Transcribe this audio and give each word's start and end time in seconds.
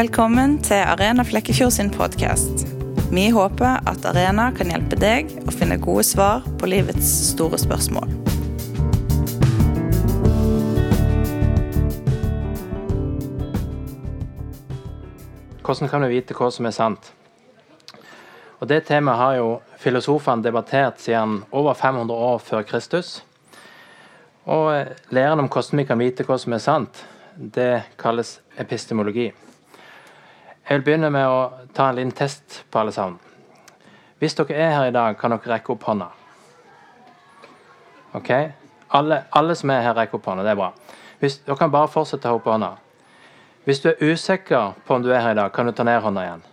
Velkommen 0.00 0.54
til 0.64 0.80
Arena 0.80 1.20
Flekkefjord 1.28 1.74
sin 1.74 1.90
podkast. 1.92 2.62
Vi 3.12 3.26
håper 3.34 3.82
at 3.90 4.06
Arena 4.08 4.46
kan 4.56 4.70
hjelpe 4.72 4.96
deg 4.96 5.28
å 5.44 5.52
finne 5.52 5.76
gode 5.76 6.06
svar 6.08 6.46
på 6.56 6.70
livets 6.72 7.10
store 7.26 7.58
spørsmål. 7.60 8.08
Hvordan 15.66 15.92
kan 15.92 16.06
vi 16.06 16.14
vite 16.14 16.38
hva 16.38 16.48
som 16.48 16.70
er 16.70 16.76
sant? 16.78 17.12
Og 18.62 18.72
Det 18.72 18.80
temaet 18.88 19.20
har 19.20 19.36
jo 19.42 19.52
filosofene 19.84 20.48
debattert 20.48 21.04
siden 21.04 21.42
over 21.52 21.76
500 21.76 22.24
år 22.30 22.40
før 22.40 22.64
Kristus. 22.72 23.18
Og 24.48 24.72
eh, 24.78 24.96
Læren 25.12 25.44
om 25.44 25.52
hvordan 25.52 25.84
vi 25.84 25.88
kan 25.92 26.00
vite 26.00 26.24
hva 26.24 26.40
som 26.40 26.56
er 26.56 26.64
sant, 26.70 27.04
det 27.36 27.82
kalles 28.00 28.38
epistemologi. 28.56 29.28
Jeg 30.70 30.78
vil 30.78 30.84
begynne 30.86 31.08
med 31.10 31.26
å 31.26 31.38
ta 31.74 31.88
en 31.90 31.96
liten 31.98 32.12
test 32.14 32.60
på 32.70 32.78
alle 32.78 32.92
sammen. 32.94 33.16
Hvis 34.22 34.36
dere 34.38 34.54
er 34.54 34.68
her 34.70 34.84
i 34.86 34.92
dag, 34.94 35.16
kan 35.18 35.32
dere 35.34 35.50
rekke 35.56 35.72
opp 35.74 35.82
hånda. 35.82 36.06
Ok? 38.14 38.30
Alle, 38.94 39.18
alle 39.34 39.56
som 39.58 39.72
er 39.74 39.82
her, 39.82 39.96
rekker 39.98 40.20
opp 40.20 40.28
hånda. 40.30 40.44
Det 40.46 40.52
er 40.52 40.60
bra. 40.60 40.68
Hvis, 41.18 41.40
dere 41.42 41.58
kan 41.58 41.74
bare 41.74 41.90
fortsette 41.90 42.22
å 42.22 42.22
ta 42.28 42.36
opp 42.38 42.46
hånda. 42.52 42.70
Hvis 43.66 43.82
du 43.82 43.90
er 43.90 43.98
usikker 44.12 44.78
på 44.86 44.94
om 44.94 45.02
du 45.02 45.10
er 45.10 45.24
her 45.24 45.34
i 45.34 45.40
dag, 45.40 45.50
kan 45.58 45.66
du 45.66 45.74
ta 45.74 45.88
ned 45.90 45.98
hånda 46.06 46.28
igjen. 46.28 46.46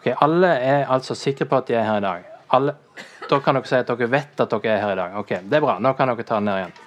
Ok, 0.00 0.10
Alle 0.26 0.52
er 0.58 0.90
altså 0.98 1.14
sikre 1.14 1.46
på 1.46 1.62
at 1.62 1.70
de 1.70 1.78
er 1.78 1.86
her 1.86 2.02
i 2.02 2.06
dag. 2.08 2.28
Alle, 2.58 2.74
da 3.30 3.38
kan 3.38 3.54
dere 3.54 3.70
si 3.70 3.78
at 3.78 3.94
dere 3.94 4.10
vet 4.18 4.42
at 4.48 4.58
dere 4.58 4.74
er 4.74 4.82
her 4.82 4.98
i 4.98 5.02
dag. 5.04 5.18
Ok, 5.22 5.36
Det 5.46 5.62
er 5.62 5.68
bra. 5.70 5.78
Nå 5.78 5.94
kan 5.94 6.10
dere 6.10 6.26
ta 6.26 6.42
den 6.42 6.50
ned 6.50 6.64
igjen. 6.64 6.78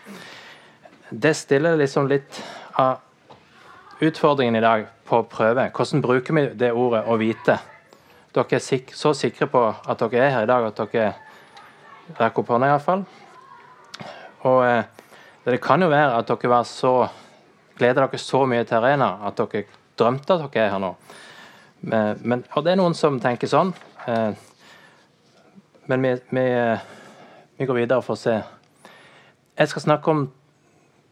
Det 1.24 1.38
stiller 1.48 1.80
liksom 1.80 2.12
litt 2.12 2.44
av 2.76 3.07
utfordringen 4.00 4.56
i 4.56 4.62
dag 4.62 4.86
på 5.06 5.22
prøve. 5.24 5.70
Hvordan 5.76 6.02
bruker 6.02 6.34
vi 6.34 6.46
det 6.54 6.72
ordet 6.72 7.04
'å 7.06 7.18
vite'? 7.18 7.60
Dere 8.34 8.46
er 8.52 8.60
sik 8.60 8.92
så 8.94 9.14
sikre 9.14 9.48
på 9.48 9.76
at 9.90 10.00
dere 10.00 10.26
er 10.26 10.30
her 10.30 10.44
i 10.44 10.46
dag 10.46 10.66
at 10.66 10.76
dere 10.76 11.14
rekker 12.20 12.40
opp 12.40 12.48
hånda 12.48 12.68
iallfall. 12.68 13.06
Og 14.44 14.66
eh, 14.66 14.84
det 15.46 15.62
kan 15.62 15.82
jo 15.82 15.90
være 15.90 16.18
at 16.18 16.28
dere 16.28 16.50
var 16.50 16.64
så 16.64 17.08
gleder 17.78 18.08
dere 18.08 18.18
så 18.18 18.46
mye 18.46 18.64
til 18.64 18.78
arena 18.78 19.18
at 19.28 19.38
dere 19.38 19.64
drømte 19.98 20.34
at 20.34 20.54
dere 20.54 20.66
er 20.66 20.70
her 20.70 20.80
nå. 20.80 20.96
Men, 21.82 22.20
men, 22.22 22.46
og 22.56 22.64
det 22.64 22.72
er 22.72 22.80
noen 22.80 22.94
som 22.94 23.20
tenker 23.20 23.48
sånn. 23.48 23.74
Eh, 24.08 24.32
men 25.88 26.02
vi, 26.04 26.14
vi, 26.30 26.46
vi, 27.58 27.66
går 27.66 27.74
videre 27.74 28.02
for 28.02 28.18
å 28.18 28.20
se. 28.20 28.44
Jeg 29.58 29.70
skal 29.72 29.82
snakke 29.82 30.12
om 30.12 30.26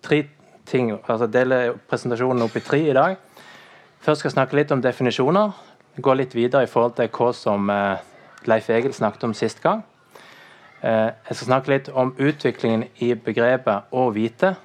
tre 0.04 0.26
ting, 0.66 0.92
altså 1.08 1.28
deler 1.28 1.76
presentasjonen 1.90 2.46
opp 2.46 2.56
i 2.58 2.64
tre 2.64 2.82
i 2.90 2.94
dag. 2.94 3.16
Først 4.06 4.20
skal 4.20 4.30
jeg 4.30 4.36
snakke 4.36 4.58
litt 4.60 4.72
om 4.72 4.82
definisjoner. 4.82 5.54
Gå 6.02 6.14
litt 6.14 6.36
videre 6.36 6.66
i 6.66 6.70
forhold 6.70 6.98
til 6.98 7.10
hva 7.10 7.32
som 7.34 7.70
eh, 7.70 8.04
Leif 8.46 8.70
Egil 8.70 8.94
snakket 8.94 9.24
om 9.24 9.34
sist 9.34 9.62
gang. 9.64 9.84
Eh, 10.82 11.10
jeg 11.30 11.38
skal 11.38 11.48
snakke 11.48 11.72
litt 11.72 11.90
om 11.90 12.14
utviklingen 12.20 12.86
i 13.02 13.14
begrepet 13.14 13.92
'å 13.92 14.12
vite'. 14.14 14.56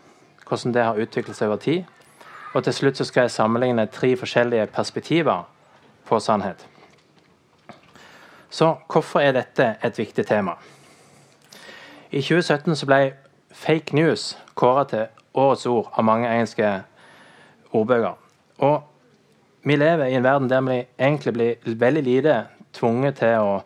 Hvordan 0.46 0.74
det 0.74 0.84
har 0.84 0.98
utviklet 0.98 1.36
seg 1.36 1.48
over 1.48 1.56
tid. 1.56 1.84
Og 2.54 2.64
til 2.64 2.72
slutt 2.72 2.96
så 2.96 3.04
skal 3.04 3.22
jeg 3.22 3.30
sammenligne 3.30 3.86
tre 3.86 4.16
forskjellige 4.16 4.66
perspektiver 4.66 5.46
på 6.04 6.18
sannhet. 6.18 6.66
Så 8.50 8.74
hvorfor 8.92 9.20
er 9.20 9.32
dette 9.32 9.76
et 9.82 9.98
viktig 9.98 10.26
tema? 10.26 10.52
I 12.10 12.20
2017 12.20 12.76
så 12.76 12.86
ble 12.86 13.12
fake 13.52 13.94
news 13.94 14.38
kåra 14.54 14.84
til 14.84 15.06
årets 15.34 15.66
ord 15.66 15.90
av 15.92 16.04
mange 16.04 16.28
engelske 16.28 16.70
ordbøker. 17.72 18.16
Og 18.66 18.82
vi 19.62 19.76
lever 19.76 20.08
i 20.08 20.16
en 20.18 20.24
verden 20.24 20.48
der 20.50 20.64
vi 20.66 20.78
egentlig 20.98 21.32
blir 21.36 21.76
veldig 21.78 22.02
lite 22.02 22.36
tvunget 22.72 23.20
til 23.20 23.36
å, 23.44 23.60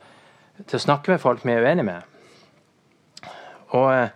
til 0.66 0.78
å 0.78 0.84
snakke 0.86 1.14
med 1.14 1.22
folk 1.22 1.44
vi 1.44 1.54
er 1.54 1.64
uenige 1.64 1.86
med. 1.86 2.10
Og 3.74 3.88
eh, 3.94 4.08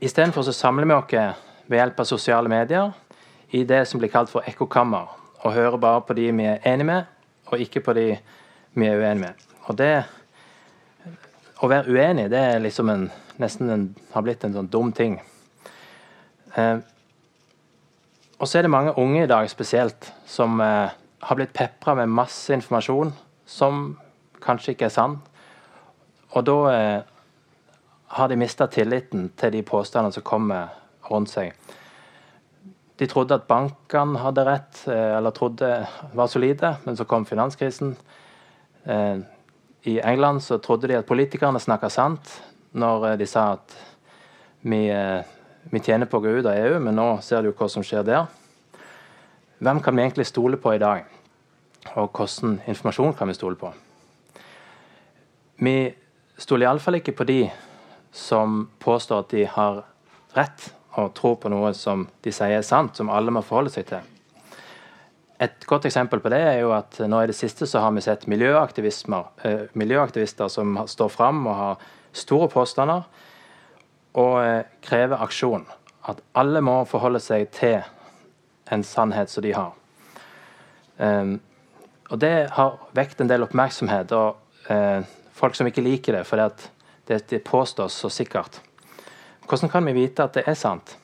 Istedenfor 0.00 0.46
så 0.46 0.52
samler 0.54 0.86
vi 0.86 0.94
oss 0.94 1.34
ved 1.66 1.78
hjelp 1.78 1.98
av 2.00 2.06
sosiale 2.08 2.48
medier 2.48 2.92
i 3.50 3.64
det 3.68 3.82
som 3.88 4.00
blir 4.00 4.12
kalt 4.12 4.30
for 4.30 4.46
ekkokammer, 4.46 5.10
og 5.42 5.52
hører 5.52 5.76
bare 5.82 6.00
på 6.06 6.14
de 6.16 6.30
vi 6.32 6.46
er 6.48 6.62
enige 6.64 6.88
med, 6.88 7.10
og 7.50 7.60
ikke 7.60 7.82
på 7.84 7.92
de 7.92 8.06
vi 8.74 8.86
er 8.86 8.98
uenige 8.98 9.26
med. 9.26 9.48
Og 9.68 9.78
det 9.78 10.04
Å 11.64 11.68
være 11.70 11.88
uenig, 11.88 12.26
det 12.28 12.38
er 12.38 12.58
liksom 12.60 12.90
en, 12.92 13.04
nesten 13.40 13.70
en, 13.70 13.84
har 14.12 14.24
blitt 14.26 14.42
en 14.44 14.52
sånn 14.52 14.66
dum 14.68 14.90
ting. 14.92 15.14
Eh, 16.54 16.78
og 18.38 18.48
så 18.48 18.58
er 18.58 18.66
det 18.66 18.74
mange 18.74 18.94
unge 18.98 19.24
i 19.24 19.30
dag 19.30 19.48
spesielt 19.50 20.10
som 20.26 20.60
eh, 20.60 20.90
har 21.24 21.38
blitt 21.38 21.54
pepra 21.56 21.94
med 21.98 22.12
masse 22.12 22.52
informasjon 22.54 23.12
som 23.46 23.96
kanskje 24.44 24.74
ikke 24.74 24.88
er 24.88 24.94
sann. 24.94 25.18
Og 26.34 26.44
da 26.46 26.56
eh, 26.72 27.00
har 28.14 28.28
de 28.28 28.38
mista 28.38 28.66
tilliten 28.70 29.30
til 29.38 29.54
de 29.54 29.62
påstandene 29.66 30.14
som 30.14 30.26
kommer 30.26 30.74
rundt 31.10 31.32
seg. 31.32 31.54
De 32.98 33.06
trodde 33.10 33.34
at 33.34 33.48
bankene 33.50 34.20
hadde 34.22 34.44
rett, 34.46 34.82
eh, 34.88 35.16
eller 35.18 35.34
trodde 35.34 35.70
var 36.14 36.30
solide, 36.30 36.76
men 36.84 36.96
så 36.96 37.04
kom 37.04 37.26
finanskrisen. 37.26 37.96
Eh, 38.84 39.18
I 39.84 40.00
England 40.00 40.42
så 40.42 40.58
trodde 40.58 40.88
de 40.88 40.98
at 40.98 41.06
politikerne 41.06 41.60
snakka 41.60 41.90
sant 41.90 42.30
når 42.72 43.08
eh, 43.08 43.16
de 43.18 43.26
sa 43.26 43.52
at 43.56 43.74
vi, 44.64 44.86
vi 45.70 45.80
tjener 45.80 46.08
på 46.10 46.18
å 46.18 46.24
gå 46.24 46.36
ut 46.38 46.46
av 46.46 46.56
EU, 46.56 46.78
men 46.82 46.96
nå 46.98 47.08
ser 47.24 47.42
du 47.42 47.52
hva 47.52 47.68
som 47.70 47.84
skjer 47.84 48.04
der. 48.06 48.26
Hvem 49.64 49.80
kan 49.82 49.96
vi 49.96 50.04
egentlig 50.04 50.26
stole 50.28 50.58
på 50.60 50.74
i 50.74 50.82
dag? 50.82 51.04
Og 51.94 52.10
hvordan 52.12 52.58
informasjon 52.66 53.14
kan 53.16 53.28
vi 53.28 53.36
stole 53.36 53.58
på? 53.60 53.70
Vi 55.64 55.76
stoler 56.40 56.68
iallfall 56.68 56.98
ikke 56.98 57.14
på 57.16 57.26
de 57.28 57.40
som 58.14 58.64
påstår 58.82 59.24
at 59.24 59.34
de 59.34 59.44
har 59.50 59.84
rett 60.34 60.70
og 60.98 61.14
tror 61.16 61.38
på 61.42 61.50
noe 61.50 61.72
som 61.74 62.06
de 62.22 62.32
sier 62.34 62.58
er 62.58 62.66
sant, 62.66 62.96
som 62.96 63.10
alle 63.10 63.32
må 63.34 63.42
forholde 63.42 63.72
seg 63.74 63.88
til. 63.88 64.10
Et 65.42 65.66
godt 65.66 65.88
eksempel 65.88 66.22
på 66.22 66.30
det 66.30 66.40
er 66.46 66.60
jo 66.62 66.70
at 66.76 67.00
nå 67.10 67.20
i 67.22 67.28
det 67.30 67.36
siste 67.36 67.66
så 67.66 67.82
har 67.82 67.94
vi 67.94 68.04
sett 68.04 68.26
eh, 68.28 69.64
miljøaktivister 69.74 70.48
som 70.48 70.78
står 70.86 71.10
fram 71.10 71.46
og 71.46 71.56
har 71.58 71.86
store 72.14 72.48
påstander 72.48 73.02
og 74.14 74.38
eh, 74.44 74.62
krever 74.84 75.22
aksjon. 75.24 75.66
At 76.08 76.20
alle 76.36 76.62
må 76.64 76.82
forholde 76.88 77.20
seg 77.22 77.48
til 77.54 77.80
en 78.72 78.84
sannhet 78.86 79.32
som 79.32 79.44
de 79.44 79.54
har. 79.56 79.72
Um, 80.98 81.38
og 82.12 82.20
det 82.22 82.50
har 82.54 82.76
vekt 82.94 83.20
en 83.20 83.30
del 83.30 83.42
oppmerksomhet, 83.46 84.12
og 84.12 84.36
uh, 84.70 85.00
folk 85.34 85.56
som 85.58 85.66
ikke 85.66 85.82
liker 85.82 86.14
det 86.14 86.26
fordi 86.28 86.44
at 86.44 86.66
det, 87.08 87.18
det 87.32 87.42
påstås 87.44 87.96
så 88.04 88.10
sikkert. 88.12 88.60
Hvordan 89.48 89.72
kan 89.72 89.86
vi 89.88 89.96
vite 89.96 90.24
at 90.24 90.36
det 90.36 90.44
er 90.46 90.56
sant? 90.56 90.94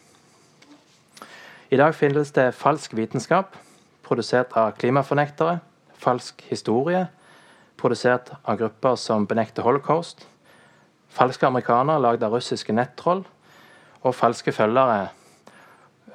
I 1.70 1.78
dag 1.78 1.94
finnes 1.94 2.32
det 2.34 2.48
falsk 2.56 2.94
vitenskap, 2.96 3.56
produsert 4.06 4.54
av 4.58 4.72
klimafornektere, 4.78 5.60
falsk 6.00 6.42
historie, 6.48 7.04
produsert 7.78 8.32
av 8.42 8.58
grupper 8.58 8.96
som 8.98 9.26
benekter 9.28 9.62
holocaust, 9.66 10.24
falske 11.10 11.46
amerikanere 11.46 12.02
lagd 12.02 12.24
av 12.24 12.34
russiske 12.34 12.74
nettroll, 12.74 13.24
og 14.00 14.16
falske 14.16 14.52
følgere 14.52 15.08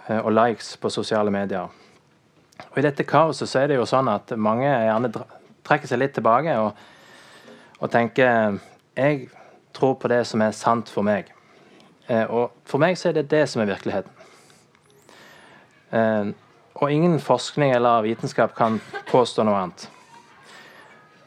eh, 0.08 0.20
og 0.20 0.32
likes 0.34 0.76
på 0.82 0.90
sosiale 0.90 1.32
medier. 1.32 1.70
Og 2.72 2.78
I 2.80 2.86
dette 2.86 3.06
kaoset 3.08 3.50
så 3.52 3.62
er 3.62 3.72
det 3.72 3.80
jo 3.80 3.88
sånn 3.90 4.10
at 4.10 4.32
mange 4.40 4.68
gjerne 4.68 5.12
trekker 5.66 5.90
seg 5.90 6.02
litt 6.02 6.16
tilbake 6.16 6.56
og, 6.62 6.72
og 7.82 7.92
tenker 7.92 8.60
jeg 8.96 9.28
tror 9.76 9.98
på 10.00 10.08
det 10.08 10.22
som 10.28 10.42
er 10.42 10.56
sant 10.56 10.90
for 10.92 11.06
meg. 11.06 11.32
Eh, 12.08 12.24
og 12.24 12.54
for 12.68 12.82
meg 12.82 12.98
så 12.98 13.10
er 13.10 13.20
det 13.20 13.30
det 13.34 13.44
som 13.52 13.62
er 13.62 13.72
virkeligheten. 13.74 14.12
Eh, 15.92 16.32
og 16.76 16.92
ingen 16.92 17.20
forskning 17.24 17.72
eller 17.76 18.04
vitenskap 18.04 18.56
kan 18.56 18.80
påstå 19.12 19.46
noe 19.48 19.60
annet. 19.60 19.90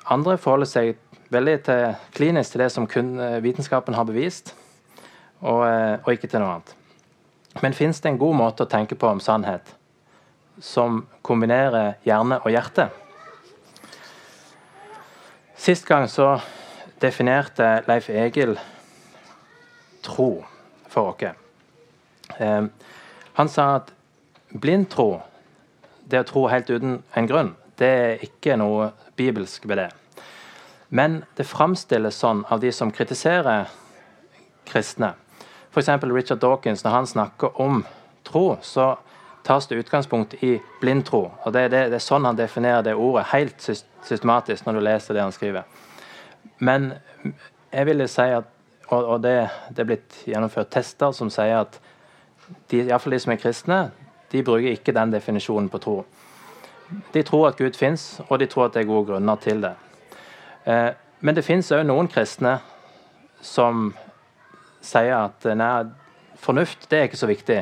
Andre 0.09 0.39
forholder 0.41 0.69
seg 0.69 0.97
veldig 1.33 1.57
til, 1.67 1.95
klinisk 2.17 2.55
til 2.55 2.65
det 2.65 2.71
som 2.75 2.87
kun 2.91 3.17
eh, 3.21 3.39
vitenskapen 3.45 3.97
har 3.97 4.07
bevist, 4.09 4.55
og, 5.39 5.63
og 5.63 6.09
ikke 6.11 6.27
til 6.27 6.43
noe 6.43 6.57
annet. 6.57 6.75
Men 7.63 7.75
fins 7.75 8.01
det 8.01 8.11
en 8.11 8.19
god 8.19 8.35
måte 8.39 8.65
å 8.65 8.71
tenke 8.71 8.97
på 8.99 9.07
om 9.07 9.21
sannhet 9.23 9.75
som 10.63 11.05
kombinerer 11.23 11.99
hjerne 12.07 12.41
og 12.43 12.51
hjerte? 12.51 12.89
Sist 15.59 15.87
gang 15.87 16.07
så 16.11 16.37
definerte 17.03 17.83
Leif 17.87 18.11
Egil 18.11 18.57
tro 20.07 20.45
for 20.89 21.15
oss. 21.15 21.35
Eh, 22.39 22.65
han 23.39 23.49
sa 23.49 23.69
at 23.77 23.93
blind 24.51 24.89
tro, 24.91 25.21
det 26.07 26.23
å 26.23 26.29
tro 26.29 26.47
helt 26.49 26.71
uten 26.71 27.01
en 27.15 27.31
grunn, 27.31 27.55
det 27.79 27.89
er 27.89 28.23
ikke 28.25 28.57
noe 28.59 28.93
bibelsk 29.19 29.67
ved 29.69 29.83
det. 29.83 29.91
Men 30.89 31.23
det 31.37 31.45
framstilles 31.45 32.17
sånn 32.17 32.45
av 32.49 32.61
de 32.61 32.73
som 32.73 32.93
kritiserer 32.95 33.69
kristne. 34.69 35.13
F.eks. 35.73 35.89
Richard 36.09 36.41
Dawkins, 36.41 36.85
når 36.85 36.91
han 36.91 37.07
snakker 37.07 37.61
om 37.61 37.83
tro, 38.25 38.57
så 38.63 38.95
tas 39.45 39.67
det 39.67 39.81
utgangspunkt 39.83 40.35
i 40.45 40.59
blindtro. 40.81 41.31
Og 41.45 41.53
det, 41.53 41.69
det, 41.73 41.83
det, 41.93 42.01
er 42.01 42.05
sånn 42.05 42.27
han 42.29 42.37
definerer 42.37 42.85
det 42.85 42.97
ordet, 42.97 43.29
helt 43.33 43.69
systematisk, 44.05 44.67
når 44.67 44.79
du 44.79 44.85
leser 44.85 45.17
det 45.17 45.25
han 45.25 45.33
skriver. 45.33 45.69
Men 46.59 46.93
jeg 47.73 47.89
ville 47.89 48.09
si 48.09 48.31
at 48.35 48.55
Og, 48.89 49.05
og 49.05 49.19
det, 49.21 49.51
det, 49.69 49.83
er 49.83 49.85
blitt 49.85 50.15
gjennomført 50.25 50.71
tester 50.73 51.13
som 51.13 51.29
sier 51.29 51.59
at 51.59 51.75
de, 52.71 52.79
iallfall 52.87 53.13
de 53.13 53.19
som 53.21 53.35
er 53.35 53.41
kristne, 53.43 53.77
de 54.33 54.41
bruker 54.41 54.71
ikke 54.73 54.95
den 54.97 55.13
definisjonen 55.13 55.69
på 55.69 55.81
tro. 55.85 55.97
De 57.13 57.21
tror 57.21 57.51
at 57.51 57.61
Gud 57.61 57.77
fins, 57.77 58.23
og 58.31 58.39
de 58.41 58.49
tror 58.49 58.71
at 58.71 58.79
det 58.79 58.87
er 58.87 58.89
gode 58.89 59.11
grunner 59.11 59.37
til 59.45 59.61
det. 59.61 59.75
Eh, 60.69 60.91
men 61.21 61.35
det 61.35 61.47
fins 61.47 61.73
òg 61.73 61.87
noen 61.89 62.09
kristne 62.11 62.59
som 63.43 63.89
sier 64.85 65.17
at 65.17 65.47
nei, 65.57 65.89
fornuft 66.39 66.89
det 66.91 66.99
er 66.99 67.09
ikke 67.09 67.21
så 67.21 67.31
viktig. 67.31 67.59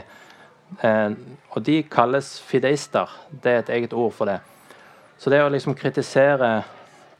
Eh, 0.82 1.10
og 1.54 1.64
de 1.64 1.80
kalles 1.90 2.34
fideister. 2.44 3.12
Det 3.30 3.52
er 3.52 3.62
et 3.62 3.74
eget 3.78 3.94
ord 3.96 4.12
for 4.12 4.30
det. 4.30 4.40
Så 5.18 5.32
det 5.32 5.40
å 5.44 5.52
liksom 5.52 5.76
kritisere 5.78 6.50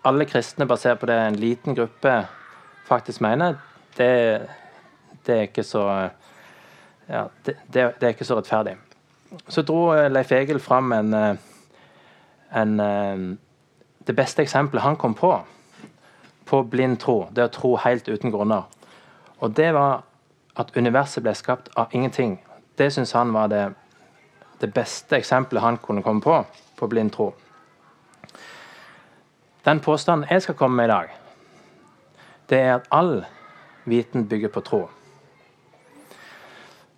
alle 0.07 0.27
kristne 0.29 0.67
basert 0.69 1.01
på 1.01 1.09
det 1.09 1.17
en 1.17 1.41
liten 1.41 1.75
gruppe 1.75 2.19
faktisk 2.87 3.23
mener, 3.25 3.57
det, 3.97 4.11
det 5.27 5.35
er 5.35 5.49
ikke 5.49 5.65
så 5.67 5.87
ja, 7.09 7.25
det, 7.47 7.57
det, 7.73 7.83
er 8.03 8.13
ikke 8.13 8.27
så 8.27 8.37
rettferdig. 8.39 8.77
Så 9.49 9.63
dro 9.67 9.89
eh, 9.95 10.11
Leif 10.11 10.33
Egil 10.35 10.61
fram 10.63 10.93
en, 10.93 11.15
eh, 11.15 11.37
en, 12.61 12.79
det 14.07 14.15
beste 14.17 14.43
eksempelet 14.43 14.85
han 14.85 14.99
kom 15.01 15.15
på 15.15 15.33
på 16.47 16.63
blind 16.63 17.01
tro. 17.03 17.27
Det 17.31 17.45
å 17.45 17.53
tro 17.53 17.75
helt 17.83 18.09
uten 18.09 18.31
grunner. 18.31 18.65
Og 19.43 19.57
det 19.57 19.73
var 19.75 20.05
at 20.57 20.77
universet 20.77 21.25
ble 21.25 21.35
skapt 21.37 21.69
av 21.77 21.93
ingenting. 21.93 22.39
Det 22.79 22.91
syns 22.93 23.13
han 23.13 23.33
var 23.35 23.51
det, 23.53 23.65
det, 24.61 24.73
beste 24.75 25.19
eksempelet 25.19 25.63
han 25.63 25.79
kunne 25.83 26.03
komme 26.03 26.25
på 26.25 26.45
på 26.77 26.87
blind 26.87 27.13
tro. 27.13 27.31
Den 29.65 29.81
påstanden 29.81 30.29
jeg 30.31 30.43
skal 30.43 30.55
komme 30.55 30.77
med 30.77 30.85
i 30.85 30.93
dag, 30.93 31.15
det 32.49 32.59
er 32.61 32.75
at 32.75 32.89
all 32.91 33.25
viten 33.85 34.29
bygger 34.29 34.53
på 34.53 34.61
tro. 34.61 34.83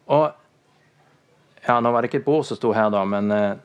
Og 0.07 0.33
ja, 1.69 1.81
Nå 1.81 1.91
var 1.93 2.03
det 2.03 2.11
ikke 2.11 2.19
et 2.19 2.25
bord 2.25 2.45
som 2.45 2.57
sto 2.57 2.73
her, 2.73 2.91
da, 2.91 3.05
men 3.05 3.31
eh, 3.31 3.57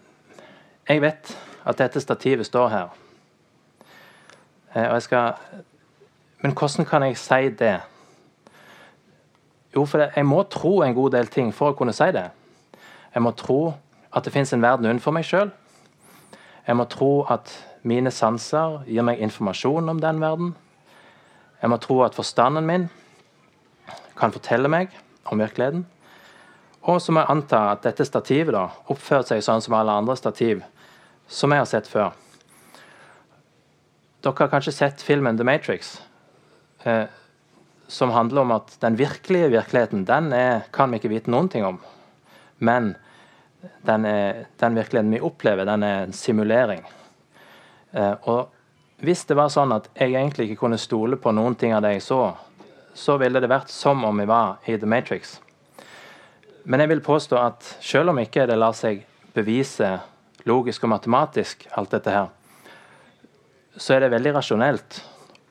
jeg 0.90 1.02
vet 1.02 1.38
at 1.66 1.80
dette 1.80 2.02
stativet 2.04 2.46
står 2.46 2.70
her. 2.70 2.96
Eh, 4.76 4.88
og 4.88 4.94
jeg 4.94 5.06
skal 5.08 5.34
Men 6.44 6.52
hvordan 6.52 6.86
kan 6.86 7.04
jeg 7.08 7.18
si 7.18 7.50
det? 7.60 7.78
Jo, 9.76 9.86
for 9.86 10.04
jeg 10.04 10.26
må 10.28 10.44
tro 10.52 10.82
en 10.84 10.94
god 10.94 11.16
del 11.16 11.30
ting 11.32 11.54
for 11.56 11.72
å 11.72 11.78
kunne 11.78 11.96
si 11.96 12.10
det. 12.14 12.28
Jeg 13.14 13.24
må 13.24 13.32
tro 13.38 13.74
at 14.14 14.26
det 14.26 14.34
fins 14.34 14.54
en 14.54 14.62
verden 14.62 14.90
utenfor 14.90 15.16
meg 15.16 15.26
sjøl. 15.26 15.54
Jeg 16.68 16.78
må 16.78 16.86
tro 16.92 17.24
at 17.32 17.50
mine 17.88 18.12
sanser 18.12 18.84
gir 18.88 19.08
meg 19.08 19.24
informasjon 19.24 19.90
om 19.90 20.04
den 20.04 20.22
verden. 20.22 20.54
Jeg 21.62 21.72
må 21.72 21.80
tro 21.80 22.02
at 22.04 22.16
forstanden 22.16 22.68
min 22.68 22.90
kan 24.20 24.36
fortelle 24.36 24.70
meg 24.70 24.94
om 25.32 25.40
virkeligheten. 25.40 25.86
Og 26.84 27.00
så 27.02 27.16
må 27.16 27.24
jeg 27.24 27.32
anta 27.32 27.66
at 27.72 27.86
dette 27.88 28.06
stativet 28.06 28.52
da, 28.54 28.68
oppfører 28.92 29.30
seg 29.32 29.44
sånn 29.46 29.64
som 29.64 29.76
alle 29.80 29.96
andre 29.96 30.20
stativ 30.20 30.64
som 31.28 31.56
jeg 31.56 31.64
har 31.64 31.70
sett 31.70 31.88
før. 31.88 32.12
Dere 34.24 34.40
har 34.40 34.52
kanskje 34.52 34.76
sett 34.76 35.04
filmen 35.04 35.40
The 35.40 35.48
Matrix. 35.48 35.98
Eh, 36.84 37.06
som 37.88 38.10
handler 38.10 38.42
om 38.42 38.52
at 38.56 38.76
den 38.82 38.96
virkelige 38.98 39.52
virkeligheten 39.54 40.06
den 40.08 40.32
er, 40.34 40.64
kan 40.72 40.92
vi 40.92 41.00
ikke 41.00 41.12
vite 41.12 41.32
noen 41.32 41.50
ting 41.52 41.66
om. 41.68 41.78
Men 42.64 42.94
den, 43.86 44.06
er, 44.06 44.46
den 44.60 44.76
virkeligheten 44.80 45.14
vi 45.14 45.22
opplever, 45.24 45.68
den 45.68 45.84
er 45.84 46.04
en 46.04 46.16
simulering. 46.16 46.82
Eh, 47.92 48.16
og 48.24 49.04
hvis 49.04 49.26
det 49.30 49.38
var 49.38 49.52
sånn 49.54 49.76
at 49.76 49.90
jeg 50.00 50.16
egentlig 50.16 50.48
ikke 50.50 50.64
kunne 50.64 50.80
stole 50.82 51.20
på 51.20 51.34
noen 51.36 51.56
ting 51.60 51.76
av 51.76 51.84
det 51.84 51.98
jeg 51.98 52.06
så, 52.08 52.22
så 52.94 53.18
ville 53.22 53.42
det 53.42 53.52
vært 53.52 53.72
som 53.74 54.04
om 54.06 54.22
vi 54.22 54.28
var 54.30 54.64
i 54.70 54.78
The 54.80 54.90
Matrix. 54.90 55.38
Men 56.64 56.80
jeg 56.80 56.94
vil 56.94 57.04
påstå 57.04 57.40
at 57.40 57.68
selv 57.84 58.14
om 58.14 58.22
ikke 58.22 58.48
det 58.48 58.56
lar 58.58 58.76
seg 58.78 59.04
bevise 59.36 59.98
logisk 60.48 60.86
og 60.86 60.94
matematisk, 60.94 61.68
alt 61.76 61.92
dette 61.92 62.14
her, 62.14 62.32
så 63.76 63.96
er 63.96 64.06
det 64.06 64.14
veldig 64.14 64.36
rasjonelt 64.38 65.00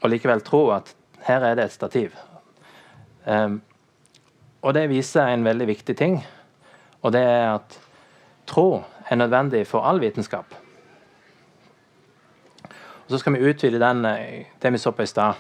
å 0.03 0.11
likevel 0.11 0.43
tro 0.47 0.69
at 0.75 0.95
her 1.27 1.45
er 1.47 1.55
det 1.55 1.65
et 1.65 1.73
stativ. 1.73 2.17
Um, 3.27 3.61
og 4.63 4.75
det 4.75 4.89
viser 4.91 5.27
en 5.27 5.45
veldig 5.45 5.67
viktig 5.67 5.97
ting, 5.97 6.21
og 7.03 7.13
det 7.13 7.23
er 7.23 7.55
at 7.55 7.79
tro 8.47 8.83
er 9.11 9.17
nødvendig 9.17 9.67
for 9.67 9.81
all 9.87 10.01
vitenskap. 10.01 10.55
Og 13.05 13.11
Så 13.11 13.19
skal 13.19 13.33
vi 13.33 13.51
utvide 13.51 13.81
den, 13.81 14.05
eh, 14.05 14.47
det 14.63 14.73
vi 14.73 14.79
så 14.79 14.91
på 14.91 15.03
i 15.03 15.07
stad. 15.07 15.35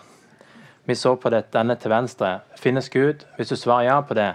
Vi 0.84 0.94
så 0.94 1.14
på 1.14 1.30
det, 1.30 1.52
denne 1.52 1.74
til 1.74 1.90
venstre. 1.90 2.40
Finnes 2.58 2.88
Gud? 2.88 3.24
Hvis 3.36 3.48
du 3.48 3.56
svarer 3.56 3.82
ja 3.82 4.00
på 4.00 4.14
det, 4.14 4.34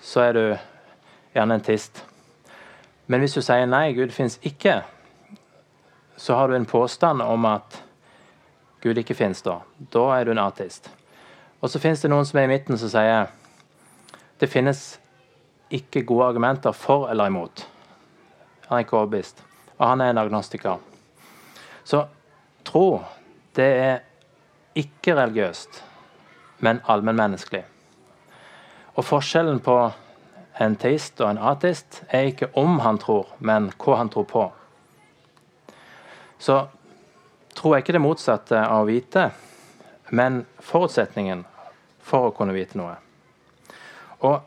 så 0.00 0.20
er 0.20 0.32
du 0.32 0.56
gjerne 1.34 1.54
en 1.54 1.60
tist. 1.60 2.04
Men 3.06 3.20
hvis 3.20 3.34
du 3.34 3.40
sier 3.40 3.66
nei, 3.66 3.92
Gud 3.92 4.10
finnes 4.10 4.38
ikke, 4.42 4.82
så 6.16 6.34
har 6.34 6.48
du 6.48 6.54
en 6.54 6.66
påstand 6.66 7.22
om 7.22 7.44
at 7.44 7.82
Gud 8.86 9.00
ikke 9.02 9.16
finnes 9.18 9.42
da. 9.42 9.58
Da 9.90 10.04
er 10.14 10.24
du 10.24 10.30
en 10.30 10.42
ateist. 10.42 10.86
Og 11.58 11.72
så 11.72 11.80
finnes 11.82 12.04
det 12.04 12.12
noen 12.12 12.26
som 12.28 12.38
er 12.38 12.46
i 12.46 12.52
midten 12.54 12.78
som 12.78 12.92
sier 12.92 13.32
det 14.38 14.50
finnes 14.52 14.98
ikke 15.74 16.04
gode 16.06 16.28
argumenter 16.30 16.76
for 16.76 17.08
eller 17.10 17.32
imot. 17.32 17.64
Han 18.68 18.78
er 18.78 18.84
ikke 18.84 18.98
overbevist. 19.00 19.42
Og 19.78 19.88
han 19.88 20.00
er 20.00 20.12
en 20.12 20.20
agnostiker. 20.20 20.78
Så 21.84 22.04
tro, 22.64 23.00
det 23.56 23.70
er 23.80 23.96
ikke 24.76 25.16
religiøst, 25.16 25.82
men 26.60 26.82
allmennmenneskelig. 26.84 27.64
Og 28.96 29.04
forskjellen 29.04 29.60
på 29.64 29.76
en 30.60 30.76
teist 30.80 31.20
og 31.20 31.30
en 31.30 31.42
ateist 31.52 32.02
er 32.08 32.30
ikke 32.30 32.50
om 32.56 32.80
han 32.84 33.00
tror, 33.00 33.28
men 33.38 33.70
hva 33.80 33.98
han 34.00 34.12
tror 34.12 34.28
på. 34.30 34.44
Så 36.38 36.66
tro 37.56 37.72
jeg 37.74 37.84
ikke 37.84 37.96
det 37.96 38.04
motsatte 38.04 38.60
av 38.60 38.84
å 38.84 38.88
vite, 38.88 39.30
men 40.14 40.44
forutsetningen 40.62 41.44
for 42.06 42.28
å 42.28 42.34
kunne 42.36 42.54
vite 42.54 42.78
noe. 42.78 42.94
Og 44.26 44.40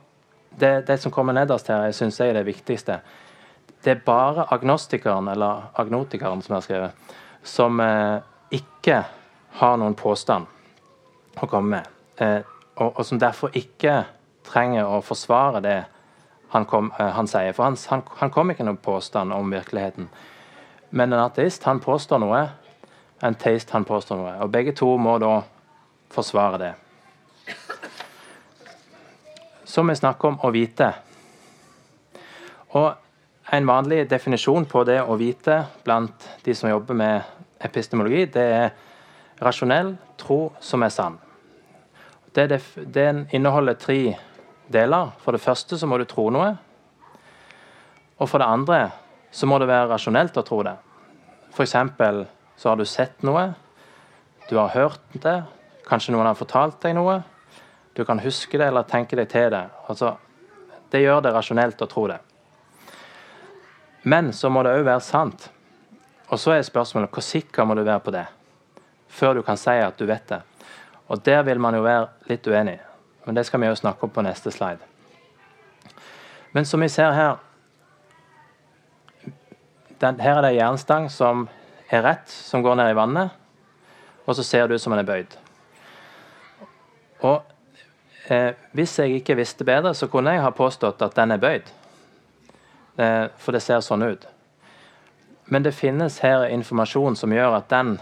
det, 0.59 0.87
det 0.87 0.97
som 1.01 1.13
kommer 1.13 1.35
nederst 1.35 1.69
her, 1.69 1.87
jeg 1.89 1.97
syns 1.97 2.19
er 2.23 2.37
det 2.37 2.45
viktigste. 2.47 2.99
Det 3.83 3.93
er 3.93 4.05
bare 4.05 4.47
agnostikeren, 4.51 5.27
eller 5.31 5.69
agnotikeren, 5.79 6.41
som 6.43 6.53
jeg 6.53 6.57
har 6.57 6.67
skrevet, 6.67 7.17
som 7.43 7.79
eh, 7.83 8.17
ikke 8.55 9.03
har 9.59 9.77
noen 9.79 9.95
påstand 9.97 10.47
å 11.39 11.47
komme 11.47 11.77
med. 11.77 11.93
Eh, 12.19 12.41
og, 12.79 12.91
og, 12.91 13.05
som 13.07 13.19
derfor 13.21 13.55
ikke 13.55 14.01
trenger 14.47 14.87
å 14.87 14.99
forsvare 15.05 15.61
det 15.63 15.77
han, 16.53 16.65
kom, 16.67 16.91
eh, 16.99 17.11
han 17.15 17.29
sier. 17.29 17.53
For 17.55 17.69
han, 17.69 17.77
han, 17.91 18.03
han 18.21 18.33
kom 18.35 18.51
ikke 18.51 18.67
noen 18.67 18.81
påstand 18.83 19.35
om 19.35 19.53
virkeligheten. 19.53 20.09
Men 20.89 21.13
en 21.13 21.23
ateist 21.23 21.67
han 21.69 21.81
påstår 21.83 22.23
noe, 22.23 22.41
en 23.21 23.35
Taste 23.35 23.73
han 23.75 23.85
påstår 23.85 24.19
noe. 24.19 24.35
Og 24.43 24.51
begge 24.51 24.73
to 24.77 24.89
må 24.97 25.17
da 25.21 25.41
forsvare 26.13 26.59
det. 26.61 26.73
Så 29.69 29.83
vi 29.85 29.95
snakker 29.95 30.31
om 30.31 30.39
å 30.43 30.51
vite. 30.53 30.87
Og 32.79 33.53
en 33.53 33.67
vanlig 33.69 34.03
definisjon 34.09 34.65
på 34.69 34.83
det 34.87 34.99
å 35.01 35.17
vite 35.17 35.59
blant 35.85 36.25
de 36.45 36.55
som 36.57 36.69
jobber 36.69 36.97
med 36.97 37.35
epistemologi, 37.65 38.25
det 38.33 38.45
er 38.55 38.71
rasjonell 39.43 39.95
tro 40.17 40.39
som 40.61 40.83
er 40.85 40.93
sann. 40.93 41.19
Det, 42.33 42.59
den 42.77 43.25
inneholder 43.33 43.77
tre 43.77 44.01
deler. 44.71 45.13
For 45.23 45.35
det 45.35 45.43
første 45.43 45.77
så 45.77 45.89
må 45.89 45.97
du 45.97 46.05
tro 46.09 46.29
noe. 46.33 46.53
Og 48.19 48.29
for 48.29 48.41
det 48.41 48.49
andre 48.49 48.81
så 49.31 49.49
må 49.49 49.59
det 49.61 49.69
være 49.69 49.89
rasjonelt 49.93 50.37
å 50.37 50.45
tro 50.45 50.61
det. 50.65 50.75
F.eks. 51.53 51.75
så 52.59 52.69
har 52.69 52.79
du 52.79 52.85
sett 52.85 53.21
noe, 53.23 53.53
du 54.49 54.57
har 54.57 54.73
hørt 54.73 55.13
det, 55.23 55.37
kanskje 55.87 56.11
noen 56.11 56.27
har 56.27 56.35
fortalt 56.35 56.81
deg 56.83 56.97
noe. 56.97 57.21
Du 57.95 58.01
kan 58.05 58.19
huske 58.19 58.59
det 58.59 58.67
eller 58.67 58.83
tenke 58.87 59.15
deg 59.15 59.29
til 59.31 59.47
det. 59.53 59.61
Altså, 59.87 60.17
det 60.91 60.99
gjør 61.03 61.21
det 61.23 61.31
rasjonelt 61.35 61.79
å 61.81 61.87
tro 61.87 62.03
det. 62.11 62.17
Men 64.03 64.33
så 64.35 64.51
må 64.51 64.63
det 64.65 64.73
òg 64.75 64.83
være 64.87 65.05
sant. 65.05 65.47
Og 66.29 66.39
så 66.39 66.57
er 66.57 66.67
spørsmålet 66.67 67.13
hvor 67.13 67.25
sikker 67.25 67.67
må 67.67 67.77
du 67.79 67.85
være 67.85 68.03
på 68.03 68.13
det 68.15 68.25
før 69.09 69.39
du 69.39 69.41
kan 69.41 69.57
si 69.57 69.73
at 69.73 69.97
du 69.97 70.05
vet 70.05 70.27
det. 70.29 70.41
Og 71.09 71.23
der 71.25 71.41
vil 71.43 71.59
man 71.59 71.73
jo 71.73 71.81
være 71.81 72.07
litt 72.29 72.45
uenig. 72.47 72.77
Men 73.25 73.35
det 73.35 73.47
skal 73.47 73.63
vi 73.63 73.69
jo 73.71 73.77
snakke 73.77 74.05
om 74.05 74.11
på 74.13 74.21
neste 74.21 74.51
slide. 74.53 74.85
Men 76.53 76.65
som 76.65 76.81
vi 76.81 76.89
ser 76.89 77.11
her 77.13 77.37
den, 79.99 80.19
Her 80.19 80.37
er 80.37 80.41
det 80.41 80.51
en 80.51 80.55
jernstang 80.55 81.09
som 81.11 81.49
er 81.89 82.03
rett, 82.05 82.29
som 82.29 82.61
går 82.61 82.75
ned 82.75 82.91
i 82.91 82.97
vannet. 82.97 83.35
Og 84.25 84.35
så 84.37 84.43
ser 84.45 84.67
det 84.67 84.77
ut 84.77 84.81
som 84.81 84.93
den 84.93 85.01
er 85.01 85.09
bøyd. 85.09 85.35
Og 87.25 87.41
eh, 88.29 88.53
hvis 88.77 88.99
jeg 88.99 89.19
ikke 89.19 89.37
visste 89.39 89.65
bedre, 89.65 89.93
så 89.97 90.07
kunne 90.07 90.35
jeg 90.35 90.43
ha 90.45 90.51
påstått 90.55 91.01
at 91.01 91.15
den 91.17 91.31
er 91.31 91.41
bøyd. 91.41 91.71
eh, 92.97 93.27
for 93.37 93.55
det 93.55 93.63
ser 93.63 93.81
sånn 93.81 94.03
ut. 94.03 94.27
Men 95.49 95.63
det 95.63 95.73
finnes 95.73 96.19
her 96.21 96.45
informasjon 96.53 97.15
som 97.17 97.33
gjør 97.33 97.57
at 97.57 97.69
den 97.71 97.95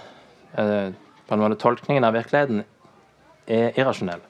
eh, 0.58 0.92
på 1.28 1.36
en 1.36 1.44
måte 1.44 1.60
tolkningen 1.62 2.04
av 2.04 2.16
virkeligheten 2.18 2.64
er 3.48 3.78
irrasjonell. 3.80 4.22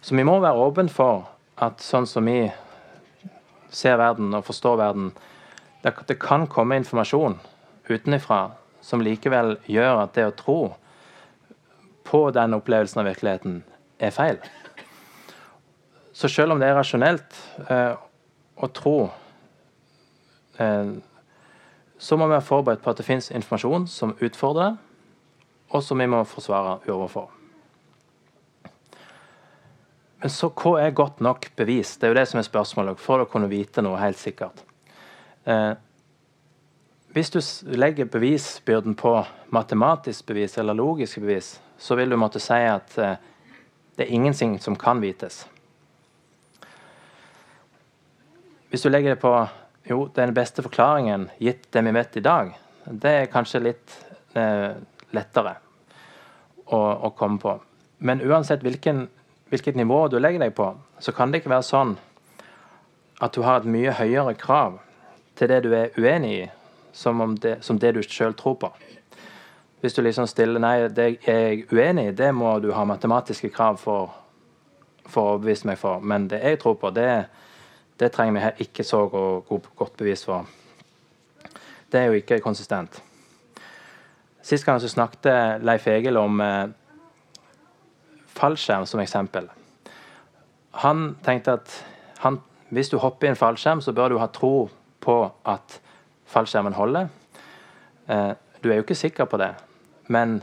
Så 0.00 0.16
vi 0.16 0.24
må 0.24 0.38
være 0.40 0.64
åpne 0.64 0.92
for 0.92 1.26
at 1.60 1.82
sånn 1.82 2.06
som 2.06 2.24
vi 2.24 2.46
ser 3.74 3.98
verden 4.00 4.32
og 4.32 4.46
forstår 4.46 4.78
verden, 4.80 5.10
det, 5.82 5.92
det 6.08 6.16
kan 6.22 6.46
komme 6.48 6.78
informasjon 6.78 7.36
utenfra 7.90 8.42
som 8.84 9.02
likevel 9.02 9.56
gjør 9.68 10.04
at 10.04 10.14
det 10.16 10.26
å 10.28 10.36
tro 10.36 10.58
på 12.08 12.22
den 12.32 12.56
opplevelsen 12.56 13.02
av 13.02 13.08
virkeligheten 13.10 13.62
er 14.00 14.14
feil. 14.14 14.38
Så 16.12 16.30
selv 16.32 16.54
om 16.54 16.60
det 16.60 16.70
er 16.70 16.78
rasjonelt 16.78 17.36
eh, 17.68 17.94
å 18.58 18.68
tro, 18.74 18.96
eh, 20.58 20.92
så 21.98 22.16
må 22.16 22.28
vi 22.28 22.36
være 22.36 22.46
forberedt 22.46 22.84
på 22.84 22.92
at 22.92 23.00
det 23.00 23.06
fins 23.06 23.30
informasjon 23.34 23.86
som 23.90 24.16
utfordrer 24.18 24.72
det, 24.72 24.84
og 25.68 25.84
som 25.84 26.00
vi 26.00 26.08
må 26.08 26.22
forsvare 26.24 26.78
overfor. 26.88 27.28
Men 30.18 30.32
så 30.34 30.48
hva 30.50 30.78
er 30.82 30.96
godt 30.96 31.20
nok 31.22 31.50
bevis? 31.58 31.96
Det 31.96 32.08
er 32.08 32.14
jo 32.14 32.18
det 32.18 32.26
som 32.30 32.40
er 32.40 32.46
spørsmålet, 32.46 32.98
for 32.98 33.22
å 33.22 33.28
kunne 33.30 33.50
vite 33.50 33.84
noe 33.84 34.00
helt 34.00 34.18
sikkert. 34.18 34.64
Eh, 35.46 35.74
hvis 37.12 37.30
du 37.30 37.40
legger 37.76 38.04
bevisbyrden 38.04 38.94
på 38.94 39.12
matematisk 39.54 40.26
bevis 40.26 40.58
eller 40.58 40.76
logiske 40.76 41.20
bevis, 41.20 41.60
så 41.78 41.96
vil 41.96 42.10
du 42.10 42.18
måtte 42.20 42.40
si 42.42 42.58
at 42.68 42.98
eh, 42.98 43.16
det 43.96 44.06
er 44.06 44.14
ingenting 44.14 44.58
som 44.62 44.76
kan 44.76 45.00
vites. 45.02 45.46
Hvis 48.68 48.84
du 48.84 48.90
legger 48.92 49.14
det 49.14 49.22
på 49.22 49.32
jo, 49.88 50.04
den 50.14 50.34
beste 50.36 50.62
forklaringen 50.62 51.30
gitt 51.40 51.70
det 51.72 51.82
vi 51.86 51.94
vet 51.96 52.18
i 52.20 52.24
dag, 52.24 52.52
det 52.84 53.14
er 53.22 53.32
kanskje 53.32 53.64
litt 53.64 53.96
eh, 54.36 54.76
lettere 55.16 55.56
å, 56.66 56.78
å, 56.78 57.10
komme 57.16 57.40
på. 57.40 57.56
Men 58.04 58.20
uansett 58.20 58.62
hvilken 58.62 59.06
hvilket 59.48 59.76
nivå 59.76 60.08
du 60.08 60.18
legger 60.20 60.42
deg 60.44 60.54
på, 60.56 60.72
så 61.00 61.12
kan 61.12 61.32
det 61.32 61.40
ikke 61.40 61.54
være 61.54 61.66
sånn 61.66 61.96
at 63.24 63.34
du 63.34 63.42
har 63.42 63.62
et 63.62 63.70
mye 63.70 63.94
høyere 63.96 64.34
krav 64.38 64.78
til 65.38 65.50
det 65.50 65.62
du 65.64 65.72
er 65.74 65.94
uenig 65.96 66.32
i, 66.34 66.42
som, 66.98 67.38
det, 67.38 67.58
som 67.62 67.78
det 67.78 67.94
du 67.94 68.02
sjøl 68.02 68.34
tror 68.34 68.56
på. 68.58 68.72
Hvis 69.80 69.94
du 69.94 70.02
liksom 70.02 70.26
stiller 70.26 70.58
nei, 70.58 70.88
det 70.90 71.04
er 71.06 71.52
jeg 71.52 71.66
uenig 71.70 72.08
i, 72.08 72.14
det 72.18 72.32
må 72.34 72.56
du 72.58 72.72
ha 72.74 72.82
matematiske 72.88 73.52
krav 73.54 73.78
for, 73.78 74.10
for 75.06 75.22
å 75.22 75.36
overbevise 75.36 75.68
meg 75.70 75.78
for. 75.78 76.02
Men 76.02 76.26
det 76.32 76.42
jeg 76.42 76.58
tror 76.58 76.74
på, 76.82 76.90
det, 76.90 77.28
det 78.02 78.10
trenger 78.14 78.34
vi 78.34 78.66
ikke 78.66 78.86
så 78.86 79.04
godt 79.06 79.94
bevis 80.00 80.26
for. 80.26 80.50
Det 81.88 82.00
er 82.00 82.10
jo 82.10 82.18
ikke 82.18 82.42
konsistent. 82.42 82.98
Sist 84.42 84.66
gang 84.66 84.82
så 84.82 84.90
snakket 84.90 85.62
Leif 85.62 85.86
Egil 85.86 86.18
om 86.18 86.40
eh, 86.42 86.66
fallskjerm 88.34 88.86
som 88.90 89.00
eksempel. 89.00 89.46
Han 90.82 91.12
tenkte 91.22 91.60
at 91.60 91.82
han, 92.24 92.42
hvis 92.74 92.90
du 92.90 92.98
hopper 92.98 93.28
i 93.28 93.30
en 93.30 93.38
fallskjerm, 93.38 93.84
så 93.84 93.94
bør 93.94 94.10
du 94.10 94.18
ha 94.18 94.26
tro 94.34 94.70
på 95.04 95.20
at 95.46 95.78
fallskjermen 96.28 96.76
holder. 96.76 97.08
Eh, 98.06 98.30
du 98.60 98.70
er 98.70 98.80
jo 98.80 98.86
ikke 98.86 98.98
sikker 98.98 99.28
på 99.30 99.40
det, 99.40 99.52
men 100.12 100.40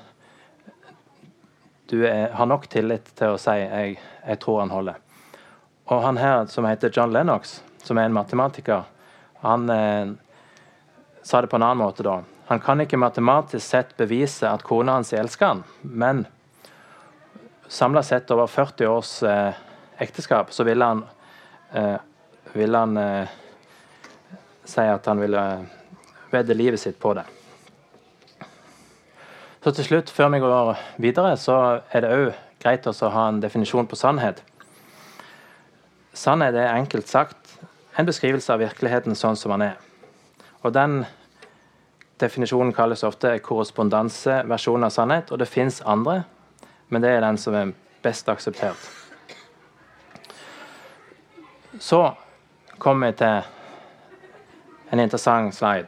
du 1.90 2.02
er, 2.08 2.32
har 2.34 2.50
nok 2.50 2.68
tillit 2.72 3.12
til 3.18 3.36
å 3.36 3.42
si 3.42 3.56
jeg, 3.62 3.98
jeg 4.26 4.42
tror 4.42 4.64
han 4.64 4.74
holder. 4.74 5.02
Og 5.94 6.02
han 6.02 6.18
her 6.18 6.48
som 6.50 6.66
heter 6.66 6.94
John 6.94 7.14
Lennox, 7.14 7.60
som 7.84 8.00
er 8.02 8.10
en 8.10 8.16
matematiker, 8.16 8.88
han 9.46 9.70
eh, 9.70 10.14
sa 11.22 11.42
det 11.42 11.52
på 11.52 11.60
en 11.60 11.68
annen 11.68 11.84
måte 11.84 12.06
da. 12.06 12.22
Han 12.50 12.62
kan 12.62 12.82
ikke 12.82 12.98
matematisk 13.02 13.66
sett 13.66 13.94
bevise 13.98 14.50
at 14.50 14.66
kona 14.66 14.98
hans 14.98 15.14
elsker 15.14 15.54
han, 15.54 15.64
men 15.82 16.26
samla 17.68 18.04
sett 18.06 18.32
over 18.34 18.50
40 18.50 18.90
års 18.90 19.14
eh, 19.24 19.54
ekteskap, 20.02 20.54
så 20.54 20.66
ville 20.66 20.86
han, 20.86 21.04
eh, 21.74 21.98
vil 22.54 22.76
han 22.76 22.98
eh, 24.66 24.70
si 24.70 24.82
at 24.82 25.06
han 25.06 25.22
ville 25.22 25.44
vedde 26.32 26.58
livet 26.58 26.82
sitt 26.82 27.00
på 27.00 27.14
det. 27.14 27.24
Så 29.64 29.72
til 29.72 29.86
slutt, 29.86 30.10
før 30.10 30.30
vi 30.30 30.42
går 30.44 30.76
videre, 31.02 31.38
så 31.38 31.80
er 31.92 32.04
det 32.04 32.12
òg 32.14 32.34
greit 32.62 32.86
å 32.90 33.10
ha 33.10 33.28
en 33.30 33.42
definisjon 33.42 33.88
på 33.88 33.98
sannhet. 33.98 34.44
Sannhet 36.14 36.56
er 36.56 36.76
enkelt 36.76 37.08
sagt 37.08 37.58
en 37.98 38.06
beskrivelse 38.06 38.54
av 38.54 38.62
virkeligheten 38.62 39.16
sånn 39.16 39.38
som 39.40 39.56
den 39.56 39.70
er. 39.72 39.80
Og 40.62 40.74
den 40.74 41.06
definisjonen 42.22 42.74
kalles 42.74 43.04
ofte 43.04 43.40
korrespondanseversjon 43.40 44.86
av 44.86 44.94
sannhet, 44.94 45.32
og 45.32 45.42
det 45.42 45.50
fins 45.50 45.82
andre 45.86 46.24
men 46.90 47.02
det 47.02 47.10
er 47.10 47.24
den 47.24 47.38
som 47.38 47.56
er 47.58 47.74
best 48.04 48.30
akseptert. 48.30 48.78
Så 51.80 52.14
kommer 52.80 53.12
vi 53.12 53.18
til 53.20 53.42
en 54.92 55.00
interessant 55.00 55.56
slide, 55.56 55.88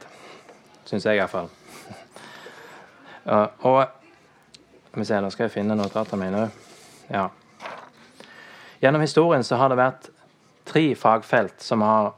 syns 0.88 1.06
jeg 1.06 1.20
iallfall. 1.20 1.48
Og 3.68 3.84
Skal 4.88 5.00
vi 5.00 5.04
se, 5.04 5.20
nå 5.20 5.30
skal 5.30 5.44
jeg 5.44 5.52
finne 5.52 5.76
notatene 5.76 6.24
mine. 6.24 6.50
Ja. 7.12 7.28
Gjennom 8.80 9.04
historien 9.04 9.44
så 9.44 9.56
har 9.60 9.68
det 9.70 9.76
vært 9.78 10.08
tre 10.66 10.94
fagfelt 10.96 11.60
som 11.62 11.84
har 11.84 12.14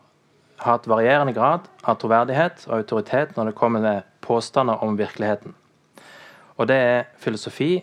hatt 0.64 0.88
varierende 0.88 1.32
grad 1.32 1.68
av 1.82 1.96
troverdighet 2.00 2.66
og 2.68 2.76
autoritet 2.78 3.37
når 3.37 3.50
det 3.50 3.58
kommer 3.58 3.84
til 3.84 4.02
påstander 4.25 4.82
om 4.84 4.99
virkeligheten. 4.99 5.54
Og 6.60 6.68
det 6.68 6.76
er 6.76 7.06
filosofi, 7.18 7.80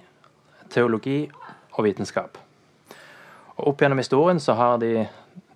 teologi 0.70 1.25
og 1.74 1.88
vitenskap. 1.88 2.38
Og 3.58 3.72
Opp 3.72 3.82
gjennom 3.82 4.01
historien 4.01 4.39
så 4.39 4.54
har 4.54 4.77
de, 4.82 5.08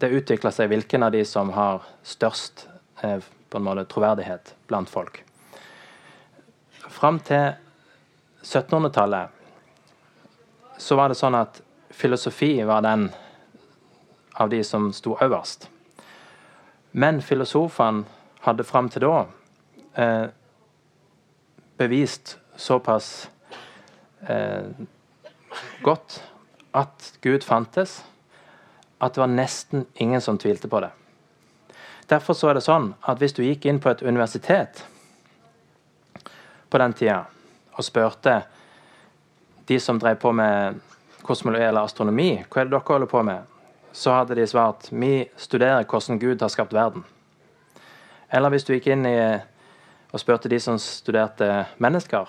det 0.02 0.14
utvikla 0.18 0.52
seg 0.54 0.72
hvilken 0.72 1.06
av 1.06 1.14
de 1.14 1.22
som 1.26 1.52
har 1.54 1.86
størst 2.04 2.66
på 3.02 3.58
en 3.58 3.64
måte 3.66 3.86
troverdighet 3.90 4.56
blant 4.70 4.90
folk. 4.90 5.24
Fram 6.90 7.20
til 7.26 7.54
1700-tallet 8.44 9.30
så 10.82 10.96
var 10.98 11.10
det 11.12 11.18
sånn 11.20 11.38
at 11.38 11.62
filosofi 11.94 12.64
var 12.66 12.82
den 12.86 13.10
av 14.42 14.50
de 14.50 14.64
som 14.66 14.94
sto 14.94 15.18
øverst. 15.22 15.68
Men 16.92 17.22
filosofene 17.22 18.04
hadde 18.46 18.66
fram 18.66 18.90
til 18.90 19.06
da 19.06 19.26
eh, 20.02 20.28
bevist 21.78 22.38
såpass 22.58 23.30
eh, 24.28 24.72
godt 25.84 26.22
at 26.74 27.14
Gud 27.22 27.44
fantes, 27.44 28.02
at 29.02 29.14
det 29.16 29.22
var 29.22 29.32
nesten 29.32 29.86
ingen 29.96 30.22
som 30.22 30.38
tvilte 30.38 30.70
på 30.72 30.80
det. 30.84 30.92
Derfor 32.12 32.36
så 32.36 32.50
er 32.52 32.58
det 32.58 32.66
sånn 32.66 32.90
at 33.08 33.22
hvis 33.22 33.32
du 33.38 33.46
gikk 33.46 33.70
inn 33.72 33.80
på 33.80 33.88
et 33.88 34.02
universitet 34.04 34.82
på 36.68 36.80
den 36.82 36.96
tida 37.00 37.22
og 37.72 37.86
spurte 37.88 38.42
de 39.70 39.78
som 39.80 40.00
drev 40.00 40.18
på 40.20 40.34
med 40.36 40.82
kosmologi 41.24 41.64
eller 41.64 41.88
astronomi, 41.88 42.34
hva 42.52 42.62
er 42.62 42.68
det 42.68 42.74
dere 42.74 42.84
holder 42.90 43.12
på 43.14 43.22
med, 43.24 43.48
så 43.96 44.18
hadde 44.18 44.36
de 44.36 44.48
svart 44.48 44.90
vi 44.92 45.14
studerer 45.40 45.88
hvordan 45.88 46.20
Gud 46.20 46.44
har 46.44 46.52
skapt 46.52 46.76
verden. 46.76 47.06
Eller 48.28 48.52
hvis 48.52 48.68
du 48.68 48.74
gikk 48.76 48.92
inn 48.92 49.08
i 49.08 49.16
og 50.12 50.20
spurte 50.20 50.52
de 50.52 50.60
som 50.60 50.80
studerte 50.84 51.48
mennesker, 51.80 52.28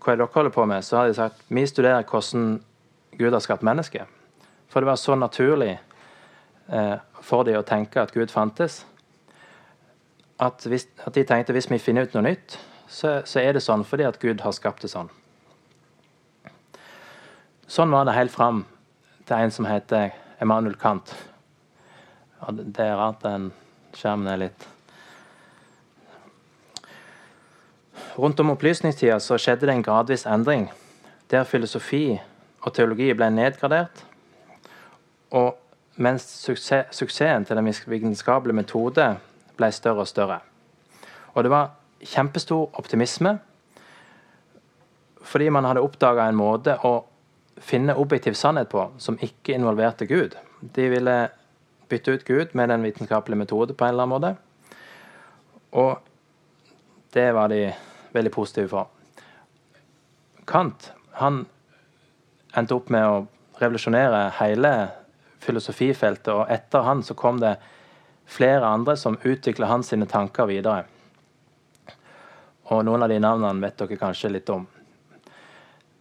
hva 0.00 0.14
er 0.14 0.16
det 0.16 0.24
dere 0.24 0.36
holder 0.38 0.56
på 0.56 0.64
med, 0.64 0.84
så 0.84 0.96
hadde 0.96 1.12
de 1.12 1.20
sagt 1.20 1.44
vi 1.52 1.66
studerer 1.68 2.08
hvordan 2.08 2.56
Gud 3.20 3.36
har 3.36 3.44
skapt 3.44 3.66
mennesket. 3.68 4.08
For 4.72 4.80
det 4.80 4.88
var 4.88 4.96
så 4.96 5.18
naturlig 5.18 5.74
for 6.70 7.44
dem 7.44 7.58
å 7.58 7.66
tenke 7.66 7.98
at 8.02 8.12
Gud 8.14 8.30
fantes, 8.30 8.84
at, 10.40 10.64
hvis, 10.64 10.86
at, 11.04 11.14
de 11.14 11.24
tenkte 11.26 11.52
hvis 11.52 11.68
vi 11.70 11.78
finner 11.82 12.06
ut 12.06 12.14
noe 12.16 12.24
nytt, 12.30 12.56
så, 12.88 13.20
så, 13.28 13.42
er 13.42 13.54
det 13.54 13.64
sånn 13.64 13.84
fordi 13.86 14.06
at 14.08 14.18
Gud 14.22 14.40
har 14.44 14.54
skapt 14.56 14.84
det 14.84 14.90
sånn. 14.92 15.10
Sånn 17.70 17.92
var 17.92 18.06
det 18.08 18.16
helt 18.16 18.34
fram 18.34 18.64
til 19.28 19.36
en 19.36 19.52
som 19.54 19.68
heter 19.68 20.14
Emanuel 20.42 20.78
Kant. 20.80 21.12
Og 22.46 22.62
det 22.62 22.86
er 22.86 22.98
rart 22.98 23.20
den 23.22 23.50
skjermen 23.94 24.30
er 24.32 24.46
litt 24.46 24.68
Rundt 28.20 28.40
om 28.42 28.50
opplysningstida 28.52 29.20
så 29.22 29.36
skjedde 29.38 29.68
det 29.68 29.74
en 29.76 29.84
gradvis 29.86 30.26
endring, 30.28 30.66
der 31.30 31.46
filosofi 31.48 32.18
og 32.60 32.74
teologi 32.74 33.06
ble 33.16 33.28
nedgradert, 33.32 34.02
og 35.30 35.59
mens 36.00 36.24
suksess, 36.24 36.90
suksessen 36.96 37.44
til 37.44 37.58
den 37.58 37.68
vitenskapelige 37.68 38.56
metode 38.56 39.06
ble 39.58 39.70
større 39.72 40.04
og 40.04 40.08
større. 40.08 40.40
Og 41.34 41.44
det 41.44 41.52
var 41.52 41.74
kjempestor 42.00 42.70
optimisme, 42.80 43.38
fordi 45.20 45.48
man 45.52 45.68
hadde 45.68 45.84
oppdaga 45.84 46.28
en 46.28 46.38
måte 46.40 46.78
å 46.86 46.94
finne 47.60 47.96
objektiv 48.00 48.34
sannhet 48.34 48.70
på 48.72 48.86
som 48.98 49.18
ikke 49.20 49.54
involverte 49.54 50.08
Gud. 50.08 50.36
De 50.60 50.88
ville 50.88 51.16
bytte 51.90 52.14
ut 52.14 52.24
Gud 52.24 52.54
med 52.56 52.72
den 52.72 52.82
vitenskapelige 52.82 53.38
metode 53.38 53.74
på 53.74 53.84
en 53.84 53.94
eller 53.94 54.06
annen 54.06 54.14
måte. 54.16 54.32
Og 55.76 55.98
det 57.14 57.28
var 57.34 57.52
de 57.52 57.68
veldig 58.14 58.32
positive 58.32 58.70
for. 58.72 58.88
Kant 60.48 60.92
han 61.20 61.44
endte 62.56 62.74
opp 62.74 62.88
med 62.90 63.06
å 63.06 63.20
revolusjonere 63.60 64.30
hele 64.40 64.72
filosofifeltet, 65.40 66.32
og 66.34 66.50
etter 66.52 66.84
han 66.86 67.02
så 67.06 67.16
kom 67.18 67.40
det 67.40 67.56
flere 68.30 68.66
andre 68.66 68.96
som 68.96 69.18
utvikla 69.24 69.66
hans 69.66 69.90
sine 69.90 70.06
tanker 70.06 70.46
videre. 70.50 70.84
Og 72.70 72.84
noen 72.86 73.02
av 73.02 73.10
de 73.10 73.18
navnene 73.18 73.64
vet 73.64 73.80
dere 73.80 73.98
kanskje 73.98 74.30
litt 74.30 74.50
om. 74.54 74.66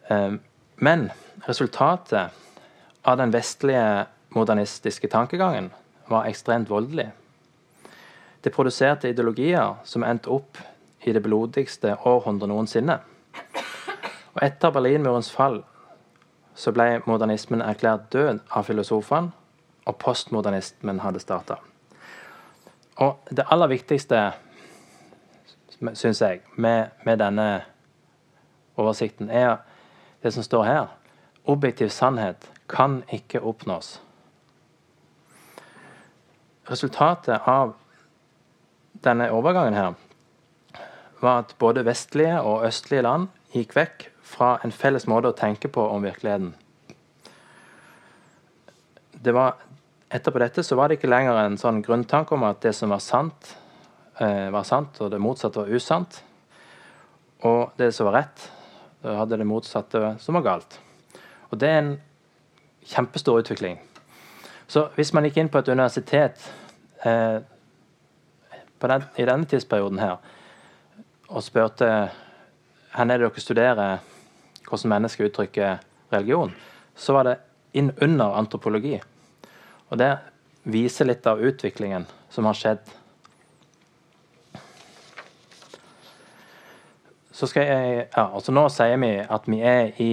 Ehm, 0.10 0.40
men 0.76 1.10
resultatet 1.48 2.36
av 3.02 3.18
den 3.18 3.34
vestlige 3.34 4.06
modernistiske 4.36 5.10
tankegangen 5.10 5.72
var 6.10 6.28
ekstremt 6.30 6.70
voldelig. 6.70 7.10
Det 8.42 8.54
produserte 8.54 9.10
ideologier 9.10 9.80
som 9.84 10.06
endte 10.06 10.30
opp 10.32 10.60
i 11.04 11.14
det 11.16 11.24
blodigste 11.26 11.96
århundret 12.08 12.52
noensinne. 12.52 13.00
Og 14.36 14.44
etter 14.46 14.72
Berlinmurens 14.72 15.32
fall 15.34 15.64
så 16.60 16.74
ble 16.76 17.00
modernismen 17.08 17.62
erklært 17.64 18.10
død 18.12 18.42
av 18.52 18.68
filosofene, 18.68 19.32
og 19.88 19.96
postmodernismen 19.98 21.00
hadde 21.00 21.22
starta. 21.24 21.56
Og 23.00 23.32
det 23.32 23.46
aller 23.48 23.72
viktigste, 23.72 24.20
syns 25.94 26.22
jeg, 26.22 26.42
med, 26.56 26.92
med, 27.06 27.18
denne 27.22 27.48
oversikten, 28.76 29.30
er 29.30 29.64
det 30.24 30.34
som 30.36 30.44
står 30.44 30.64
her. 30.68 30.92
Objektiv 31.48 31.90
sannhet 31.96 32.52
kan 32.70 33.04
ikke 33.08 33.40
oppnås. 33.42 34.02
Resultatet 36.70 37.48
av 37.48 37.74
denne 39.04 39.32
overgangen 39.32 39.74
her 39.74 39.96
var 41.24 41.46
at 41.46 41.56
både 41.60 41.88
vestlige 41.88 42.42
og 42.42 42.68
østlige 42.68 43.08
land 43.08 43.32
gikk 43.56 43.74
vekk 43.80 44.10
fra 44.30 44.58
en 44.64 44.74
felles 44.74 45.08
måte 45.10 45.32
å 45.32 45.38
tenke 45.38 45.72
på 45.72 45.84
om 45.90 46.06
virkeligheten. 46.06 46.54
Det 49.20 49.34
var, 49.36 49.58
etterpå 50.14 50.40
dette 50.40 50.64
så 50.64 50.78
var 50.80 50.90
det 50.90 51.00
ikke 51.00 51.10
lenger 51.10 51.42
en 51.42 51.58
sånn 51.60 51.82
grunntanke 51.84 52.38
om 52.38 52.46
at 52.48 52.62
det 52.64 52.76
som 52.78 52.94
var 52.94 53.02
sant, 53.04 53.56
eh, 54.22 54.48
var 54.54 54.68
sant, 54.68 55.02
og 55.02 55.12
det 55.12 55.20
motsatte 55.22 55.64
var 55.64 55.74
usant. 55.74 56.22
Og 57.48 57.72
det 57.80 57.92
som 57.96 58.08
var 58.08 58.22
rett, 58.22 58.46
det 59.02 59.16
hadde 59.16 59.40
det 59.40 59.48
motsatte 59.48 60.16
som 60.20 60.38
var 60.40 60.46
galt. 60.46 60.80
Og 61.50 61.60
det 61.60 61.70
er 61.70 61.82
en 61.82 61.94
kjempestor 62.86 63.40
utvikling. 63.42 63.80
Så 64.70 64.90
hvis 64.96 65.14
man 65.14 65.26
gikk 65.26 65.40
inn 65.42 65.50
på 65.50 65.62
et 65.62 65.72
universitet 65.72 66.44
eh, 67.04 67.40
den, 68.80 69.06
i 69.18 69.26
denne 69.26 69.50
tidsperioden 69.50 70.00
her 70.00 70.20
og 71.30 71.44
spurte 71.46 71.88
hvor 72.90 73.06
er 73.06 73.10
det 73.10 73.20
dere 73.22 73.42
studerer 73.42 74.00
hvordan 74.70 74.94
mennesker 74.94 75.30
uttrykker 75.30 75.82
religion, 76.14 76.54
så 76.96 77.14
var 77.14 77.28
det 77.28 77.38
inn 77.78 77.92
under 78.02 78.38
antropologi. 78.38 78.98
Og 79.90 79.98
det 79.98 80.14
viser 80.70 81.10
litt 81.10 81.28
av 81.28 81.42
utviklingen 81.42 82.06
som 82.30 82.46
har 82.50 82.58
skjedd. 82.58 82.82
Så 87.32 87.48
skal 87.48 87.70
jeg, 87.70 88.08
ja, 88.12 88.26
altså 88.26 88.52
Nå 88.52 88.66
sier 88.74 89.00
vi 89.00 89.14
at 89.24 89.48
vi 89.48 89.62
er 89.64 89.94
i 90.04 90.12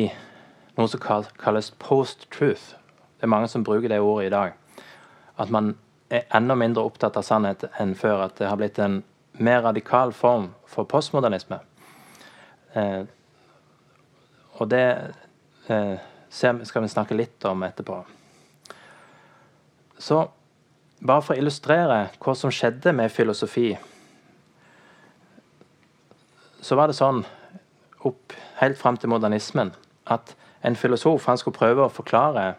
noe 0.76 0.90
som 0.92 1.02
kalles 1.02 1.72
post-truth. 1.82 2.76
Det 3.16 3.26
er 3.26 3.32
mange 3.32 3.48
som 3.50 3.64
bruker 3.66 3.90
det 3.90 3.98
ordet 3.98 4.28
i 4.28 4.34
dag. 4.34 4.54
At 5.40 5.50
man 5.50 5.74
er 6.12 6.28
enda 6.36 6.54
mindre 6.54 6.84
opptatt 6.86 7.16
av 7.18 7.26
sannhet 7.26 7.64
enn 7.80 7.96
før. 7.98 8.28
At 8.28 8.38
det 8.38 8.46
har 8.46 8.60
blitt 8.60 8.78
en 8.78 9.00
mer 9.42 9.64
radikal 9.64 10.12
form 10.14 10.52
for 10.70 10.86
postmodernisme. 10.88 11.58
Eh, 12.76 13.08
og 14.56 14.70
det 14.72 14.84
eh, 15.68 15.96
skal 16.30 16.82
vi 16.82 16.88
snakke 16.90 17.16
litt 17.16 17.44
om 17.48 17.62
etterpå. 17.66 18.00
Så 19.98 20.22
bare 21.00 21.24
for 21.24 21.34
å 21.34 21.40
illustrere 21.40 22.06
hva 22.20 22.34
som 22.36 22.52
skjedde 22.52 22.92
med 22.96 23.12
filosofi, 23.12 23.70
så 26.60 26.76
var 26.76 26.90
det 26.90 26.98
sånn 26.98 27.22
opp 28.06 28.34
helt 28.60 28.78
fram 28.80 28.96
til 28.98 29.12
modernismen 29.12 29.72
at 30.10 30.32
en 30.66 30.76
filosof 30.78 31.28
han 31.28 31.38
skulle 31.38 31.58
prøve 31.58 31.84
å 31.84 31.92
forklare 31.92 32.54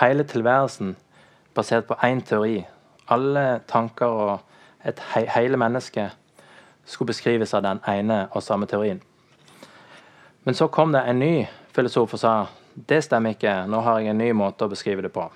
hele 0.00 0.24
tilværelsen 0.28 0.96
basert 1.56 1.86
på 1.88 1.96
én 2.04 2.20
teori. 2.26 2.64
Alle 3.12 3.62
tanker 3.70 4.06
og 4.06 4.84
et 4.84 5.00
he 5.12 5.24
hele 5.30 5.56
menneske 5.60 6.10
skulle 6.84 7.12
beskrives 7.12 7.54
av 7.54 7.62
den 7.62 7.80
ene 7.88 8.26
og 8.32 8.42
samme 8.42 8.66
teorien. 8.66 9.00
Men 10.42 10.54
så 10.54 10.68
kom 10.68 10.92
det 10.92 11.04
en 11.06 11.18
ny 11.18 11.48
filosof 11.72 12.14
og 12.16 12.20
sa 12.20 12.32
det 12.74 13.02
stemmer 13.04 13.36
ikke, 13.36 13.52
nå 13.68 13.82
har 13.84 14.00
jeg 14.00 14.14
en 14.14 14.18
ny 14.18 14.30
måte 14.32 14.64
å 14.64 14.72
beskrive 14.72 15.04
det 15.04 15.12
på. 15.12 15.26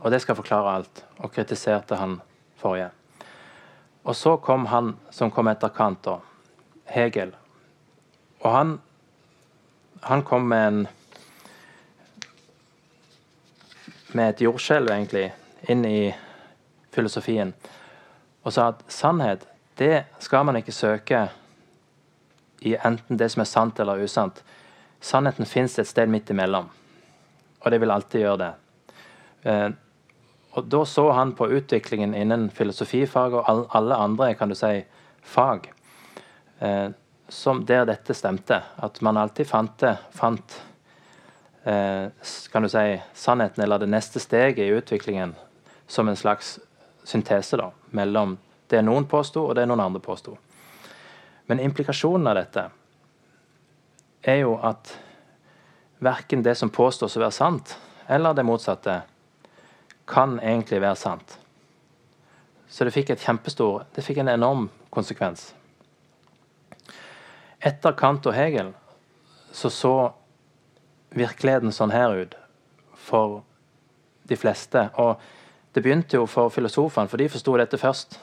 Og 0.00 0.08
det 0.10 0.22
skal 0.24 0.38
forklare 0.38 0.78
alt, 0.78 1.02
og 1.20 1.32
kritiserte 1.34 1.98
han 2.00 2.16
forrige. 2.60 2.88
Og 4.08 4.16
så 4.16 4.38
kom 4.40 4.64
han 4.72 4.94
som 5.12 5.30
kom 5.30 5.50
etter 5.52 5.68
Kant, 5.76 6.08
Hegel. 6.88 7.34
Og 8.40 8.48
han, 8.54 8.72
han 10.08 10.24
kom 10.24 10.48
med 10.48 10.66
en 10.70 10.80
med 14.12 14.32
et 14.32 14.40
jordskjelv, 14.42 14.90
egentlig, 14.90 15.28
inn 15.70 15.84
i 15.86 16.10
filosofien. 16.94 17.52
Og 18.42 18.54
sa 18.54 18.70
at 18.72 18.82
sannhet, 18.90 19.44
det 19.78 20.04
skal 20.18 20.46
man 20.48 20.58
ikke 20.58 20.74
søke 20.74 21.28
i 22.60 22.76
enten 22.76 23.16
det 23.16 23.28
som 23.32 23.40
er 23.44 23.48
sant 23.48 23.80
eller 23.80 24.02
usant. 24.04 24.42
Sannheten 25.00 25.48
fins 25.48 25.78
et 25.78 25.88
sted 25.88 26.10
midt 26.12 26.30
imellom, 26.30 26.68
og 27.60 27.70
det 27.72 27.80
vil 27.80 27.90
alltid 27.90 28.24
gjøre 28.24 28.40
det. 28.42 28.50
Eh, 29.48 29.68
og 30.50 30.64
Da 30.64 30.84
så 30.84 31.10
han 31.12 31.32
på 31.32 31.46
utviklingen 31.48 32.14
innen 32.14 32.50
filosofifag 32.50 33.34
og 33.34 33.68
alle 33.76 33.96
andre 33.96 34.34
kan 34.34 34.50
du 34.50 34.54
si, 34.58 34.82
fag 35.22 35.70
eh, 36.58 36.90
som 37.28 37.64
der 37.64 37.86
dette 37.86 38.14
stemte. 38.14 38.62
At 38.76 39.00
man 39.00 39.16
alltid 39.16 39.46
fant, 39.46 39.84
fant 40.10 40.56
eh, 41.64 42.10
kan 42.52 42.62
du 42.62 42.68
si, 42.68 43.00
sannheten 43.14 43.62
eller 43.62 43.78
det 43.78 43.88
neste 43.88 44.20
steget 44.20 44.66
i 44.66 44.74
utviklingen 44.74 45.36
som 45.86 46.08
en 46.08 46.16
slags 46.16 46.58
syntese 47.04 47.56
da, 47.56 47.70
mellom 47.90 48.36
det 48.70 48.82
noen 48.86 49.06
påsto, 49.10 49.46
og 49.46 49.56
det 49.58 49.66
noen 49.66 49.86
andre 49.86 50.02
påsto. 50.02 50.36
Men 51.50 51.58
implikasjonen 51.66 52.30
av 52.30 52.36
dette 52.38 52.62
er 54.22 54.36
jo 54.44 54.52
at 54.62 54.92
verken 55.98 56.44
det 56.46 56.54
som 56.54 56.70
påstås 56.70 57.16
å 57.18 57.22
være 57.24 57.34
sant, 57.34 57.72
eller 58.06 58.36
det 58.38 58.44
motsatte, 58.46 59.00
kan 60.06 60.36
egentlig 60.38 60.78
være 60.84 60.98
sant. 60.98 61.34
Så 62.70 62.86
det 62.86 62.94
fikk 62.94 63.10
kjempestor 63.18 63.82
Det 63.94 64.04
fikk 64.06 64.20
en 64.22 64.30
enorm 64.30 64.68
konsekvens. 64.94 65.48
Etter 67.58 67.98
Kant 67.98 68.30
og 68.30 68.34
Hegel 68.34 68.70
så 69.50 69.70
så 69.74 69.94
virkeligheten 71.10 71.74
sånn 71.74 71.90
her 71.90 72.14
ut 72.14 72.38
for 72.94 73.42
de 74.22 74.38
fleste. 74.38 74.86
Og 75.02 75.18
det 75.74 75.82
begynte 75.82 76.14
jo 76.14 76.30
for 76.30 76.54
filosofene, 76.54 77.10
for 77.10 77.18
de 77.18 77.28
forsto 77.28 77.56
dette 77.58 77.78
først. 77.78 78.20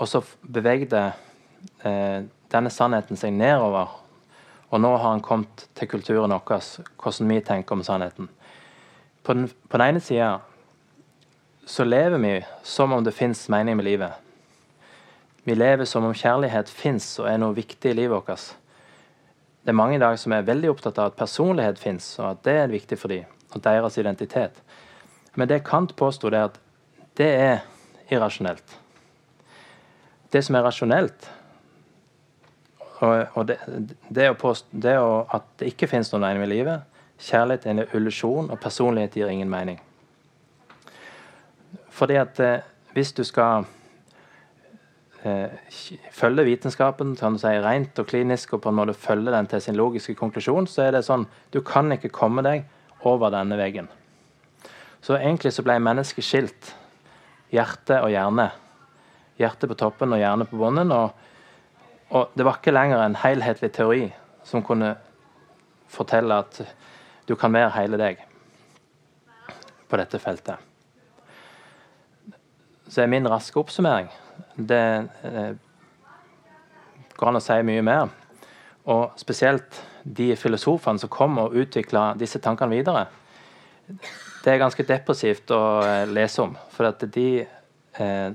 Og 0.00 0.08
så 0.08 0.24
bevegde 0.40 1.10
denne 1.82 2.72
sannheten 2.72 3.18
seg 3.18 3.34
nedover. 3.36 3.92
Og 4.70 4.82
nå 4.82 4.90
har 4.96 5.12
han 5.12 5.22
kommet 5.24 5.66
til 5.78 5.88
kulturen 5.88 6.34
vår, 6.34 6.68
hvordan 6.98 7.30
vi 7.30 7.40
tenker 7.44 7.76
om 7.76 7.84
sannheten. 7.86 8.28
På 9.22 9.34
den, 9.34 9.48
på 9.48 9.78
den 9.78 9.94
ene 9.94 10.02
sida 10.02 10.36
så 11.66 11.84
lever 11.84 12.18
vi 12.22 12.34
som 12.62 12.92
om 12.94 13.02
det 13.04 13.14
fins 13.14 13.48
mening 13.50 13.76
med 13.76 13.84
livet. 13.84 14.12
Vi 15.46 15.54
lever 15.54 15.84
som 15.84 16.04
om 16.04 16.14
kjærlighet 16.14 16.70
fins 16.70 17.08
og 17.18 17.28
er 17.30 17.38
noe 17.42 17.54
viktig 17.54 17.90
i 17.90 17.96
livet 17.98 18.14
vårt. 18.14 18.44
Det 19.62 19.70
er 19.70 19.78
mange 19.78 19.96
i 19.98 20.02
dag 20.02 20.18
som 20.18 20.34
er 20.34 20.46
veldig 20.46 20.70
opptatt 20.70 20.98
av 21.02 21.10
at 21.10 21.18
personlighet 21.18 21.78
fins, 21.78 22.06
og 22.20 22.28
at 22.32 22.44
det 22.46 22.54
er 22.54 22.70
viktig 22.70 22.98
for 22.98 23.10
dem, 23.10 23.26
og 23.50 23.62
deres 23.64 23.98
identitet. 23.98 24.60
Men 25.34 25.50
det 25.50 25.64
Kant 25.66 25.96
påsto, 25.98 26.30
er 26.30 26.48
at 26.48 26.60
det 27.18 27.28
er 27.34 27.64
irrasjonelt. 28.10 28.76
Det 30.30 30.44
som 30.46 30.54
er 30.54 30.66
rasjonelt, 30.66 31.26
og, 33.00 33.26
og 33.36 33.46
det, 33.48 33.56
det, 34.08 34.30
å 34.30 34.38
påstå, 34.40 34.78
det 34.86 34.96
å, 35.00 35.24
at 35.32 35.48
det 35.60 35.72
ikke 35.72 35.88
finnes 35.90 36.08
noen 36.12 36.24
mening 36.24 36.44
med 36.44 36.52
livet, 36.52 37.02
kjærlighet 37.20 37.66
er 37.66 37.74
en 37.74 37.82
illusjon, 37.96 38.50
og 38.52 38.60
personlighet 38.60 39.16
gir 39.18 39.32
ingen 39.32 39.50
mening. 39.52 39.80
Fordi 41.96 42.16
at 42.20 42.40
eh, 42.44 42.64
hvis 42.96 43.12
du 43.16 43.22
skal 43.24 43.66
eh, 45.24 45.52
følge 46.12 46.46
vitenskapen 46.48 47.14
kan 47.20 47.36
du 47.36 47.40
si, 47.40 47.52
rent 47.64 48.00
og 48.00 48.08
klinisk 48.08 48.56
og 48.56 48.64
på 48.64 48.72
en 48.72 48.80
måte 48.80 48.96
følge 48.96 49.32
den 49.32 49.48
til 49.50 49.62
sin 49.64 49.78
logiske 49.78 50.16
konklusjon, 50.16 50.68
så 50.68 50.86
er 50.86 50.96
det 50.96 51.06
sånn 51.08 51.28
du 51.52 51.62
kan 51.64 51.92
ikke 51.92 52.12
komme 52.12 52.44
deg 52.44 52.66
over 53.06 53.32
denne 53.32 53.58
veggen. 53.60 53.88
Så 55.04 55.16
egentlig 55.18 55.52
så 55.54 55.62
ble 55.64 55.78
mennesket 55.80 56.24
skilt. 56.24 56.72
Hjerte 57.52 58.00
og 58.02 58.10
hjerne. 58.10 58.48
Hjerte 59.38 59.68
på 59.70 59.76
toppen 59.78 60.16
og 60.16 60.18
hjerne 60.18 60.48
på 60.48 60.58
bunnen. 60.58 60.90
Og, 60.90 61.25
og 62.10 62.30
det 62.38 62.44
var 62.46 62.58
ikke 62.58 62.74
lenger 62.74 63.02
en 63.02 63.18
helhetlig 63.18 63.72
teori 63.74 64.04
som 64.46 64.62
kunne 64.62 64.94
fortelle 65.90 66.38
at 66.38 66.60
du 67.26 67.34
kan 67.34 67.52
være 67.54 67.72
hele 67.80 67.98
deg 67.98 68.22
på 69.90 69.98
dette 69.98 70.18
feltet. 70.22 70.62
Så 72.86 73.02
er 73.02 73.10
min 73.10 73.26
raske 73.26 73.58
oppsummering 73.58 74.06
Det 74.54 75.08
eh, 75.26 75.56
går 77.16 77.28
an 77.28 77.38
å 77.38 77.42
si 77.42 77.56
mye 77.66 77.82
mer. 77.82 78.12
Og 78.86 79.16
spesielt 79.18 79.80
de 80.04 80.28
filosofene 80.38 81.02
som 81.02 81.10
kom 81.10 81.38
og 81.42 81.56
utvikla 81.58 82.12
disse 82.18 82.38
tankene 82.38 82.76
videre. 82.76 83.06
Det 83.88 84.52
er 84.52 84.60
ganske 84.62 84.86
depressivt 84.86 85.50
å 85.50 85.62
eh, 85.82 86.04
lese 86.06 86.44
om. 86.44 86.54
For 86.70 86.92
at 86.92 87.02
de, 87.14 87.28
eh, 87.42 88.28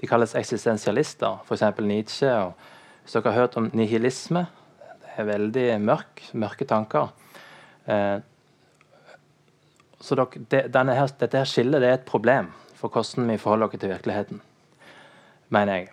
de 0.00 0.08
kalles 0.08 0.36
eksistensialister, 0.38 1.42
f.eks. 1.44 1.66
Nietzsche. 1.84 2.32
og 2.32 2.77
Hvis 3.08 3.14
dere 3.16 3.30
har 3.32 3.40
hørt 3.40 3.54
om 3.56 3.70
nihilisme, 3.72 4.42
det 5.00 5.14
er 5.16 5.24
veldig 5.24 5.62
mørk, 5.80 6.20
mørke 6.36 6.66
tanker. 6.68 7.08
Eh, 7.88 8.18
så 9.96 10.18
dere, 10.20 10.82
her, 10.92 11.14
dette 11.22 11.40
her 11.40 11.48
skillet 11.48 11.80
det 11.80 11.88
er 11.88 11.96
et 11.96 12.04
problem 12.04 12.52
for 12.76 12.92
hvordan 12.92 13.32
vi 13.32 13.38
forholder 13.40 13.72
oss 13.72 13.80
til 13.80 13.94
virkeligheten, 13.94 14.42
mener 15.48 15.72
jeg. 15.78 15.88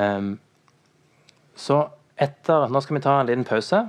Eh, 0.00 0.32
så 1.68 1.82
etter 2.16 2.72
Nå 2.72 2.80
skal 2.80 2.96
vi 2.96 3.04
ta 3.04 3.20
en 3.20 3.28
liten 3.34 3.44
pause. 3.44 3.84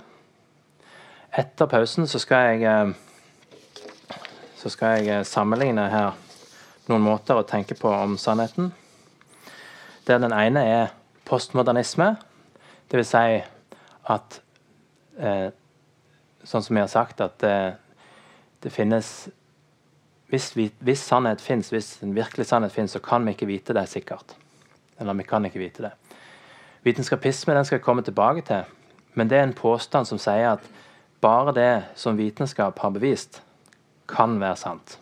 Etter 1.31 1.71
pausen 1.71 2.11
så 2.11 2.19
skal 2.19 2.49
jeg 2.51 2.67
eh, 2.67 2.95
så 4.59 4.75
skal 4.75 4.99
jeg 4.99 5.21
eh, 5.21 5.27
sammenligne 5.31 5.87
her 5.95 6.11
noen 6.91 7.07
måter 7.07 7.39
å 7.39 7.47
tenke 7.47 7.79
på 7.79 7.87
om 8.03 8.19
sannheten. 8.19 8.73
Der 10.03 10.19
den 10.19 10.35
ene 10.35 10.67
er 10.67 10.97
postmodernisme. 11.25 12.15
Dvs. 12.91 13.11
Si 13.13 13.41
at 14.11 14.41
eh, 15.19 15.49
Sånn 16.41 16.63
som 16.65 16.73
vi 16.73 16.81
har 16.81 16.89
sagt, 16.89 17.19
at 17.21 17.43
eh, 17.45 17.75
det 18.65 18.71
finnes 18.73 19.29
hvis, 20.31 20.47
vi, 20.55 20.71
hvis, 20.79 21.03
sannhet 21.03 21.41
fins, 21.43 21.69
hvis 21.69 21.99
en 22.01 22.15
virkelig 22.15 22.47
sannhet 22.49 22.71
fins, 22.71 22.95
så 22.95 23.01
kan 23.03 23.25
vi 23.27 23.35
ikke 23.35 23.49
vite 23.49 23.75
det 23.77 23.83
sikkert. 23.91 24.33
Eller 24.97 25.17
vi 25.19 25.25
kan 25.27 25.45
ikke 25.45 25.59
vite 25.59 25.83
det. 25.83 25.91
Vitenskapisme 26.87 27.53
den 27.53 27.67
skal 27.67 27.77
jeg 27.77 27.85
komme 27.85 28.01
tilbake 28.01 28.41
til, 28.47 28.63
men 29.13 29.29
det 29.29 29.37
er 29.37 29.43
en 29.43 29.53
påstand 29.53 30.07
som 30.09 30.21
sier 30.21 30.55
at 30.55 30.65
bare 31.21 31.53
det 31.53 31.71
som 31.99 32.17
vitenskap 32.17 32.79
har 32.79 32.93
bevist, 32.95 33.43
kan 34.09 34.39
være 34.41 34.57
sant. 34.57 34.97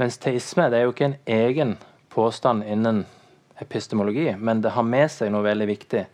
Mens 0.00 0.16
teisme 0.18 0.70
det 0.70 0.78
er 0.78 0.86
jo 0.86 0.94
ikke 0.94 1.10
en 1.10 1.18
egen 1.26 1.76
påstand 2.14 2.64
innen 2.64 3.04
epistemologi, 3.60 4.34
men 4.36 4.62
det 4.62 4.74
har 4.74 4.82
med 4.82 5.10
seg 5.12 5.30
noe 5.32 5.44
veldig 5.46 5.68
viktig 5.68 6.04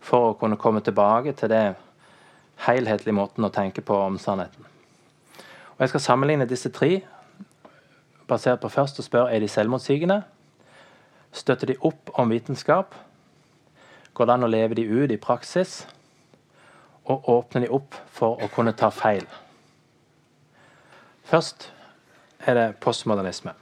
for 0.00 0.30
å 0.30 0.38
kunne 0.38 0.58
komme 0.60 0.80
tilbake 0.84 1.34
til 1.36 1.50
det 1.52 1.64
helhetlige 2.64 3.14
måten 3.14 3.44
å 3.44 3.52
tenke 3.54 3.84
på 3.84 3.96
om 4.06 4.18
sannheten. 4.18 4.64
Og 5.76 5.80
Jeg 5.84 5.88
skal 5.92 6.00
sammenligne 6.00 6.48
disse 6.48 6.70
tre 6.74 7.02
basert 8.28 8.60
på 8.60 8.68
først 8.68 8.98
å 8.98 9.06
spørre 9.06 9.34
er 9.34 9.40
de 9.40 9.48
selvmotsigende. 9.48 10.22
Støtter 11.32 11.70
de 11.70 11.76
opp 11.84 12.10
om 12.18 12.30
vitenskap? 12.32 12.94
Går 14.14 14.26
det 14.26 14.34
an 14.34 14.44
å 14.44 14.50
leve 14.50 14.74
de 14.74 14.84
ut 14.88 15.12
i 15.12 15.20
praksis? 15.20 15.86
Og 17.04 17.28
åpner 17.28 17.64
de 17.64 17.70
opp 17.72 17.94
for 18.12 18.40
å 18.42 18.48
kunne 18.52 18.74
ta 18.76 18.90
feil? 18.90 19.24
Først 21.28 21.70
er 22.46 22.54
det 22.54 22.66
postmodernisme. 22.80 23.52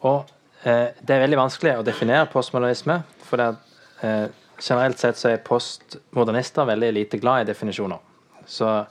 Og 0.00 0.28
Det 0.66 1.14
er 1.14 1.20
veldig 1.22 1.38
vanskelig 1.38 1.76
å 1.78 1.84
definere 1.86 2.26
postmodernisme. 2.26 3.02
for 3.22 3.36
det, 3.36 3.56
eh, 4.02 4.26
Generelt 4.58 4.98
sett 4.98 5.16
så 5.16 5.28
er 5.28 5.44
postmodernister 5.44 6.64
veldig 6.64 6.92
lite 6.92 7.18
glad 7.18 7.40
i 7.40 7.52
definisjoner. 7.52 7.98
Så, 8.46 8.86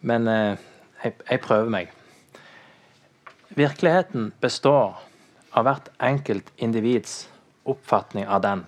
men 0.00 0.28
eh, 0.28 0.56
jeg, 1.02 1.14
jeg 1.30 1.40
prøver 1.40 1.72
meg. 1.72 1.90
Virkeligheten 3.56 4.32
består 4.40 5.00
av 5.52 5.66
hvert 5.66 5.88
enkelt 6.00 6.52
individs 6.56 7.28
oppfatning 7.64 8.28
av 8.28 8.42
den. 8.44 8.64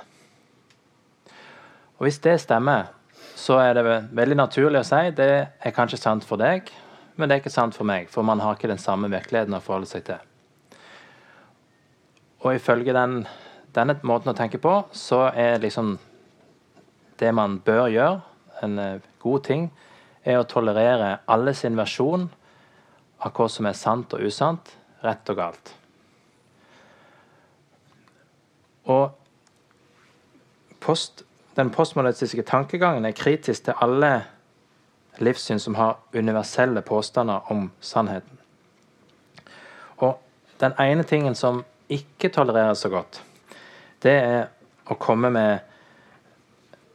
Og 1.99 2.09
Hvis 2.09 2.19
det 2.19 2.41
stemmer, 2.41 2.91
så 3.37 3.59
er 3.61 3.75
det 3.75 3.85
veldig 4.13 4.37
naturlig 4.37 4.81
å 4.81 4.89
si 4.89 5.11
det 5.17 5.33
er 5.47 5.77
kanskje 5.77 6.01
sant 6.01 6.25
for 6.25 6.41
deg, 6.41 6.71
men 7.17 7.29
det 7.29 7.37
er 7.37 7.45
ikke 7.45 7.55
sant 7.55 7.77
for 7.77 7.87
meg, 7.87 8.09
for 8.11 8.27
man 8.27 8.41
har 8.41 8.57
ikke 8.57 8.73
den 8.73 8.83
samme 8.83 9.11
virkeligheten 9.13 9.55
å 9.55 9.63
forholde 9.63 9.91
seg 9.91 10.09
til. 10.09 10.34
Og 12.45 12.55
ifølge 12.55 12.93
den, 12.93 13.23
denne 13.75 13.97
måten 14.05 14.31
å 14.31 14.37
tenke 14.37 14.61
på, 14.61 14.77
så 14.93 15.31
er 15.33 15.63
liksom 15.63 15.97
det 17.21 17.33
man 17.35 17.59
bør 17.65 17.89
gjøre, 17.89 18.21
en 18.63 18.79
eh, 18.79 19.07
god 19.23 19.45
ting, 19.49 19.69
er 20.25 20.41
å 20.41 20.49
tolerere 20.49 21.19
alle 21.29 21.55
sin 21.57 21.77
versjon 21.77 22.29
av 23.25 23.33
hva 23.33 23.49
som 23.49 23.69
er 23.69 23.77
sant 23.77 24.13
og 24.17 24.25
usant, 24.29 24.75
rett 25.05 25.33
og 25.33 25.41
galt. 25.41 25.75
Og 28.93 29.11
post, 30.85 31.25
den 31.57 31.73
postmodernistiske 31.73 32.45
tankegangen 32.49 33.09
er 33.09 33.17
kritisk 33.17 33.65
til 33.69 33.81
alle 33.85 34.13
livssyn 35.25 35.61
som 35.63 35.77
har 35.79 36.01
universelle 36.13 36.83
påstander 36.85 37.53
om 37.53 37.71
sannheten. 37.81 38.41
Og 40.05 40.19
den 40.61 40.75
ene 40.81 41.07
tingen 41.09 41.35
som 41.39 41.65
ikke 41.93 42.31
tolereres 42.33 42.85
så 42.85 42.91
godt, 42.93 43.21
det 44.03 44.15
er 44.15 44.47
å 44.91 44.97
komme 45.01 45.31
med 45.33 45.59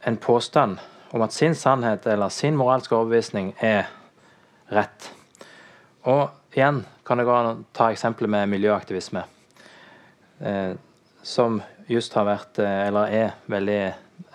en 0.06 0.16
påstand 0.16 0.78
om 1.10 1.22
at 1.22 1.34
sin 1.34 1.54
sannhet 1.58 2.06
eller 2.06 2.30
sin 2.32 2.56
moralske 2.58 2.94
overbevisning 2.94 3.52
er 3.58 3.88
rett. 4.70 5.10
Og 6.06 6.30
igjen 6.54 6.84
kan 7.06 7.18
det 7.18 7.26
gå 7.26 7.34
an 7.34 7.50
å 7.50 7.56
ta 7.76 7.90
eksempelet 7.90 8.30
med 8.30 8.52
miljøaktivisme, 8.52 9.24
eh, 10.40 10.72
som 11.22 11.58
just 11.90 12.14
har 12.14 12.24
vært, 12.24 12.58
eh, 12.58 12.86
eller 12.86 13.10
er, 13.10 13.32
veldig 13.48 13.80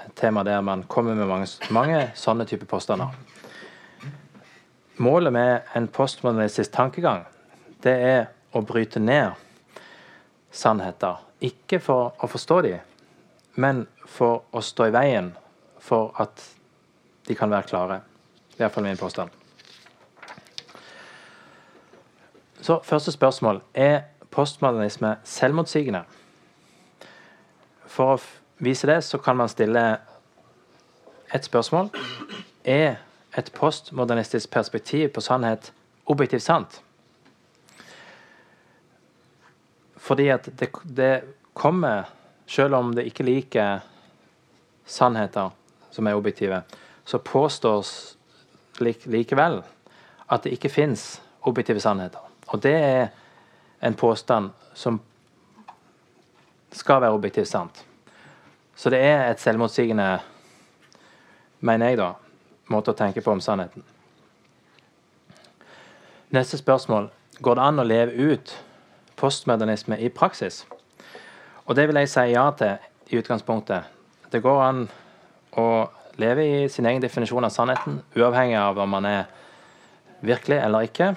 et 0.06 0.16
tema 0.16 0.44
der 0.44 0.62
man 0.62 0.84
kommer 0.84 1.16
med 1.16 1.28
mange, 1.28 1.48
mange 1.72 2.12
sånne 2.16 2.46
typer 2.46 2.66
påstander. 2.66 3.08
Målet 4.98 5.34
med 5.34 5.62
en 5.76 5.88
postmodernistisk 5.88 6.72
tankegang 6.72 7.26
det 7.84 7.96
er 8.02 8.28
å 8.54 8.62
bryte 8.66 9.00
ned 9.00 9.34
sannheter. 10.56 11.22
Ikke 11.44 11.80
for 11.84 12.16
å 12.24 12.30
forstå 12.32 12.62
dem, 12.66 12.80
men 13.56 13.86
for 14.08 14.46
å 14.56 14.64
stå 14.64 14.90
i 14.90 14.96
veien 14.96 15.34
for 15.84 16.16
at 16.22 16.44
de 17.28 17.36
kan 17.36 17.52
være 17.52 17.68
klare. 17.70 18.00
Det 18.56 18.64
er 18.64 18.72
fall 18.72 18.88
min 18.88 18.98
påstand. 18.98 19.30
Så 22.62 22.80
første 22.84 23.12
spørsmål 23.12 23.62
er 23.74 24.08
postmodernisme 24.32 25.16
selvmotsigende. 25.24 26.02
For 27.86 28.16
å 28.16 28.22
vise 28.64 28.88
det, 28.90 29.02
så 29.04 29.20
kan 29.22 29.38
man 29.38 29.52
stille 29.52 29.84
et 31.36 31.46
spørsmål. 31.46 31.92
Er 32.66 32.98
et 33.38 33.52
postmodernistisk 33.54 34.50
perspektiv 34.52 35.12
på 35.14 35.22
sannhet 35.22 35.74
objektivt 36.06 36.44
sant? 36.48 36.82
Fordi 40.06 40.28
at 40.30 40.50
det, 40.54 40.70
det 40.84 41.14
kommer, 41.54 42.06
selv 42.46 42.78
om 42.78 42.92
det 42.94 43.08
ikke 43.10 43.26
liker 43.26 43.80
sannheter 44.86 45.50
som 45.90 46.08
er 46.08 46.18
objektive, 46.18 46.62
så 47.06 47.18
påstås 47.20 48.18
likevel 48.78 49.64
at 50.28 50.44
det 50.44 50.54
ikke 50.54 50.70
fins 50.70 51.22
objektive 51.42 51.82
sannheter. 51.82 52.22
Og 52.54 52.62
det 52.62 52.76
er 52.76 53.08
en 53.82 53.98
påstand 53.98 54.52
som 54.74 55.00
skal 56.76 57.02
være 57.02 57.18
objektivt 57.18 57.50
sant. 57.50 57.82
Så 58.76 58.92
det 58.92 59.00
er 59.00 59.30
et 59.32 59.42
selvmotsigende, 59.42 60.20
mener 61.66 61.90
jeg, 61.90 61.98
da, 62.02 62.12
måte 62.70 62.92
å 62.92 62.98
tenke 62.98 63.24
på 63.24 63.34
om 63.34 63.42
sannheten. 63.42 63.86
Neste 66.36 66.60
spørsmål 66.60 67.10
går 67.40 67.58
det 67.58 67.68
an 67.70 67.80
å 67.82 67.88
leve 67.88 68.34
ut 68.34 68.56
postmodernisme 69.26 69.98
i 70.00 70.10
praksis. 70.14 70.64
Og 71.66 71.76
det 71.76 71.88
vil 71.90 71.98
jeg 71.98 72.12
si 72.12 72.28
ja 72.30 72.46
til 72.58 72.78
i 73.10 73.18
utgangspunktet. 73.18 73.90
Det 74.32 74.42
går 74.44 74.62
an 74.62 74.84
å 75.58 75.68
leve 76.22 76.46
i 76.46 76.70
sin 76.70 76.86
egen 76.86 77.02
definisjon 77.02 77.46
av 77.46 77.54
sannheten, 77.54 78.00
uavhengig 78.16 78.58
av 78.60 78.78
om 78.82 78.94
man 78.94 79.08
er 79.10 79.24
virkelig 80.26 80.60
eller 80.62 80.86
ikke. 80.88 81.14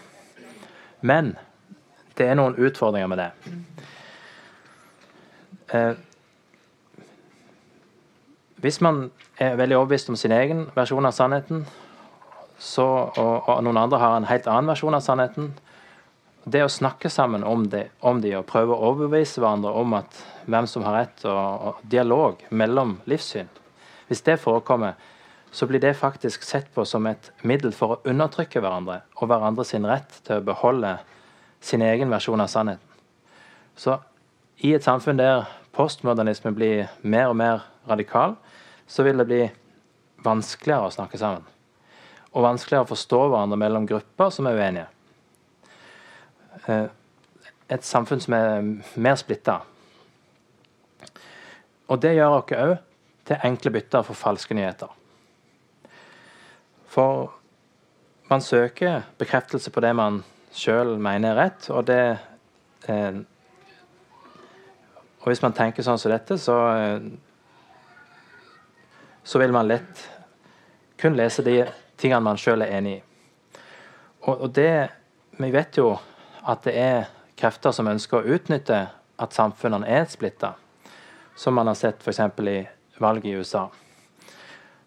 Men 1.00 1.34
det 2.18 2.26
er 2.26 2.38
noen 2.38 2.56
utfordringer 2.56 3.10
med 3.12 3.20
det. 3.20 3.30
Eh, 5.74 5.94
hvis 8.58 8.80
man 8.82 9.10
er 9.38 9.58
veldig 9.60 9.76
overbevist 9.76 10.08
om 10.10 10.16
sin 10.16 10.32
egen 10.34 10.66
versjon 10.74 11.06
av 11.06 11.14
sannheten, 11.14 11.66
så, 12.58 12.86
og, 13.14 13.48
og, 13.48 13.60
noen 13.62 13.78
andre 13.78 14.00
har 14.02 14.16
en 14.16 14.26
helt 14.26 14.48
annen 14.50 14.72
versjon 14.72 14.96
av 14.96 15.04
sannheten, 15.04 15.52
det 16.44 16.62
å 16.64 16.70
snakke 16.70 17.10
sammen 17.10 17.44
om 17.44 17.66
de, 17.68 17.86
om 18.00 18.20
de 18.20 18.34
og 18.38 18.46
prøve 18.48 18.74
å 18.74 18.92
overbevise 18.92 19.40
hverandre 19.42 19.72
om 19.76 19.94
at 19.98 20.18
hvem 20.48 20.66
som 20.70 20.84
har 20.86 20.96
rett, 20.96 21.24
og, 21.28 21.38
og 21.38 21.82
dialog 21.82 22.42
mellom 22.50 22.98
livssyn 23.10 23.48
Hvis 24.08 24.22
det 24.24 24.38
forekommer, 24.40 24.94
så 25.50 25.66
blir 25.66 25.80
det 25.80 25.94
faktisk 25.96 26.42
sett 26.42 26.70
på 26.74 26.84
som 26.84 27.06
et 27.06 27.30
middel 27.42 27.72
for 27.76 27.92
å 27.92 28.00
undertrykke 28.08 28.60
hverandre 28.60 29.02
og 29.16 29.28
hverandre 29.28 29.64
sin 29.68 29.86
rett 29.86 30.20
til 30.24 30.38
å 30.38 30.46
beholde 30.46 30.96
sin 31.60 31.82
egen 31.82 32.10
versjon 32.10 32.40
av 32.40 32.48
sannheten. 32.48 32.84
Så 33.76 33.98
i 34.64 34.72
et 34.74 34.84
samfunn 34.84 35.20
der 35.20 35.46
postmodernisme 35.76 36.52
blir 36.56 36.88
mer 37.02 37.30
og 37.30 37.36
mer 37.38 37.66
radikal, 37.88 38.36
så 38.86 39.04
vil 39.04 39.20
det 39.20 39.28
bli 39.28 39.42
vanskeligere 40.24 40.88
å 40.88 40.94
snakke 40.94 41.20
sammen. 41.20 41.44
Og 42.32 42.44
vanskeligere 42.44 42.86
å 42.86 42.92
forstå 42.92 43.20
hverandre 43.28 43.60
mellom 43.60 43.86
grupper 43.88 44.32
som 44.34 44.48
er 44.48 44.58
uenige. 44.58 44.88
Eh, 46.68 46.86
et 47.68 47.84
samfunn 47.84 48.20
som 48.20 48.34
er 48.36 48.62
mer 48.96 49.16
splitta. 49.20 49.58
Og 51.88 52.00
det 52.02 52.14
gjør 52.16 52.36
oss 52.38 52.54
òg 52.56 52.76
til 53.28 53.44
enkle 53.44 53.72
bytter 53.72 54.04
for 54.04 54.16
falske 54.16 54.56
nyheter. 54.56 54.88
For 56.88 57.32
man 58.28 58.44
søker 58.44 59.02
bekreftelse 59.20 59.72
på 59.72 59.80
det 59.84 59.94
man 59.96 60.22
sjøl 60.52 60.96
mener 61.00 61.32
er 61.32 61.40
rett, 61.42 61.70
og 61.70 61.86
det 61.88 62.02
eh, 62.88 63.24
Og 65.18 65.32
hvis 65.32 65.42
man 65.42 65.52
tenker 65.52 65.82
sånn 65.82 65.98
som 65.98 66.12
dette, 66.12 66.38
så 66.40 66.54
eh, 66.72 67.08
så 69.28 69.38
vil 69.38 69.52
man 69.52 69.66
lett 69.68 70.04
kun 70.96 71.16
lese 71.18 71.42
de 71.44 71.58
tingene 72.00 72.24
man 72.24 72.38
sjøl 72.40 72.62
er 72.64 72.78
enig 72.78 72.94
i. 72.96 73.00
Og, 74.24 74.40
og 74.46 74.54
det 74.56 74.88
Vi 75.38 75.50
vet 75.54 75.76
jo 75.78 75.92
at 76.48 76.64
det 76.64 76.74
er 76.80 77.10
krefter 77.38 77.74
som 77.74 77.90
ønsker 77.90 78.20
å 78.20 78.36
utnytte 78.36 78.78
at 79.18 79.36
samfunnene 79.36 79.88
er 79.88 80.06
splitta, 80.10 80.54
som 81.36 81.54
man 81.58 81.68
har 81.70 81.76
sett 81.78 82.02
f.eks. 82.02 82.20
i 82.40 82.58
valget 82.98 83.28
i 83.30 83.36
USA. 83.38 83.68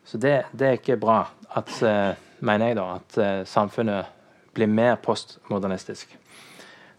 Så 0.03 0.17
det, 0.17 0.45
det, 0.51 0.67
er 0.67 0.79
ikke 0.79 0.99
bra, 0.99 1.21
at, 1.55 1.71
eh, 1.85 2.17
mener 2.39 2.71
jeg, 2.71 2.79
da, 2.79 2.87
at 2.97 3.19
eh, 3.21 3.43
samfunnet 3.47 4.09
blir 4.55 4.67
mer 4.67 4.97
postmodernistisk. 5.03 6.17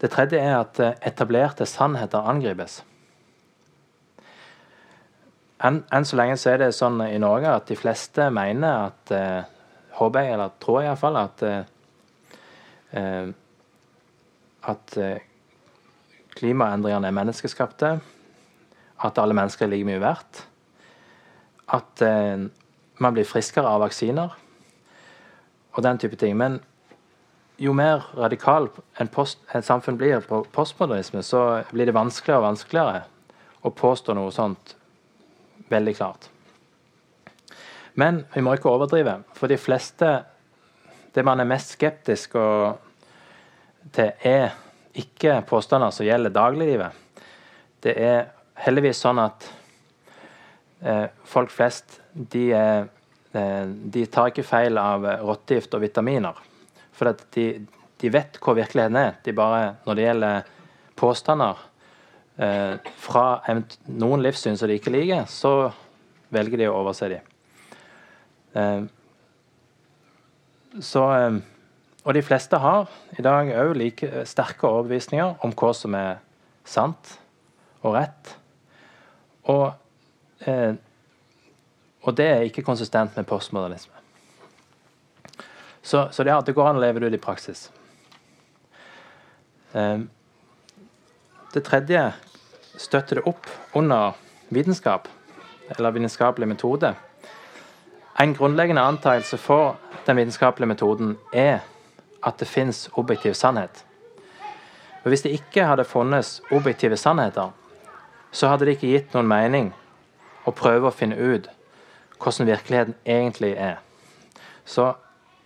Det 0.01 0.09
tredje 0.09 0.39
er 0.39 0.55
at 0.57 0.79
eh, 0.81 0.95
etablerte 1.05 1.67
sannheter 1.69 2.25
angripes. 2.31 2.79
Enn, 5.63 5.83
enn 5.93 6.07
så 6.07 6.17
lenge 6.19 6.39
så 6.39 6.53
er 6.53 6.63
det 6.63 6.73
sånn 6.75 7.03
i 7.05 7.19
Norge 7.21 7.51
at 7.53 7.69
de 7.69 7.77
fleste 7.79 8.25
mener 8.33 8.89
at 8.89 9.13
Håper 9.93 10.25
jeg, 10.25 10.33
eller 10.33 10.53
tror 10.57 10.79
jeg 10.81 10.89
iallfall, 10.89 11.17
at 11.21 11.43
eh, 11.45 13.33
at 14.69 14.97
eh, 14.97 15.23
klimaendringene 16.37 17.09
er 17.09 17.15
menneskeskapte, 17.15 17.93
at 19.03 19.19
alle 19.19 19.35
mennesker 19.35 19.65
er 19.65 19.73
like 19.73 19.87
mye 19.87 20.01
verdt, 20.01 20.43
at 21.73 22.03
eh, 22.05 22.45
man 23.03 23.15
blir 23.15 23.27
friskere 23.27 23.69
av 23.69 23.83
vaksiner 23.83 24.35
og 25.73 25.83
den 25.83 25.99
type 25.99 26.19
ting. 26.19 26.37
Men 26.37 26.59
jo 27.61 27.73
mer 27.73 28.05
radikal 28.17 28.69
post, 29.13 29.41
et 29.53 29.65
samfunn 29.65 29.97
blir 29.97 30.23
på 30.27 30.43
postmodernisme, 30.53 31.23
så 31.23 31.63
blir 31.71 31.89
det 31.89 31.97
vanskeligere 31.97 32.41
og 32.41 32.47
vanskeligere 32.51 33.03
å 33.63 33.71
påstå 33.71 34.15
noe 34.17 34.31
sånt 34.33 34.75
veldig 35.71 35.95
klart. 35.97 36.29
Men 37.95 38.23
vi 38.33 38.41
må 38.41 38.55
ikke 38.55 38.71
overdrive, 38.71 39.21
for 39.37 39.51
de 39.51 39.57
fleste 39.57 40.23
Det 41.13 41.21
man 41.21 41.37
er 41.37 41.45
mest 41.45 41.75
skeptisk 41.75 42.33
og 42.41 42.79
det 43.95 44.09
er 44.25 44.53
ikke 44.97 45.41
påstander 45.49 45.93
som 45.93 46.05
gjelder 46.05 46.33
dagliglivet. 46.33 47.01
Det 47.83 47.93
er 47.97 48.25
heldigvis 48.63 49.01
sånn 49.03 49.19
at 49.21 49.45
eh, 50.85 51.07
folk 51.27 51.51
flest 51.53 51.99
de, 52.13 52.45
eh, 52.53 53.67
de, 53.67 54.05
tar 54.07 54.31
ikke 54.31 54.45
feil 54.45 54.77
av 54.79 55.05
rottegift 55.25 55.73
og 55.75 55.83
vitaminer. 55.83 56.37
For 56.93 57.09
de, 57.35 57.47
de, 58.01 58.11
vet 58.13 58.37
hvor 58.41 58.57
virkeligheten 58.57 58.99
er. 58.99 59.15
De 59.25 59.35
bare, 59.35 59.75
når 59.87 59.97
det 59.97 60.07
gjelder 60.07 60.51
påstander 60.99 61.63
eh, 62.37 62.75
fra 63.01 63.25
noen 63.89 64.23
livssyn 64.23 64.57
som 64.59 64.69
de 64.69 64.77
ikke 64.77 64.93
liker, 64.93 65.25
så 65.29 65.71
velger 66.33 66.63
de 66.63 66.69
å 66.69 66.77
overse 66.81 67.09
dem. 67.11 67.31
Eh, 68.53 68.83
så 70.81 71.07
eh, 71.17 71.41
og 72.03 72.13
de 72.13 72.21
fleste 72.21 72.59
har 72.59 72.89
i 73.17 73.23
dag 73.23 73.51
òg 73.55 73.75
like 73.79 74.25
sterke 74.27 74.67
overbevisninger 74.67 75.37
om 75.45 75.53
hva 75.55 75.71
som 75.77 75.95
er 75.95 76.17
sant 76.67 77.17
og 77.83 77.95
rett. 77.95 78.33
Og, 79.51 79.73
eh, 80.47 80.75
og 82.03 82.17
det 82.17 82.27
er 82.27 82.47
ikke 82.47 82.63
konsistent 82.63 83.15
med 83.15 83.27
postmodernisme. 83.27 83.93
Så, 85.83 86.07
så 86.11 86.23
det, 86.23 86.35
det 86.45 86.55
går 86.55 86.69
an 86.69 86.79
å 86.79 86.83
leve 86.83 86.99
det 86.99 87.11
ut 87.11 87.17
i 87.19 87.23
praksis. 87.23 87.65
Eh, 89.75 90.03
det 91.53 91.65
tredje 91.67 92.05
støtter 92.79 93.19
det 93.19 93.27
opp 93.29 93.47
under 93.77 94.15
vitenskap, 94.51 95.07
eller 95.75 95.95
vitenskapelig 95.95 96.47
metode. 96.47 96.95
En 98.19 98.33
grunnleggende 98.35 98.81
antakelse 98.81 99.37
for 99.37 99.77
den 100.05 100.19
vitenskapelige 100.19 100.67
metoden 100.67 101.15
er 101.33 101.63
at 102.25 102.39
det 102.39 102.47
fins 102.47 102.89
objektiv 102.93 103.33
sannhet. 103.33 103.85
Og 105.03 105.09
Hvis 105.09 105.21
det 105.21 105.31
ikke 105.31 105.65
hadde 105.65 105.83
funnes 105.83 106.41
objektive 106.51 106.97
sannheter, 106.97 107.49
så 108.31 108.47
hadde 108.47 108.65
det 108.65 108.71
ikke 108.71 108.87
gitt 108.87 109.13
noen 109.13 109.27
mening 109.27 109.73
å 110.45 110.51
prøve 110.51 110.87
å 110.87 110.95
finne 110.95 111.15
ut 111.15 111.49
hvordan 112.23 112.47
virkeligheten 112.47 112.95
egentlig 113.05 113.53
er. 113.57 113.75
Så 114.65 114.93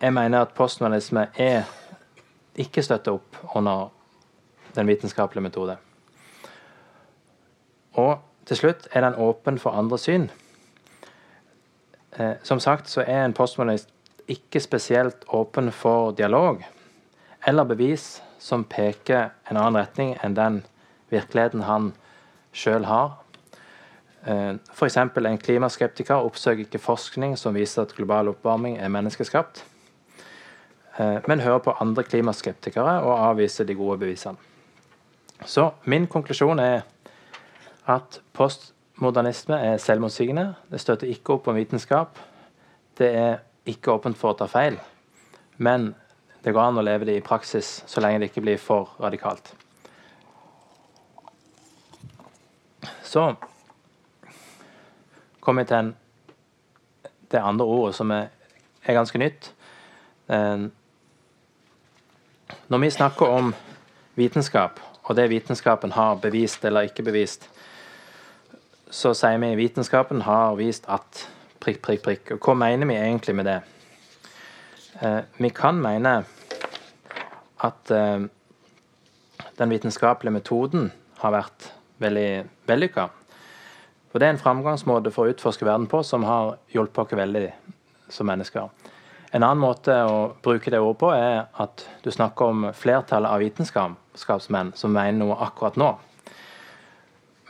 jeg 0.02 0.14
mener 0.14 0.42
at 0.42 0.54
postmodernisme 0.54 1.28
er 1.36 1.64
ikke 2.56 2.84
støtter 2.84 3.18
opp 3.18 3.38
under 3.56 3.90
den 4.76 4.88
vitenskapelige 4.88 5.44
metode. 5.44 5.78
Og 7.94 8.20
til 8.46 8.58
slutt 8.58 8.88
er 8.92 9.02
den 9.02 9.16
åpen 9.16 9.60
for 9.60 9.72
andre 9.72 9.98
syn. 9.98 10.30
Eh, 12.20 12.34
som 12.44 12.60
sagt 12.60 12.90
så 12.90 13.02
er 13.02 13.26
en 13.26 13.34
postmodernist 13.34 13.90
ikke 14.28 14.60
spesielt 14.60 15.26
åpen 15.34 15.72
for 15.72 16.12
dialog 16.12 16.64
eller 17.48 17.64
bevis 17.64 18.22
som 18.40 18.66
peker 18.68 19.32
en 19.50 19.58
annen 19.58 19.80
retning 19.80 20.16
enn 20.24 20.36
den 20.38 20.60
virkeligheten 21.12 21.64
han 21.64 21.94
sjøl 22.52 22.86
har. 22.90 23.16
Eh, 24.28 24.58
F.eks. 24.74 24.98
en 24.98 25.40
klimaskeptiker 25.40 26.28
oppsøker 26.28 26.66
ikke 26.66 26.84
forskning 26.84 27.38
som 27.40 27.56
viser 27.56 27.86
at 27.86 27.96
global 27.96 28.34
oppvarming 28.34 28.78
er 28.82 28.92
menneskeskapt, 28.92 29.64
eh, 31.00 31.20
men 31.28 31.46
hører 31.46 31.64
på 31.64 31.78
andre 31.80 32.04
klimaskeptikere 32.04 33.00
og 33.06 33.16
avviser 33.30 33.66
de 33.66 33.76
gode 33.76 34.00
bevisene. 34.04 34.38
Så 35.46 35.70
min 35.86 36.08
konklusjon 36.08 36.60
er 36.60 36.82
at 37.88 38.20
postmodernisme 38.34 39.56
er 39.56 39.78
selvmotsigende. 39.78 40.56
Det 40.72 40.82
støtter 40.82 41.08
ikke 41.08 41.38
opp 41.38 41.48
om 41.48 41.56
vitenskap. 41.56 42.18
Det 42.98 43.12
er 43.16 43.38
ikke 43.68 43.94
åpent 43.94 44.18
for 44.18 44.34
å 44.34 44.40
ta 44.40 44.48
feil. 44.52 44.80
Men 45.58 45.94
det 46.44 46.54
går 46.56 46.70
an 46.70 46.80
å 46.80 46.86
leve 46.86 47.08
det 47.08 47.18
i 47.18 47.26
praksis 47.26 47.84
så 47.90 48.02
lenge 48.04 48.22
det 48.22 48.30
ikke 48.32 48.46
blir 48.46 48.60
for 48.62 48.94
radikalt. 49.04 49.54
Så 53.04 53.36
kommer 55.40 55.64
vi 55.64 55.72
til 55.72 55.94
det 57.32 57.40
andre 57.44 57.66
ordet 57.66 57.96
som 57.96 58.12
er, 58.12 58.28
er 58.84 58.94
ganske 58.96 59.20
nytt. 59.20 59.52
Når 62.68 62.80
vi 62.84 62.90
snakker 62.92 63.26
om 63.32 63.54
vitenskap, 64.16 64.80
og 65.08 65.16
det 65.16 65.30
vitenskapen 65.32 65.92
har 65.96 66.20
bevist 66.20 66.66
eller 66.68 66.82
ikke 66.88 67.04
bevist, 67.08 67.50
så 68.92 69.14
sier 69.16 69.40
vi 69.40 69.56
vitenskapen 69.56 70.22
har 70.28 70.56
vist 70.60 70.88
at 70.92 71.28
prikk, 71.68 71.82
prikk, 71.84 72.04
prikk. 72.06 72.30
Og 72.38 72.46
hva 72.48 72.56
mener 72.56 72.88
vi 72.88 72.96
egentlig 72.96 73.36
med 73.36 73.50
det? 73.50 73.58
Eh, 75.04 75.20
vi 75.38 75.50
kan 75.52 75.76
mene 75.84 76.22
at 77.68 77.92
eh, 77.92 78.24
den 79.60 79.74
vitenskapelige 79.74 80.38
metoden 80.38 80.92
har 81.20 81.36
vært 81.36 81.72
veldig 82.00 82.30
vellykka. 82.70 83.10
For 84.08 84.22
det 84.22 84.30
er 84.30 84.38
en 84.38 84.42
framgangsmåte 84.42 85.12
for 85.12 85.28
å 85.28 85.34
utforske 85.36 85.68
verden 85.68 85.90
på 85.92 86.00
som 86.08 86.24
har 86.24 86.56
hjulpet 86.72 87.12
oss 87.12 87.20
veldig 87.20 87.46
som 88.16 88.30
mennesker. 88.30 88.70
En 89.36 89.44
annen 89.44 89.60
måte 89.60 89.92
å 90.08 90.20
bruke 90.40 90.72
det 90.72 90.80
ordet 90.80 91.02
på 91.02 91.12
er 91.12 91.50
at 91.60 91.84
du 92.06 92.14
snakker 92.16 92.54
om 92.54 92.68
flertallet 92.72 93.28
av 93.28 93.44
vitenskapsmenn 93.44 94.72
som 94.80 94.96
mener 94.96 95.20
noe 95.20 95.36
akkurat 95.44 95.76
nå. 95.76 95.92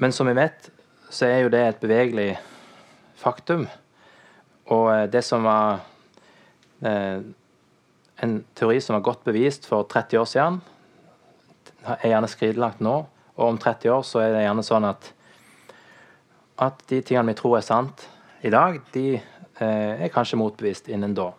Men 0.01 0.13
som 0.13 0.25
vi 0.25 0.33
vet, 0.39 0.71
så 1.13 1.29
er 1.29 1.43
jo 1.43 1.53
det 1.53 1.61
et 1.67 1.83
bevegelig 1.83 2.31
faktum. 3.21 3.67
Og 4.73 4.87
eh, 4.93 5.05
det 5.11 5.23
som 5.25 5.45
var 5.47 5.83
eh, 6.85 7.19
en 8.23 8.39
teori 8.57 8.81
som 8.83 8.97
var 8.97 9.05
godt 9.05 9.27
bevist 9.27 9.67
for 9.69 9.87
30 9.89 10.23
år 10.23 10.31
siden, 10.31 10.61
er 11.87 12.09
gjerne 12.11 12.27
skridelagt 12.31 12.81
nå, 12.83 12.95
og 13.37 13.45
om 13.45 13.59
30 13.61 13.93
år 13.93 14.03
så 14.03 14.23
er 14.25 14.33
det 14.33 14.43
gjerne 14.47 14.65
sånn 14.65 14.89
at 14.89 15.13
at 16.57 16.79
de 16.89 17.01
tingene 17.05 17.31
vi 17.31 17.37
tror 17.37 17.59
er 17.59 17.65
sant 17.65 18.07
i 18.45 18.51
dag, 18.53 18.79
de 18.93 19.17
eh, 19.17 19.93
er 20.05 20.13
kanskje 20.13 20.39
motbevist 20.41 20.89
innen 20.89 21.13
da. 21.17 21.29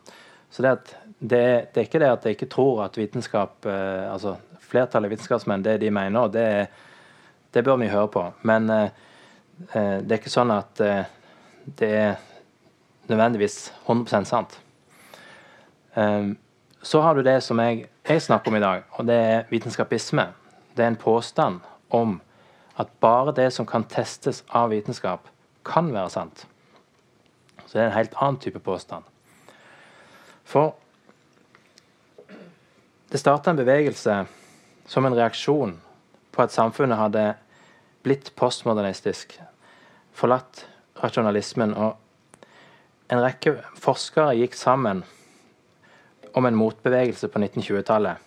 Så 0.51 0.62
det, 0.62 0.75
at 0.79 0.93
det, 1.19 1.41
det, 1.75 1.81
er 1.81 1.88
ikke 1.88 2.01
det 2.03 2.11
at 2.12 2.27
jeg 2.27 2.37
ikke 2.37 2.51
tror 2.53 2.85
at 2.87 2.99
vitenskap 2.99 3.67
eh, 3.67 4.05
altså 4.11 4.38
Flertallet 4.69 5.09
av 5.09 5.12
vitenskapsmenn, 5.14 5.62
det 5.64 5.79
de 5.81 5.88
mener, 5.88 6.27
det, 6.29 6.49
det 7.57 7.62
bør 7.64 7.79
vi 7.81 7.87
høre 7.88 8.11
på. 8.12 8.25
Men 8.45 8.69
eh, 8.69 8.91
eh 9.73 9.95
det 10.05 10.12
er 10.12 10.19
ikke 10.21 10.33
sånn 10.33 10.53
at 10.53 10.83
det 11.79 11.88
er 11.88 12.19
nødvendigvis 13.09 13.73
100% 13.87 14.25
sant. 14.25 14.61
Um, 15.97 16.37
så 16.83 17.01
har 17.01 17.14
du 17.14 17.23
det 17.23 17.42
som 17.42 17.59
jeg, 17.59 17.88
jeg, 18.09 18.23
snakker 18.23 18.51
om 18.51 18.57
i 18.57 18.61
dag, 18.61 18.83
og 18.90 19.07
det 19.07 19.14
er 19.14 19.49
vitenskapisme. 19.51 20.29
Det 20.77 20.85
er 20.85 20.92
en 20.92 20.97
påstand 20.97 21.61
om 21.90 22.21
at 22.79 22.88
bare 23.01 23.35
det 23.35 23.53
som 23.53 23.66
kan 23.66 23.85
testes 23.85 24.44
av 24.55 24.71
vitenskap, 24.71 25.27
kan 25.64 25.90
være 25.94 26.11
sant. 26.11 26.47
Så 27.66 27.75
det 27.75 27.83
er 27.83 27.90
en 27.90 27.97
helt 27.99 28.14
annen 28.16 28.38
type 28.40 28.59
påstand. 28.59 29.05
For 30.44 30.77
det 33.11 33.21
starta 33.21 33.51
en 33.51 33.59
bevegelse 33.59 34.23
som 34.88 35.05
en 35.05 35.16
reaksjon 35.16 35.75
på 36.33 36.42
at 36.42 36.55
samfunnet 36.55 36.97
hadde 36.97 37.25
blitt 38.07 38.31
postmodernistisk, 38.37 39.35
forlatt 40.14 40.64
rasjonalismen, 41.03 41.75
og 41.75 41.97
en 43.09 43.23
rekke 43.23 43.57
forskere 43.81 44.37
gikk 44.37 44.57
sammen 44.59 45.05
om 46.37 46.47
en 46.47 46.59
motbevegelse 46.59 47.31
på 47.33 47.40
1920-tallet. 47.40 48.18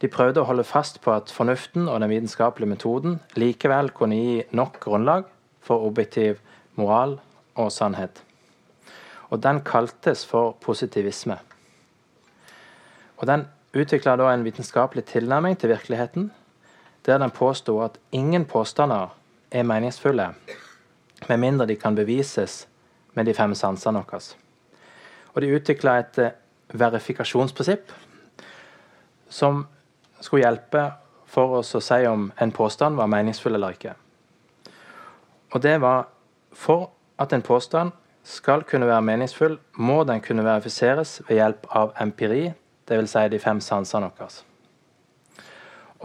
De 0.00 0.08
prøvde 0.08 0.40
å 0.40 0.48
holde 0.48 0.64
fast 0.64 1.00
på 1.04 1.12
at 1.12 1.32
fornuften 1.34 1.88
og 1.90 2.00
den 2.00 2.12
vitenskapelige 2.12 2.70
metoden 2.70 3.18
likevel 3.36 3.90
kunne 3.94 4.16
gi 4.16 4.38
nok 4.54 4.78
grunnlag 4.84 5.26
for 5.64 5.84
objektiv 5.84 6.38
moral 6.78 7.18
og 7.58 7.72
sannhet. 7.74 8.22
Og 9.28 9.42
den 9.44 9.60
kaltes 9.66 10.24
for 10.24 10.54
positivisme. 10.62 11.36
Og 13.18 13.26
den 13.28 13.44
utvikla 13.76 14.14
da 14.16 14.30
en 14.32 14.46
vitenskapelig 14.46 15.04
tilnærming 15.10 15.58
til 15.58 15.74
virkeligheten, 15.74 16.30
der 17.04 17.18
den 17.18 17.34
påsto 17.34 17.80
at 17.84 17.98
ingen 18.12 18.46
påstander 18.48 19.12
er 19.50 19.66
meningsfulle 19.66 20.30
med 21.28 21.40
mindre 21.42 21.66
de 21.66 21.76
kan 21.76 21.96
bevises 21.98 22.62
med 23.18 23.26
de 23.26 23.34
fem 23.34 23.54
sansene 23.58 24.04
våre. 24.06 24.20
Og 25.34 25.42
de 25.42 25.54
utvikla 25.58 25.98
et 26.00 26.20
eh, 26.22 26.36
verifikasjonsprinsipp 26.72 27.92
som 29.28 29.64
skulle 30.20 30.44
hjelpe 30.44 30.84
for 31.28 31.58
oss 31.60 31.74
å 31.76 31.82
si 31.84 32.04
om 32.08 32.30
en 32.40 32.52
påstand 32.54 32.96
var 32.96 33.10
meningsfull 33.12 33.58
eller 33.58 33.76
ikke. 33.76 33.94
Og 35.52 35.62
det 35.64 35.76
var 35.82 36.08
for 36.56 36.90
at 37.20 37.32
en 37.32 37.44
påstand 37.44 37.92
skal 38.28 38.64
kunne 38.68 38.88
være 38.88 39.04
meningsfull, 39.04 39.56
må 39.80 40.02
den 40.04 40.20
kunne 40.20 40.44
verifiseres 40.44 41.18
ved 41.28 41.38
hjelp 41.40 41.68
av 41.76 41.94
empiri, 42.00 42.50
dvs. 42.88 43.12
Si 43.14 43.28
de 43.32 43.40
fem 43.40 43.60
sansene 43.64 44.10
våre. 44.10 44.28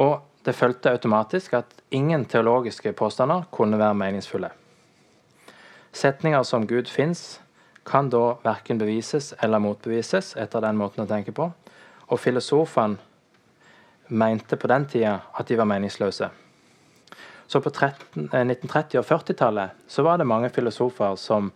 Og 0.04 0.22
det 0.44 0.56
fulgte 0.56 0.92
automatisk 0.92 1.54
at 1.60 1.76
ingen 1.92 2.26
teologiske 2.26 2.94
påstander 2.98 3.46
kunne 3.52 3.80
være 3.80 4.00
meningsfulle. 4.00 4.50
Setninger 5.94 6.44
som 6.44 6.68
Gud 6.68 6.90
fins, 6.90 7.40
kan 7.86 8.10
da 8.10 8.38
verken 8.44 8.80
bevises 8.80 9.34
eller 9.44 9.60
motbevises 9.60 10.34
etter 10.40 10.64
den 10.64 10.80
måten 10.80 11.04
å 11.04 11.10
tenke 11.10 11.34
på. 11.36 11.50
Og 12.10 12.20
filosofene 12.20 12.98
mente 14.14 14.58
på 14.60 14.70
den 14.72 14.88
tida 14.90 15.18
at 15.38 15.48
de 15.48 15.58
var 15.60 15.68
meningsløse. 15.70 16.30
Så 17.48 17.60
på 17.62 17.70
13, 17.70 18.30
1930- 18.32 19.00
og 19.02 19.06
40-tallet 19.06 19.70
så 19.88 20.04
var 20.04 20.18
det 20.18 20.28
mange 20.28 20.50
filosofer 20.50 21.16
som 21.20 21.52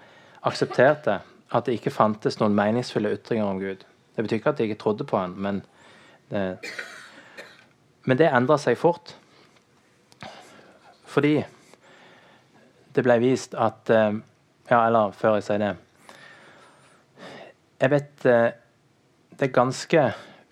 aksepterte 0.45 1.19
at 1.47 1.65
det 1.65 1.77
ikke 1.77 1.95
fantes 1.95 2.39
noen 2.41 2.55
meningsfulle 2.55 3.13
ytringer 3.15 3.47
om 3.47 3.59
Gud. 3.61 3.85
Det 4.15 4.25
betyr 4.25 4.41
ikke 4.41 4.51
at 4.53 4.59
de 4.59 4.67
ikke 4.67 4.81
trodde 4.83 5.07
på 5.07 5.17
han, 5.17 5.33
men 5.37 5.61
det, 6.29 6.57
men 8.03 8.19
det 8.19 8.27
endra 8.31 8.57
seg 8.59 8.77
fort. 8.79 9.15
Fordi 11.07 11.39
det 12.97 13.05
ble 13.05 13.19
vist 13.21 13.53
at 13.55 13.91
eh, 13.93 14.17
Ja, 14.67 14.81
eller 14.81 15.13
før 15.15 15.37
jeg 15.37 15.45
sier 15.47 15.61
det 15.61 15.75
Jeg 17.79 17.93
vet 17.93 18.25
eh, 18.25 18.49
det 19.37 19.45
er 19.47 19.53
ganske 19.53 20.03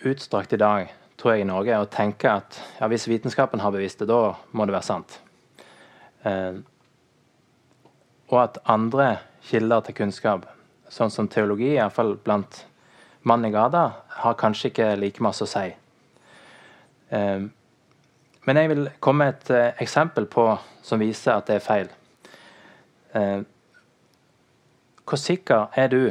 utstrakt 0.06 0.54
i 0.54 0.62
dag, 0.62 0.92
tror 1.18 1.34
jeg, 1.34 1.42
i 1.42 1.50
Norge 1.50 1.80
å 1.82 1.88
tenke 1.90 2.30
at 2.30 2.60
ja, 2.78 2.86
hvis 2.92 3.08
vitenskapen 3.10 3.64
har 3.64 3.74
bevist 3.74 4.04
det, 4.04 4.06
da 4.12 4.36
må 4.54 4.68
det 4.70 4.76
være 4.76 4.86
sant. 4.86 5.16
Eh, 6.22 6.60
og 8.30 8.38
at 8.44 8.62
andre 8.70 9.08
kilder 9.50 9.88
til 9.88 9.98
kunnskap, 9.98 10.46
sånn 10.86 11.10
som 11.10 11.32
teologi, 11.34 11.72
iallfall 11.74 12.14
blant 12.22 12.62
mann 13.26 13.50
i 13.50 13.54
gata, 13.56 13.88
har 14.22 14.38
kanskje 14.38 14.70
ikke 14.70 14.94
like 15.02 15.26
masse 15.26 15.42
å 15.48 15.50
si. 15.50 15.66
Eh, 17.10 17.50
men 18.46 18.62
jeg 18.62 18.76
vil 18.76 18.90
komme 19.02 19.26
med 19.26 19.34
et 19.34 19.54
eh, 19.58 19.70
eksempel 19.82 20.30
på 20.30 20.52
som 20.86 21.02
viser 21.02 21.40
at 21.40 21.50
det 21.50 21.58
er 21.58 21.70
feil. 21.74 21.90
Eh, 23.16 23.42
hvor 25.06 25.22
sikker 25.22 25.68
er 25.78 25.88
du 25.88 26.02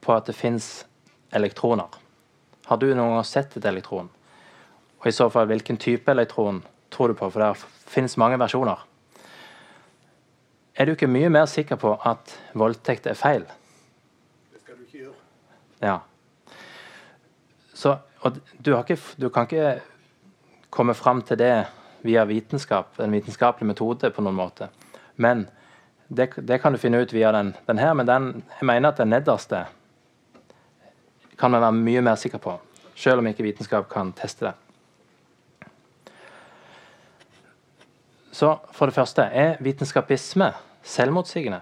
på 0.00 0.14
at 0.14 0.28
det 0.28 0.36
fins 0.36 0.86
elektroner? 1.34 1.88
Har 2.68 2.76
du 2.76 2.90
noen 2.92 3.16
gang 3.16 3.26
sett 3.26 3.56
et 3.56 3.66
elektron? 3.66 4.10
Og 5.00 5.06
i 5.08 5.14
så 5.14 5.28
fall, 5.32 5.48
hvilken 5.50 5.78
type 5.80 6.10
elektron 6.12 6.60
tror 6.92 7.08
du 7.08 7.18
på? 7.18 7.30
For 7.32 7.42
det 7.42 7.88
finnes 7.88 8.18
mange 8.20 8.38
versjoner. 8.38 8.84
Er 10.78 10.86
du 10.86 10.94
ikke 10.94 11.10
mye 11.10 11.30
mer 11.32 11.48
sikker 11.50 11.78
på 11.80 11.96
at 12.06 12.36
voldtekt 12.54 13.08
er 13.10 13.18
feil? 13.18 13.46
Det 14.52 14.60
skal 14.62 14.76
du 14.76 14.84
ikke 14.84 14.98
gjøre. 14.98 15.16
Ja. 15.82 15.96
Så, 17.74 17.96
og 18.22 18.38
du, 18.58 18.76
ikke, 18.76 18.98
du 19.18 19.28
kan 19.34 19.48
ikke 19.48 19.80
komme 20.70 20.94
fram 20.94 21.22
til 21.22 21.38
det 21.40 21.54
via 22.06 22.22
vitenskap, 22.28 22.98
en 23.00 23.14
vitenskapelig 23.14 23.66
metode 23.72 24.10
på 24.14 24.22
noen 24.22 24.38
måte. 24.38 24.68
Men 25.16 25.48
det, 26.08 26.30
det 26.48 26.58
kan 26.62 26.72
du 26.72 26.78
finne 26.78 27.02
ut 27.02 27.12
via 27.12 27.32
den, 27.32 27.54
den 27.66 27.78
her, 27.78 27.94
men 27.94 28.06
den, 28.06 28.30
jeg 28.60 28.66
mener 28.66 28.88
at 28.88 29.00
den 29.00 29.10
nederste 29.12 29.66
kan 31.38 31.50
man 31.50 31.62
være 31.62 31.76
mye 31.76 32.00
mer 32.02 32.16
sikker 32.18 32.40
på, 32.42 32.56
selv 32.96 33.20
om 33.20 33.26
ikke 33.30 33.44
vitenskap 33.46 33.88
kan 33.92 34.12
teste 34.16 34.48
det. 34.48 34.54
Så 38.32 38.56
for 38.72 38.86
det 38.86 38.94
første 38.94 39.22
er 39.22 39.56
vitenskapisme 39.60 40.52
selvmotsigende. 40.82 41.60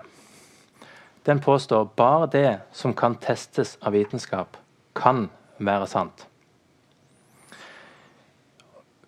Den 1.27 1.41
påstår 1.41 1.85
bare 1.97 2.29
det 2.31 2.59
som 2.73 2.95
kan 2.95 3.17
testes 3.17 3.79
av 3.83 3.93
vitenskap, 3.93 4.57
kan 4.95 5.29
være 5.59 5.87
sant. 5.87 6.27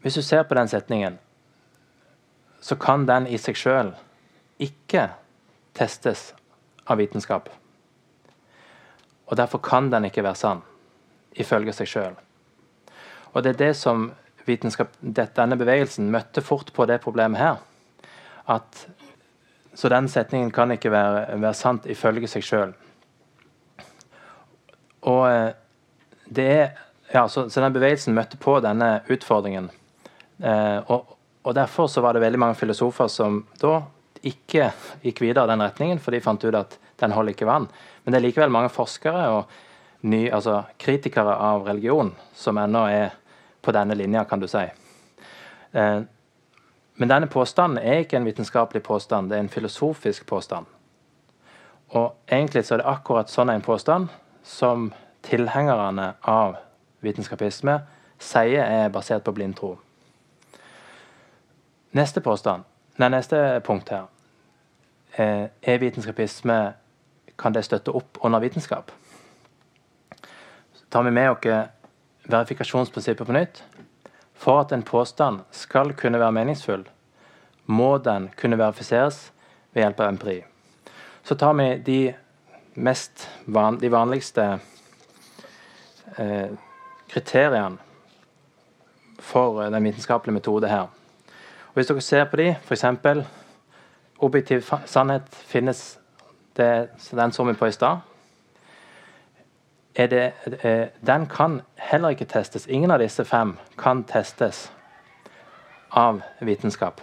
Hvis 0.01 0.15
du 0.15 0.23
ser 0.23 0.43
på 0.43 0.55
den 0.55 0.69
setningen, 0.69 1.19
så 2.61 2.75
kan 2.75 3.07
den 3.07 3.27
i 3.27 3.39
seg 3.39 3.57
sjøl 3.57 3.93
ikke 4.59 5.09
testes 5.79 6.33
av 6.87 6.99
vitenskap. 6.99 7.49
Og 9.29 9.37
derfor 9.37 9.63
kan 9.63 9.91
den 9.93 10.09
ikke 10.09 10.25
være 10.25 10.41
sann, 10.41 10.63
ifølge 11.37 11.75
seg 11.77 11.91
sjøl. 11.91 12.17
Og 13.35 13.45
det 13.45 13.55
er 13.55 13.61
det 13.61 13.75
som 13.77 14.11
denne 14.49 15.59
bevegelsen 15.61 16.09
møtte 16.11 16.41
fort 16.41 16.73
på 16.73 16.87
det 16.89 17.01
problemet 17.05 17.41
her. 17.41 17.59
At, 18.49 18.87
så 19.77 19.91
den 19.93 20.09
setningen 20.09 20.51
kan 20.51 20.73
ikke 20.73 20.91
være, 20.91 21.27
være 21.37 21.55
sant 21.55 21.87
ifølge 21.87 22.31
seg 22.33 22.47
sjøl. 22.47 22.73
Og 25.09 25.25
eh, 25.29 25.51
det 26.25 26.47
er 26.53 26.71
ja, 27.13 27.29
så, 27.29 27.47
så 27.49 27.61
den 27.61 27.77
bevegelsen 27.77 28.17
møtte 28.17 28.41
på 28.41 28.59
denne 28.65 28.99
utfordringen 29.09 29.71
Eh, 30.39 30.79
og, 30.87 31.17
og, 31.43 31.55
Derfor 31.55 31.87
så 31.87 32.01
var 32.01 32.13
det 32.13 32.23
veldig 32.23 32.39
mange 32.39 32.55
filosofer 32.55 33.09
som 33.11 33.41
da 33.61 33.81
ikke 34.27 34.71
gikk 35.05 35.23
videre 35.23 35.47
i 35.47 35.53
den 35.53 35.63
retningen, 35.63 36.03
for 36.03 36.15
de 36.15 36.23
fant 36.25 36.45
ut 36.45 36.55
at 36.59 36.79
den 37.01 37.15
holder 37.15 37.35
ikke 37.35 37.49
vann. 37.49 37.69
Men 38.05 38.13
det 38.13 38.21
er 38.21 38.27
likevel 38.27 38.53
mange 38.53 38.73
forskere 38.73 39.25
og 39.35 39.57
ny, 40.09 40.29
altså 40.31 40.63
kritikere 40.79 41.35
av 41.35 41.67
religion 41.67 42.13
som 42.35 42.59
ennå 42.59 42.85
er 42.91 43.17
på 43.63 43.75
denne 43.75 43.97
linja, 43.99 44.25
kan 44.25 44.41
du 44.41 44.49
si. 44.49 44.65
Eh, 45.73 46.01
men 46.99 47.11
denne 47.11 47.29
påstanden 47.31 47.79
er 47.79 48.03
ikke 48.03 48.19
en 48.19 48.27
vitenskapelig 48.27 48.83
påstand, 48.83 49.31
det 49.31 49.39
er 49.39 49.45
en 49.47 49.53
filosofisk 49.53 50.27
påstand. 50.27 50.67
Og 51.95 52.15
egentlig 52.27 52.65
så 52.67 52.75
er 52.75 52.83
det 52.83 52.91
akkurat 52.91 53.31
sånn 53.31 53.53
en 53.53 53.65
påstand 53.65 54.09
som 54.43 54.91
tilhengerne 55.25 56.13
av 56.27 56.59
vitenskapisme 57.05 57.79
sier 58.19 58.65
er 58.65 58.91
basert 58.93 59.25
på 59.25 59.35
blindtro. 59.37 59.77
Neste 61.97 62.21
påstand, 62.21 62.67
nei, 62.99 63.09
neste 63.15 63.61
punkt 63.65 63.91
her. 63.95 64.09
Eh, 65.17 65.49
er 65.63 65.79
vitenskapisme 65.79 66.75
Kan 67.39 67.55
det 67.55 67.65
støtte 67.65 67.93
opp 67.95 68.19
under 68.27 68.41
vitenskap? 68.43 68.91
Så 70.75 70.85
tar 70.91 71.05
vi 71.07 71.11
med 71.15 71.31
oss 71.31 71.69
verifikasjonsprinsippet 72.29 73.27
på 73.27 73.33
nytt. 73.33 73.63
For 74.35 74.61
at 74.61 74.73
en 74.73 74.83
påstand 74.83 75.41
skal 75.51 75.93
kunne 75.95 76.19
være 76.19 76.35
meningsfull, 76.35 76.85
må 77.67 77.99
den 77.99 78.29
kunne 78.37 78.59
verifiseres 78.59 79.33
ved 79.73 79.83
hjelp 79.83 80.01
av 80.01 80.09
empiri. 80.13 80.39
Så 81.23 81.35
tar 81.35 81.55
vi 81.59 81.69
de, 81.87 82.15
mest 82.75 83.29
van, 83.47 83.79
de 83.79 83.91
vanligste 83.91 84.59
eh, 86.17 86.51
kriteriene 87.11 87.79
for 89.19 89.63
den 89.71 89.85
vitenskapelige 89.85 90.39
metode 90.39 90.71
her. 90.71 90.87
Hvis 91.79 91.87
dere 91.87 92.01
ser 92.03 92.25
på 92.27 92.37
de, 92.37 92.57
f.eks. 92.67 92.85
objektiv 94.19 94.65
sannhet 94.87 95.23
finnes 95.31 95.99
det, 96.57 96.89
Den 97.11 97.33
så 97.33 97.45
vi 97.45 97.53
på 97.53 97.67
i 97.67 97.73
stad. 97.73 97.99
den 101.07 101.27
kan 101.27 101.61
heller 101.77 102.09
ikke 102.09 102.25
testes. 102.25 102.67
Ingen 102.67 102.91
av 102.91 102.99
disse 102.99 103.25
fem 103.25 103.57
kan 103.79 104.03
testes 104.05 104.73
av 105.91 106.21
vitenskap. 106.41 107.01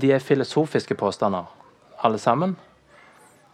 De 0.00 0.12
er 0.12 0.18
filosofiske 0.18 0.94
påstander, 0.94 1.44
alle 2.02 2.18
sammen. 2.18 2.56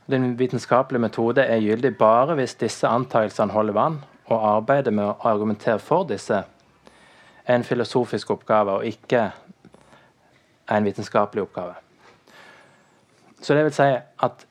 Den 0.06 0.38
vitenskapelige 0.38 1.00
metode 1.00 1.42
er 1.42 1.58
gyldig 1.58 1.98
bare 1.98 2.34
hvis 2.34 2.54
disse 2.54 2.88
antakelsene 2.88 3.52
holder 3.52 3.72
vann, 3.72 4.04
og 4.26 4.56
arbeidet 4.56 4.94
med 4.94 5.04
å 5.04 5.16
argumentere 5.24 5.78
for 5.78 6.04
disse 6.04 6.44
en 7.44 7.64
filosofisk 7.64 8.30
oppgave 8.30 8.78
og 8.78 8.86
ikke 8.86 9.30
en 10.70 10.84
vitenskapelig 10.84 11.42
oppgave. 11.42 11.74
Så 13.42 13.54
det 13.54 13.64
vil 13.66 13.74
si 13.74 13.88
at 14.22 14.46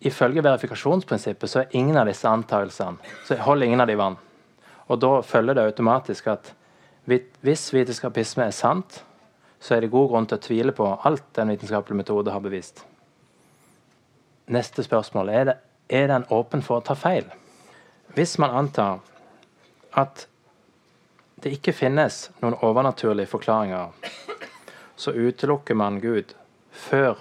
ifølge 0.00 0.42
verifikasjonsprinsippet 0.44 1.50
så 1.50 1.62
er 1.62 1.76
ingen 1.78 1.96
av 1.96 2.08
disse 2.10 2.28
antakelsene 2.28 3.14
så 3.26 3.38
holder 3.46 3.66
ingen 3.66 3.80
av 3.80 3.90
de 3.90 3.98
vann. 3.98 4.18
Og 4.86 5.00
da 5.02 5.20
følger 5.22 5.54
det 5.54 5.66
automatisk 5.70 6.26
at 6.30 6.52
hvis 7.06 7.68
vitenskapisme 7.74 8.48
er 8.48 8.54
sant, 8.54 9.04
så 9.60 9.74
er 9.74 9.80
det 9.82 9.90
god 9.90 10.10
grunn 10.10 10.26
til 10.26 10.38
å 10.38 10.42
tvile 10.42 10.74
på 10.74 10.88
alt 11.06 11.26
den 11.38 11.52
vitenskapelige 11.54 12.02
metode 12.02 12.34
har 12.34 12.42
bevist. 12.42 12.82
Neste 14.52 14.82
spørsmål 14.86 15.30
er, 15.30 15.44
det, 15.44 15.56
er 15.90 16.10
den 16.10 16.26
åpen 16.30 16.62
for 16.62 16.78
å 16.78 16.86
ta 16.86 16.94
feil. 16.98 17.26
Hvis 18.14 18.36
man 18.42 18.54
antar 18.54 19.00
at 19.96 20.26
det 21.42 21.52
ikke 21.56 21.74
finnes 21.76 22.26
noen 22.40 22.56
overnaturlige 22.64 23.30
forklaringer, 23.30 23.92
så 24.96 25.12
utelukker 25.12 25.76
man 25.76 26.00
Gud 26.00 26.32
før 26.72 27.18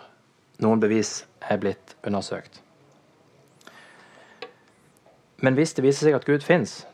noen 0.63 0.79
bevis 0.79 1.25
er 1.43 1.59
blitt 1.59 1.95
undersøkt. 2.07 2.61
Men 5.43 5.57
hvis 5.57 5.75
det 5.75 5.83
viser 5.83 6.07
seg 6.07 6.15
at 6.17 6.27
Gud 6.27 6.45
fins, 6.45 6.85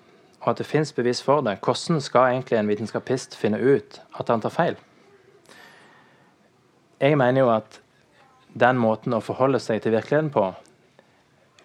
og 0.41 0.53
at 0.53 0.61
det 0.61 0.65
fins 0.65 0.89
bevis 0.97 1.21
for 1.21 1.45
det, 1.45 1.59
hvordan 1.61 2.01
skal 2.01 2.31
egentlig 2.31 2.57
en 2.57 2.71
vitenskapist 2.71 3.37
finne 3.37 3.59
ut 3.61 4.01
at 4.17 4.31
han 4.33 4.41
tar 4.41 4.53
feil? 4.55 4.79
Jeg 7.01 7.17
mener 7.17 7.45
jo 7.45 7.51
at 7.53 7.77
den 8.53 8.81
måten 8.81 9.13
å 9.13 9.21
forholde 9.23 9.61
seg 9.61 9.83
til 9.83 9.93
virkeligheten 9.93 10.33
på 10.33 10.47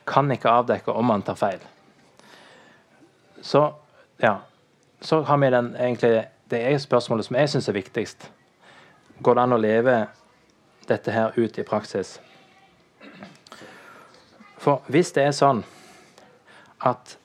kan 0.06 0.30
ikke 0.30 0.52
avdekke 0.60 0.92
om 0.94 1.10
han 1.10 1.24
tar 1.26 1.38
feil. 1.40 1.64
Så 3.42 3.64
ja, 4.22 4.36
så 5.00 5.20
har 5.22 5.38
vi 5.38 5.50
den, 5.50 5.76
egentlig, 5.76 6.26
det 6.50 6.62
er 6.62 6.78
spørsmålet 6.78 7.26
som 7.26 7.36
jeg 7.36 7.48
syns 7.48 7.68
er 7.68 7.76
viktigst. 7.76 8.30
Går 9.22 9.34
det 9.34 9.42
an 9.42 9.56
å 9.56 9.60
leve 9.60 9.96
dette 10.88 11.12
her 11.12 11.36
ut 11.36 11.58
i 11.58 11.64
praksis? 11.66 12.16
For 14.58 14.82
hvis 14.90 15.12
det 15.14 15.26
er 15.26 15.36
sånn 15.36 15.62
at 16.86 17.16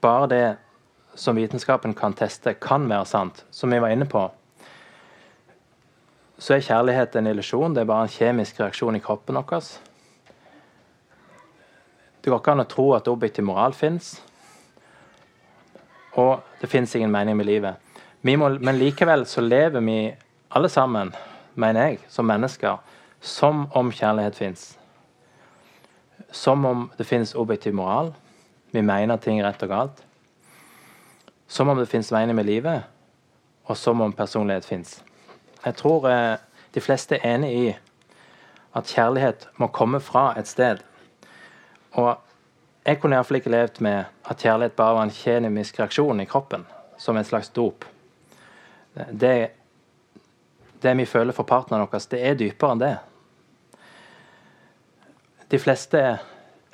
bare 0.00 0.28
det 0.30 0.44
som 1.18 1.36
vitenskapen 1.36 1.94
kan 1.94 2.14
teste, 2.16 2.54
kan 2.54 2.86
være 2.88 3.08
sant, 3.08 3.44
som 3.50 3.70
vi 3.70 3.80
var 3.82 3.92
inne 3.92 4.06
på, 4.08 4.22
så 6.40 6.56
er 6.56 6.64
kjærlighet 6.64 7.16
en 7.16 7.28
illusjon. 7.28 7.74
Det 7.74 7.82
er 7.82 7.90
bare 7.90 8.06
en 8.06 8.14
kjemisk 8.14 8.62
reaksjon 8.62 8.96
i 8.96 9.02
kroppen 9.04 9.36
vår. 9.36 9.66
Det 12.20 12.32
går 12.32 12.40
ikke 12.40 12.54
an 12.54 12.64
å 12.64 12.68
tro 12.68 12.86
at 12.96 13.08
objektiv 13.08 13.44
moral 13.48 13.76
fins 13.76 14.18
og 16.12 16.40
det 16.60 16.70
fins 16.70 16.94
ingen 16.94 17.10
mening 17.10 17.36
med 17.36 17.44
livet. 17.44 17.74
Må, 18.22 18.48
men 18.48 18.78
likevel 18.78 19.24
så 19.26 19.40
lever 19.40 19.80
vi 19.80 20.14
alle 20.50 20.68
sammen, 20.68 21.14
mener 21.54 21.86
jeg, 21.86 21.98
som 22.08 22.26
mennesker, 22.28 22.76
som 23.20 23.66
om 23.76 23.92
kjærlighet 23.92 24.36
fins. 24.36 24.78
Som 26.32 26.64
om 26.64 26.90
det 26.98 27.06
fins 27.06 27.34
objektiv 27.34 27.74
moral. 27.74 28.12
Vi 28.72 28.80
mener 28.80 29.16
ting 29.16 29.42
rett 29.42 29.62
og 29.62 29.68
galt. 29.68 30.02
Som 31.48 31.68
om 31.68 31.78
det 31.78 31.88
fins 31.88 32.12
mening 32.12 32.36
med 32.36 32.46
livet, 32.46 32.82
og 33.64 33.76
som 33.76 34.00
om 34.00 34.12
personlighet 34.12 34.64
fins. 34.64 35.00
Jeg 35.64 35.74
tror 35.76 36.08
eh, 36.08 36.36
de 36.74 36.80
fleste 36.80 37.18
er 37.18 37.34
enig 37.34 37.50
i 37.54 37.76
at 38.76 38.86
kjærlighet 38.86 39.48
må 39.58 39.66
komme 39.66 40.00
fra 40.00 40.30
et 40.38 40.48
sted. 40.48 40.78
Og 41.92 42.16
jeg 42.90 42.98
kunne 42.98 43.14
iallfall 43.14 43.38
ikke 43.38 43.52
levd 43.52 43.78
med 43.86 44.08
at 44.26 44.42
kjærlighet 44.42 44.74
bare 44.74 44.96
var 44.96 45.06
en 45.06 45.14
kjemisk 45.14 45.78
reaksjon 45.78 46.22
i 46.22 46.26
kroppen, 46.26 46.64
som 46.98 47.16
en 47.16 47.26
slags 47.26 47.52
dop. 47.54 47.84
Det, 48.94 49.50
det 50.82 50.94
vi 50.98 51.06
føler 51.06 51.36
for 51.36 51.46
partneren 51.46 51.86
vår, 51.86 52.02
det 52.10 52.22
er 52.26 52.38
dypere 52.38 52.74
enn 52.74 52.82
det. 52.82 52.96
De 55.50 55.58
fleste 55.62 56.00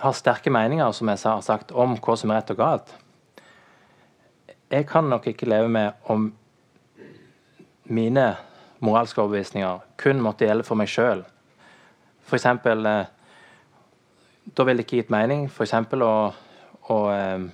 har 0.01 0.17
sterke 0.17 0.53
meninger 0.53 0.93
som 0.97 1.09
jeg 1.13 1.21
har 1.25 1.45
sagt, 1.45 1.73
om 1.73 1.99
hva 2.01 2.17
som 2.17 2.33
er 2.33 2.41
rett 2.41 2.55
og 2.55 2.61
galt. 2.61 2.95
Jeg 4.73 4.89
kan 4.89 5.09
nok 5.09 5.29
ikke 5.31 5.49
leve 5.49 5.69
med 5.69 6.09
om 6.13 6.31
mine 7.85 8.27
moralske 8.81 9.21
overbevisninger 9.21 9.85
kun 10.01 10.25
måtte 10.25 10.49
gjelde 10.49 10.65
for 10.67 10.81
meg 10.81 10.91
sjøl. 10.91 11.23
F.eks 12.27 12.49
da 14.55 14.65
ville 14.65 14.83
det 14.83 14.87
ikke 14.87 15.03
gitt 15.03 15.13
mening 15.13 15.47
f.eks. 15.51 15.75
å, 15.75 16.15
å 16.95 16.99
eh, 17.13 17.47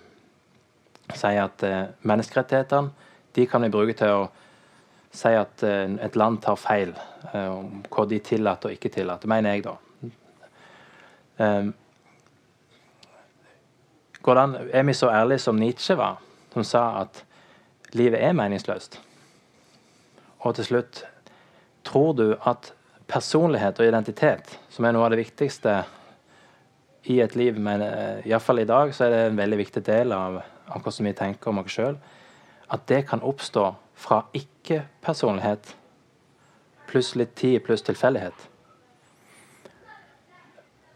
si 1.17 1.35
at 1.41 1.65
eh, 1.67 1.85
menneskerettighetene 2.09 2.91
de 3.33 3.47
kan 3.49 3.65
vi 3.65 3.71
bruke 3.73 3.97
til 3.97 4.13
å 4.13 4.25
si 5.13 5.33
at 5.37 5.63
eh, 5.67 5.87
et 6.05 6.17
land 6.17 6.41
tar 6.45 6.59
feil 6.61 6.93
eh, 7.33 7.49
om 7.49 7.83
hva 7.89 8.07
de 8.09 8.21
tillater 8.25 8.71
og 8.71 8.77
ikke 8.77 8.93
tillater, 8.93 9.31
mener 9.31 9.57
jeg, 9.57 9.65
da. 9.69 9.79
Hvordan, 14.23 14.53
er 14.71 14.85
vi 14.87 14.95
så 14.95 15.09
ærlige 15.11 15.43
som 15.43 15.57
Nietzsche 15.59 15.97
var, 15.99 16.21
som 16.53 16.63
sa 16.63 16.83
at 17.01 17.25
livet 17.99 18.23
er 18.23 18.37
meningsløst? 18.37 19.01
Og 20.43 20.55
til 20.59 20.69
slutt 20.69 21.07
Tror 21.83 22.13
du 22.15 22.37
at 22.47 22.69
personlighet 23.11 23.81
og 23.83 23.89
identitet, 23.89 24.53
som 24.71 24.87
er 24.87 24.95
noe 24.95 25.09
av 25.09 25.11
det 25.11 25.19
viktigste 25.19 25.81
i 27.11 27.19
et 27.21 27.37
liv, 27.37 27.59
men 27.59 27.83
uh, 27.83 28.23
iallfall 28.27 28.63
i 28.63 28.69
dag 28.69 28.95
så 28.95 29.07
er 29.07 29.15
det 29.15 29.21
en 29.27 29.39
veldig 29.41 29.59
viktig 29.59 29.83
del 29.87 30.15
av, 30.15 30.41
av 30.69 30.83
hvordan 30.83 31.09
vi 31.09 31.15
tenker 31.19 31.51
om 31.51 31.63
oss 31.63 31.75
sjøl, 31.75 31.97
at 32.73 32.85
det 32.89 33.03
kan 33.09 33.25
oppstå 33.27 33.65
fra 34.03 34.23
ikke-personlighet 34.37 35.75
pluss 36.93 37.15
litt 37.17 37.35
tid 37.39 37.63
pluss 37.65 37.85
tilfeldighet. 37.87 38.49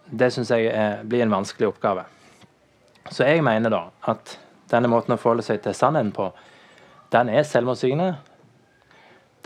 Det 0.07 0.29
syns 0.33 0.53
jeg 0.53 0.69
er, 0.71 1.03
blir 1.05 1.25
en 1.25 1.33
vanskelig 1.33 1.71
oppgave. 1.73 2.05
Så 3.11 3.27
jeg 3.27 3.43
mener 3.45 3.73
da 3.73 3.83
at 4.11 4.37
denne 4.71 4.91
måten 4.91 5.15
å 5.15 5.19
forholde 5.21 5.45
seg 5.47 5.63
til 5.65 5.75
sannheten 5.75 6.13
på, 6.15 6.31
den 7.15 7.31
er 7.31 7.47
selvmotsigende. 7.47 8.17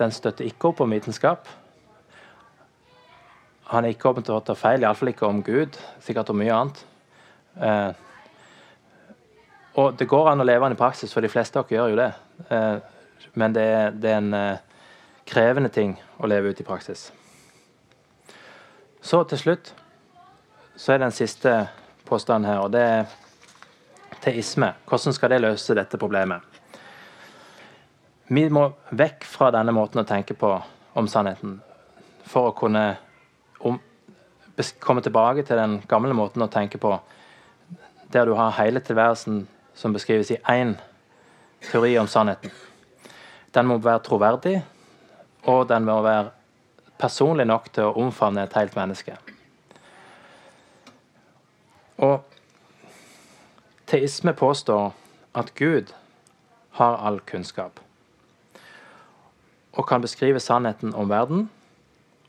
Den 0.01 0.13
støtter 0.17 0.49
ikke 0.49 0.71
opp 0.71 0.81
om 0.85 0.93
vitenskap. 0.93 1.49
Han 3.71 3.85
er 3.85 3.95
ikke 3.95 4.11
åpen 4.11 4.25
til 4.27 4.35
å 4.35 4.43
ta 4.43 4.57
feil, 4.59 4.83
iallfall 4.83 5.13
ikke 5.13 5.29
om 5.29 5.45
Gud. 5.47 5.77
Sikkert 6.03 6.33
om 6.33 6.41
mye 6.41 6.55
annet. 6.55 6.81
Eh, 7.63 7.91
og 9.79 9.95
det 9.99 10.09
går 10.11 10.33
an 10.33 10.43
å 10.43 10.47
leve 10.47 10.67
den 10.67 10.75
i 10.75 10.81
praksis, 10.81 11.13
for 11.15 11.23
de 11.23 11.31
fleste 11.31 11.61
av 11.61 11.69
dere 11.69 11.79
gjør 11.79 11.93
jo 11.93 12.01
det. 12.01 12.09
Eh, 12.51 13.29
men 13.39 13.55
det 13.55 13.63
er, 13.63 13.93
det 13.95 14.11
er 14.11 14.19
en 14.19 14.35
eh, 14.35 14.87
krevende 15.31 15.71
ting 15.71 15.95
å 16.19 16.27
leve 16.27 16.51
ut 16.51 16.61
i 16.61 16.67
praksis. 16.67 17.13
Så 19.01 19.23
til 19.31 19.39
slutt 19.39 19.71
så 20.75 20.93
er 20.93 20.99
det 20.99 21.07
en 21.07 21.15
siste 21.15 21.53
påstand 22.09 22.49
her, 22.49 22.65
og 22.65 22.73
det 22.75 22.83
er 22.83 23.15
teisme. 24.21 24.73
Hvordan 24.89 25.15
skal 25.15 25.31
det 25.31 25.45
løse 25.45 25.77
dette 25.79 26.01
problemet? 26.01 26.43
Vi 28.31 28.45
må 28.51 28.67
vekk 28.99 29.25
fra 29.27 29.53
denne 29.55 29.75
måten 29.75 30.03
å 30.03 30.07
tenke 30.07 30.35
på 30.39 30.51
om 30.99 31.09
sannheten 31.11 31.61
for 32.27 32.51
å 32.51 32.57
kunne 32.59 32.85
om, 33.61 33.81
komme 34.81 35.03
tilbake 35.03 35.43
til 35.43 35.57
den 35.57 35.79
gamle 35.89 36.15
måten 36.17 36.43
å 36.45 36.51
tenke 36.53 36.79
på, 36.79 36.93
der 38.13 38.27
du 38.27 38.35
har 38.39 38.57
hele 38.59 38.81
tilværelsen 38.81 39.45
som 39.75 39.95
beskrives 39.95 40.33
i 40.35 40.41
én 40.51 40.75
teori 41.71 41.97
om 41.99 42.09
sannheten. 42.11 42.51
Den 43.55 43.67
må 43.67 43.79
være 43.83 44.03
troverdig, 44.07 44.61
og 45.45 45.69
den 45.69 45.85
må 45.85 46.01
være 46.03 46.31
personlig 47.01 47.47
nok 47.47 47.71
til 47.73 47.89
å 47.89 47.95
omfavne 48.05 48.45
et 48.45 48.57
helt 48.59 48.77
menneske. 48.77 49.17
Og 52.01 52.21
teisme 53.91 54.33
påstår 54.37 54.93
at 55.35 55.55
Gud 55.55 55.95
har 56.79 57.01
all 57.07 57.21
kunnskap. 57.21 57.81
og 59.73 59.87
kan 59.87 60.03
beskrive 60.03 60.41
sannheten 60.41 60.95
om 60.95 61.09
verden 61.09 61.51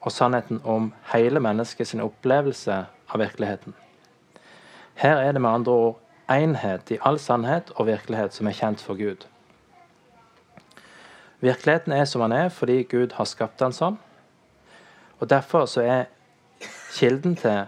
og 0.01 0.11
sannheten 0.11 0.61
om 0.63 0.93
hele 1.13 1.39
mennesket 1.39 1.87
sin 1.87 2.01
opplevelse 2.01 2.85
av 2.85 3.21
virkeligheten. 3.21 3.75
Her 4.95 5.17
er 5.17 5.31
det 5.31 5.41
med 5.41 5.51
andre 5.51 5.71
ord 5.71 5.99
enhet 6.31 6.91
i 6.91 6.99
all 7.05 7.19
sannhet 7.19 7.71
og 7.75 7.87
virkelighet 7.87 8.33
som 8.33 8.47
er 8.47 8.57
kjent 8.57 8.81
for 8.81 8.97
Gud. 8.97 9.27
Virkeligheten 11.41 11.93
er 11.93 12.05
som 12.05 12.21
den 12.21 12.31
er 12.37 12.49
fordi 12.49 12.83
Gud 12.83 13.15
har 13.17 13.25
skapt 13.25 13.59
den 13.59 13.73
sånn. 13.73 13.97
Og 15.19 15.29
Derfor 15.29 15.65
så 15.65 15.81
er 15.81 16.09
kilden 16.93 17.35
til 17.35 17.65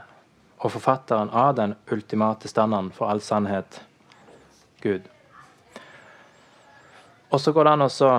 og 0.64 0.72
forfatteren 0.72 1.30
av 1.30 1.56
den 1.58 1.76
ultimate 1.92 2.48
standarden 2.48 2.92
for 2.96 3.10
all 3.10 3.22
sannhet 3.22 3.82
Gud. 4.82 5.10
Og 7.34 7.42
så 7.42 7.52
går 7.52 7.64
det 7.66 7.74
an 7.74 7.86
også 7.88 8.10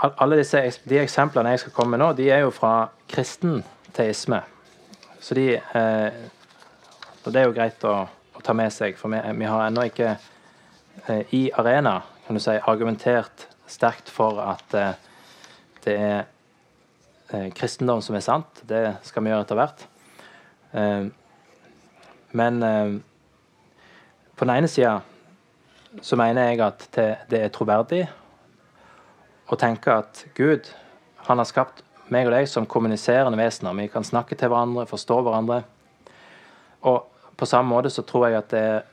Alle 0.00 0.38
disse, 0.40 0.62
de 0.88 1.00
eksemplene 1.00 1.52
jeg 1.54 1.64
skal 1.64 1.74
komme 1.76 1.96
med 1.96 2.00
nå, 2.04 2.12
de 2.16 2.30
er 2.32 2.44
jo 2.44 2.52
fra 2.54 2.88
kristen 3.10 3.60
teisme. 3.92 4.40
Så 5.20 5.36
de 5.36 5.52
eh, 5.58 6.20
Og 7.24 7.32
det 7.34 7.42
er 7.42 7.44
jo 7.44 7.52
greit 7.52 7.84
å, 7.84 7.96
å 8.08 8.42
ta 8.42 8.54
med 8.56 8.72
seg, 8.72 8.96
for 8.96 9.12
vi, 9.12 9.20
vi 9.36 9.44
har 9.44 9.66
ennå 9.66 9.84
ikke 9.90 10.14
eh, 10.14 11.34
i 11.36 11.42
arena 11.52 11.98
kan 12.30 12.38
du 12.38 12.40
si, 12.44 12.52
argumentert 12.70 13.48
sterkt 13.66 14.10
for 14.12 14.38
at 14.38 14.74
eh, 14.78 14.92
det 15.82 15.94
er 15.98 16.20
eh, 17.34 17.48
kristendom 17.56 17.98
som 18.06 18.14
er 18.14 18.22
sant. 18.22 18.62
Det 18.62 18.84
skal 19.02 19.24
vi 19.24 19.32
gjøre 19.32 19.46
etter 19.46 19.58
hvert. 19.58 19.82
Eh, 20.78 21.08
men 22.38 22.62
eh, 22.62 22.92
på 24.36 24.46
den 24.46 24.54
ene 24.54 24.70
sida 24.70 25.00
så 26.06 26.16
mener 26.16 26.52
jeg 26.52 26.62
at 26.62 26.86
det, 26.94 27.40
er 27.40 27.50
troverdig 27.50 28.04
å 29.50 29.58
tenke 29.58 29.92
at 29.92 30.24
Gud 30.38 30.70
han 31.26 31.40
har 31.40 31.48
skapt 31.48 31.82
meg 32.10 32.26
og 32.26 32.34
deg 32.34 32.48
som 32.50 32.66
kommuniserende 32.66 33.38
vesener. 33.38 33.76
Vi 33.78 33.90
kan 33.90 34.06
snakke 34.06 34.38
til 34.38 34.50
hverandre, 34.50 34.86
forstå 34.90 35.20
hverandre. 35.26 35.62
Og 36.86 37.06
på 37.38 37.48
samme 37.48 37.70
måte 37.70 37.90
så 37.92 38.04
tror 38.06 38.28
jeg 38.28 38.40
at 38.40 38.50
det 38.52 38.62
er 38.62 38.86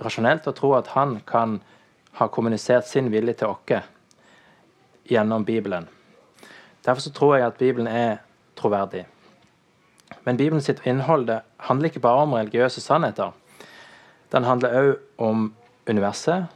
rasjonelt 0.00 0.48
å 0.48 0.56
tro 0.56 0.74
at 0.78 0.92
han 0.94 1.18
kan 1.26 1.58
ha 2.18 2.28
kommunisert 2.32 2.88
sin 2.88 3.10
vilje 3.12 3.38
til 3.40 3.54
oss 3.54 3.88
gjennom 5.10 5.44
Bibelen. 5.44 5.88
Derfor 6.86 7.02
så 7.04 7.12
tror 7.12 7.36
jeg 7.36 7.46
at 7.46 7.58
Bibelen 7.58 7.86
er 7.86 8.20
troverdig. 8.56 9.04
Men 10.24 10.36
Bibelen 10.36 10.62
sitt 10.62 10.82
innhold 10.86 11.26
det 11.26 11.40
handler 11.66 11.90
ikke 11.90 12.02
bare 12.04 12.24
om 12.24 12.34
religiøse 12.34 12.80
sannheter. 12.80 13.32
Den 14.32 14.44
handler 14.44 14.76
òg 14.80 14.92
om 15.18 15.48
universet 15.88 16.46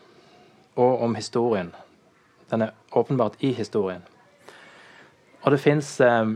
og 0.77 1.03
om 1.03 1.15
historien. 1.15 1.75
Den 2.55 2.63
er 2.69 2.75
åpenbart 2.95 3.41
i 3.43 3.51
historien. 3.53 4.03
Og 5.43 5.53
det 5.53 5.61
fins 5.61 5.89
eh, 6.01 6.31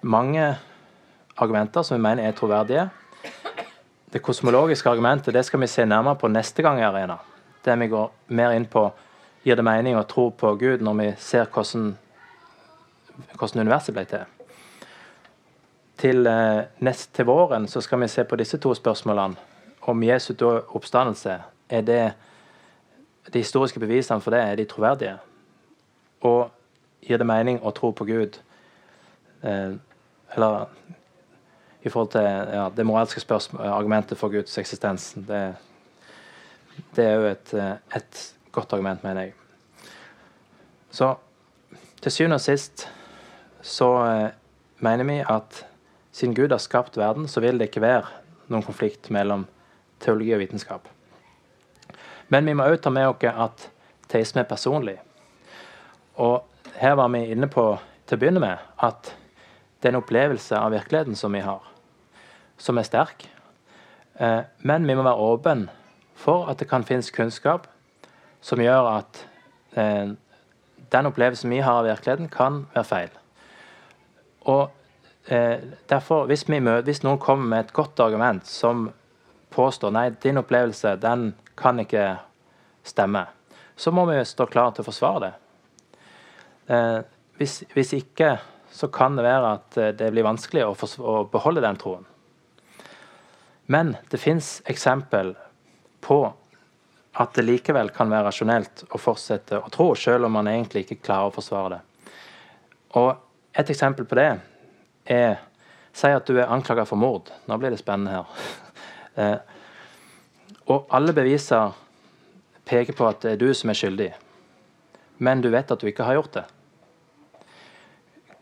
mange 0.00 0.46
argumenter 1.36 1.84
som 1.84 1.98
vi 1.98 2.02
mener 2.02 2.24
er 2.24 2.36
troverdige. 2.36 2.88
Det 4.12 4.22
kosmologiske 4.22 4.90
argumentet 4.90 5.34
det 5.34 5.44
skal 5.44 5.60
vi 5.60 5.68
se 5.68 5.84
nærmere 5.84 6.16
på 6.16 6.30
neste 6.32 6.62
gang 6.62 6.80
i 6.80 6.86
Arena. 6.88 7.18
Der 7.64 7.76
vi 7.76 7.92
går 7.92 8.12
mer 8.28 8.56
inn 8.56 8.66
på 8.66 8.88
gir 9.44 9.60
det 9.60 9.66
mening 9.66 9.98
å 10.00 10.06
tro 10.08 10.30
på 10.30 10.54
Gud 10.56 10.80
når 10.80 11.00
vi 11.02 11.10
ser 11.20 11.44
hvordan, 11.44 11.92
hvordan 13.36 13.66
universet 13.66 13.94
ble 13.94 14.08
til 14.08 14.24
til, 16.04 16.26
eh, 16.26 16.64
nest 16.78 17.14
til 17.14 17.24
våren 17.24 17.68
så 17.68 17.80
skal 17.80 18.00
vi 18.02 18.08
se 18.08 18.24
på 18.24 18.36
disse 18.36 18.58
to 18.58 18.74
spørsmålene. 18.74 19.36
Om 19.86 20.02
Jesu 20.02 20.34
oppstandelse, 20.74 21.38
er 21.70 21.80
det 21.80 22.12
de 23.32 23.40
historiske 23.40 23.80
bevisene 23.80 24.20
for 24.20 24.34
det 24.34 24.40
er 24.42 24.58
de 24.60 24.66
troverdige? 24.68 25.16
Og 26.24 26.50
gir 27.04 27.20
det 27.20 27.28
mening 27.28 27.60
å 27.62 27.72
tro 27.76 27.92
på 27.92 28.06
Gud? 28.08 28.38
Eh, 29.44 29.76
eller 30.34 30.66
i 31.84 31.92
forhold 31.92 32.10
til 32.14 32.24
ja, 32.24 32.68
det 32.76 32.86
moralske 32.86 33.20
argumentet 33.60 34.18
for 34.18 34.32
Guds 34.32 34.58
eksistens. 34.58 35.12
Det, 35.28 35.42
det 36.96 37.04
er 37.04 37.14
jo 37.14 37.28
et, 37.28 37.54
eh, 37.54 37.76
et, 37.96 38.30
godt 38.54 38.72
argument, 38.72 39.02
mener 39.02 39.20
jeg. 39.20 39.32
Så 40.94 41.14
til 42.00 42.12
syvende 42.12 42.38
og 42.38 42.44
sist 42.44 42.86
så 43.64 43.88
eh, 44.06 44.28
mener 44.78 45.04
vi 45.04 45.18
at 45.28 45.64
siden 46.14 46.34
Gud 46.34 46.54
har 46.54 46.62
skapt 46.62 46.96
verden, 46.96 47.28
så 47.28 47.40
vil 47.40 47.58
det 47.58 47.68
ikke 47.72 47.82
være 47.82 48.06
noen 48.48 48.62
konflikt 48.62 49.10
mellom 49.10 49.48
teologi 50.00 50.32
og 50.36 50.44
vitenskap. 50.44 50.93
Men 52.28 52.46
vi 52.46 52.54
må 52.56 52.66
òg 52.68 52.80
ta 52.82 52.90
med 52.90 53.08
oss 53.08 53.24
at 53.24 53.68
teisme 54.08 54.42
er 54.44 54.48
personlig. 54.48 54.96
Og 56.16 56.44
her 56.78 56.96
var 56.98 57.10
vi 57.12 57.24
inne 57.34 57.48
på 57.50 57.66
til 58.06 58.16
å 58.16 58.20
begynne 58.20 58.42
med 58.42 58.58
at 58.84 59.12
det 59.80 59.90
er 59.90 59.94
en 59.94 60.00
opplevelse 60.00 60.56
av 60.56 60.72
virkeligheten 60.72 61.16
som 61.18 61.32
vi 61.34 61.42
har, 61.44 61.62
som 62.56 62.78
er 62.78 62.86
sterk. 62.88 63.26
Eh, 64.14 64.40
men 64.62 64.86
vi 64.86 64.94
må 64.96 65.04
være 65.04 65.28
åpne 65.30 65.72
for 66.14 66.48
at 66.48 66.60
det 66.60 66.68
kan 66.70 66.86
finnes 66.86 67.10
kunnskap 67.12 67.66
som 68.44 68.62
gjør 68.62 68.88
at 68.92 69.20
eh, 69.76 70.14
den 70.94 71.10
opplevelsen 71.10 71.50
vi 71.50 71.60
har 71.64 71.80
av 71.80 71.88
virkeligheten, 71.88 72.30
kan 72.30 72.64
være 72.74 72.88
feil. 72.88 73.14
Og 74.46 74.70
eh, 75.26 75.64
derfor, 75.90 76.28
hvis, 76.30 76.46
møter, 76.48 76.84
hvis, 76.86 77.02
noen 77.04 77.18
kommer 77.18 77.50
med 77.50 77.64
et 77.64 77.72
godt 77.76 78.00
argument 78.00 78.46
som 78.46 78.90
påstår 79.54 79.94
nei, 79.94 80.08
din 80.22 80.38
opplevelse 80.38 80.96
den 81.02 81.32
kan 81.54 81.80
ikke 81.80 82.04
stemme, 82.84 83.26
så 83.76 83.90
må 83.94 84.04
vi 84.10 84.20
stå 84.26 84.46
klar 84.46 84.74
til 84.74 84.84
å 84.84 84.88
forsvare 84.88 85.24
det. 85.24 85.32
Eh, 86.74 87.00
hvis, 87.38 87.62
hvis, 87.74 87.92
ikke, 87.98 88.36
så 88.70 88.88
kan 88.92 89.16
det 89.18 89.26
være 89.26 89.52
at 89.58 89.78
eh, 89.80 89.92
det 89.96 90.10
blir 90.14 90.26
vanskelig 90.26 90.66
å, 90.66 90.74
å 91.02 91.16
beholde 91.30 91.64
den 91.64 91.80
troen. 91.80 92.06
Men 93.66 93.94
det 94.12 94.20
fins 94.20 94.58
eksempel 94.68 95.34
på 96.04 96.20
at 97.14 97.36
det 97.36 97.46
likevel 97.46 97.90
kan 97.94 98.10
være 98.10 98.28
rasjonelt 98.28 98.84
å 98.90 99.00
fortsette 99.00 99.60
å 99.62 99.70
tro, 99.72 99.92
selv 99.94 100.26
om 100.28 100.34
man 100.36 100.50
egentlig 100.50 100.84
ikke 100.84 101.02
klarer 101.06 101.30
å 101.30 101.34
forsvare 101.34 101.76
det. 101.76 102.10
Og 103.00 103.14
Et 103.54 103.68
eksempel 103.70 104.02
på 104.02 104.16
det 104.18 104.30
er 105.06 105.36
Si 105.94 106.10
at 106.10 106.26
du 106.26 106.34
er 106.40 106.50
anklaga 106.50 106.82
for 106.88 106.98
mord. 106.98 107.28
Nå 107.46 107.54
blir 107.62 107.70
det 107.70 107.78
spennende 107.78 108.16
her. 108.16 109.38
eh, 110.64 110.72
og 110.72 110.86
alle 110.88 111.12
beviser 111.16 111.74
peker 112.64 112.96
på 112.96 113.06
at 113.08 113.22
det 113.24 113.34
er 113.34 113.40
du 113.40 113.50
som 113.54 113.70
er 113.70 113.78
skyldig, 113.78 114.10
men 115.18 115.42
du 115.44 115.50
vet 115.52 115.70
at 115.70 115.80
du 115.80 115.88
ikke 115.88 116.06
har 116.06 116.18
gjort 116.18 116.38
det. 116.40 116.44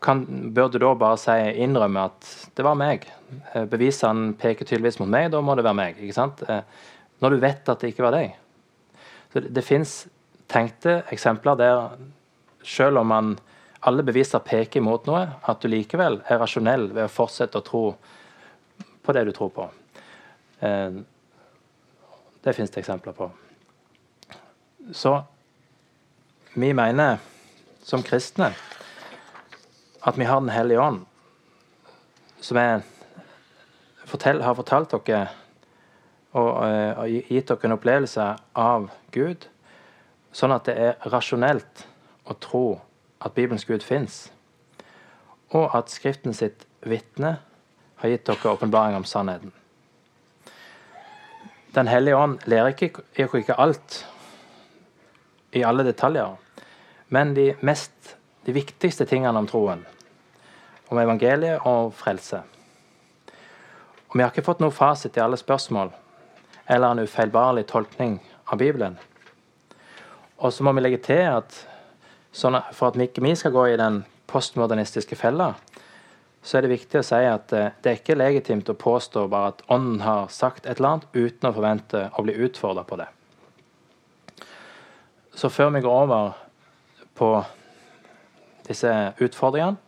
Kan, 0.03 0.25
bør 0.53 0.67
du 0.67 0.79
da 0.83 0.93
bare 0.99 1.19
si, 1.19 1.35
innrømme 1.63 2.07
at 2.09 2.31
det 2.55 2.65
var 2.65 2.75
meg? 2.79 3.05
Eh, 3.53 3.63
bevisene 3.71 4.33
peker 4.39 4.67
tydeligvis 4.67 4.99
mot 4.99 5.11
meg, 5.11 5.29
da 5.31 5.39
må 5.41 5.55
det 5.55 5.63
være 5.63 5.79
meg. 5.79 5.99
ikke 5.99 6.15
sant? 6.15 6.43
Eh, 6.47 6.63
når 7.23 7.35
du 7.35 7.43
vet 7.43 7.69
at 7.71 7.79
det 7.79 7.93
ikke 7.93 8.03
var 8.03 8.17
deg. 8.17 8.33
Så 9.31 9.39
Det, 9.39 9.53
det 9.55 9.63
fins 9.63 9.93
tenkte 10.51 11.03
eksempler 11.11 11.55
der 11.55 11.95
selv 12.63 12.99
om 12.99 13.07
man 13.07 13.37
alle 13.83 14.03
beviser 14.03 14.43
peker 14.43 14.79
imot 14.79 15.07
noe, 15.07 15.23
at 15.43 15.63
du 15.63 15.67
likevel 15.71 16.21
er 16.27 16.39
rasjonell 16.39 16.89
ved 16.91 17.07
å 17.07 17.11
fortsette 17.11 17.59
å 17.59 17.65
tro 17.65 17.83
på 19.03 19.15
det 19.15 19.25
du 19.27 19.33
tror 19.35 19.51
på. 19.55 19.65
Det 22.43 22.53
finnes 22.53 22.71
det 22.71 22.81
eksempler 22.83 23.15
på. 23.15 23.29
Så 24.91 25.21
vi 26.53 26.73
mener 26.73 27.17
som 27.83 28.03
kristne 28.03 28.51
at 30.03 30.17
vi 30.19 30.27
har 30.27 30.39
Den 30.39 30.49
hellige 30.49 30.81
ånd, 30.81 31.05
som 32.41 32.57
er, 32.57 32.81
fortell, 34.05 34.41
har 34.43 34.53
fortalt 34.53 34.91
dere 34.91 35.29
og, 36.33 36.67
eh, 36.67 36.99
og 36.99 37.09
gitt 37.29 37.47
dere 37.47 37.69
en 37.69 37.77
opplevelse 37.77 38.27
av 38.59 38.89
Gud, 39.15 39.47
sånn 40.33 40.51
at 40.51 40.67
det 40.67 40.75
er 40.75 41.09
rasjonelt 41.13 41.85
å 42.27 42.35
tro 42.35 42.81
at 43.23 43.35
Bibelens 43.37 43.65
Gud 43.69 43.85
fins, 43.85 44.31
og 45.53 45.71
at 45.77 45.93
Skriften 45.93 46.33
sitt 46.33 46.65
vitne 46.81 47.37
har 48.01 48.09
gitt 48.09 48.25
dere 48.27 48.55
åpenbaring 48.57 48.97
om 48.97 49.07
sannheten. 49.07 49.53
Den 51.73 51.87
hellige 51.89 52.17
ånd 52.17 52.39
lærer 52.45 52.73
ikke, 52.73 53.03
ikke 53.17 53.57
alt 53.57 54.03
i 55.53 55.63
alle 55.65 55.85
detaljer, 55.85 56.35
men 57.09 57.33
de, 57.35 57.53
mest, 57.61 58.15
de 58.45 58.53
viktigste 58.53 59.05
tingene 59.09 59.37
om 59.37 59.47
troen, 59.49 59.81
om 60.89 60.99
evangeliet 61.01 61.65
og 61.65 61.93
frelse. 61.97 62.43
Og 64.09 64.17
Vi 64.17 64.21
har 64.21 64.29
ikke 64.29 64.45
fått 64.45 64.61
noe 64.61 64.73
fasit 64.73 65.17
i 65.17 65.23
alle 65.23 65.37
spørsmål 65.37 65.89
eller 66.69 66.93
en 66.93 67.03
ufeilbarlig 67.03 67.65
tolkning 67.67 68.19
av 68.47 68.61
Bibelen. 68.61 68.99
Og 70.37 70.53
så 70.53 70.63
må 70.63 70.71
vi 70.73 70.83
legge 70.85 71.01
til 71.03 71.25
at 71.27 71.63
Sånn 72.33 72.57
for 72.73 72.89
at 72.89 72.95
vi 72.97 73.05
ikke 73.05 73.35
skal 73.37 73.51
gå 73.53 73.63
i 73.69 73.77
den 73.77 73.99
postmodernistiske 74.25 75.13
fella, 75.13 75.51
så 76.43 76.57
er 76.57 76.65
det 76.65 76.73
viktig 76.73 76.99
å 76.99 77.05
si 77.07 77.21
at 77.23 77.53
eh, 77.55 77.71
det 77.81 77.91
er 77.91 77.99
ikke 78.01 78.19
legitimt 78.19 78.69
å 78.69 78.77
påstå 78.79 79.25
bare 79.31 79.53
at 79.53 79.63
Ånden 79.71 80.03
har 80.03 80.31
sagt 80.33 80.65
et 80.65 80.77
eller 80.77 80.89
annet 80.89 81.15
uten 81.15 81.49
å 81.49 81.53
forvente 81.55 82.05
å 82.19 82.25
bli 82.25 82.35
utfordra 82.45 82.83
på 82.87 82.99
det. 82.99 83.07
Så 85.33 85.49
før 85.49 85.71
vi 85.73 85.81
går 85.81 86.03
over 86.03 86.35
på 87.17 87.31
disse 88.67 88.91
utfordringene, 89.23 89.79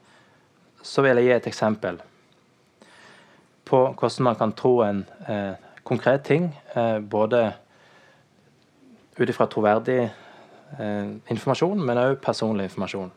så 0.85 1.01
vil 1.01 1.17
jeg 1.19 1.27
gi 1.27 1.35
et 1.35 1.47
eksempel 1.49 1.99
på 3.65 3.81
hvordan 3.97 4.27
man 4.27 4.37
kan 4.37 4.53
tro 4.53 4.79
en 4.85 5.03
eh, 5.27 5.53
konkret 5.83 6.23
ting, 6.25 6.51
eh, 6.75 6.99
både 6.99 7.53
ut 9.17 9.29
ifra 9.29 9.47
troverdig 9.49 10.01
eh, 10.05 11.07
informasjon, 11.33 11.81
men 11.81 12.01
òg 12.01 12.19
personlig 12.21 12.69
informasjon. 12.69 13.11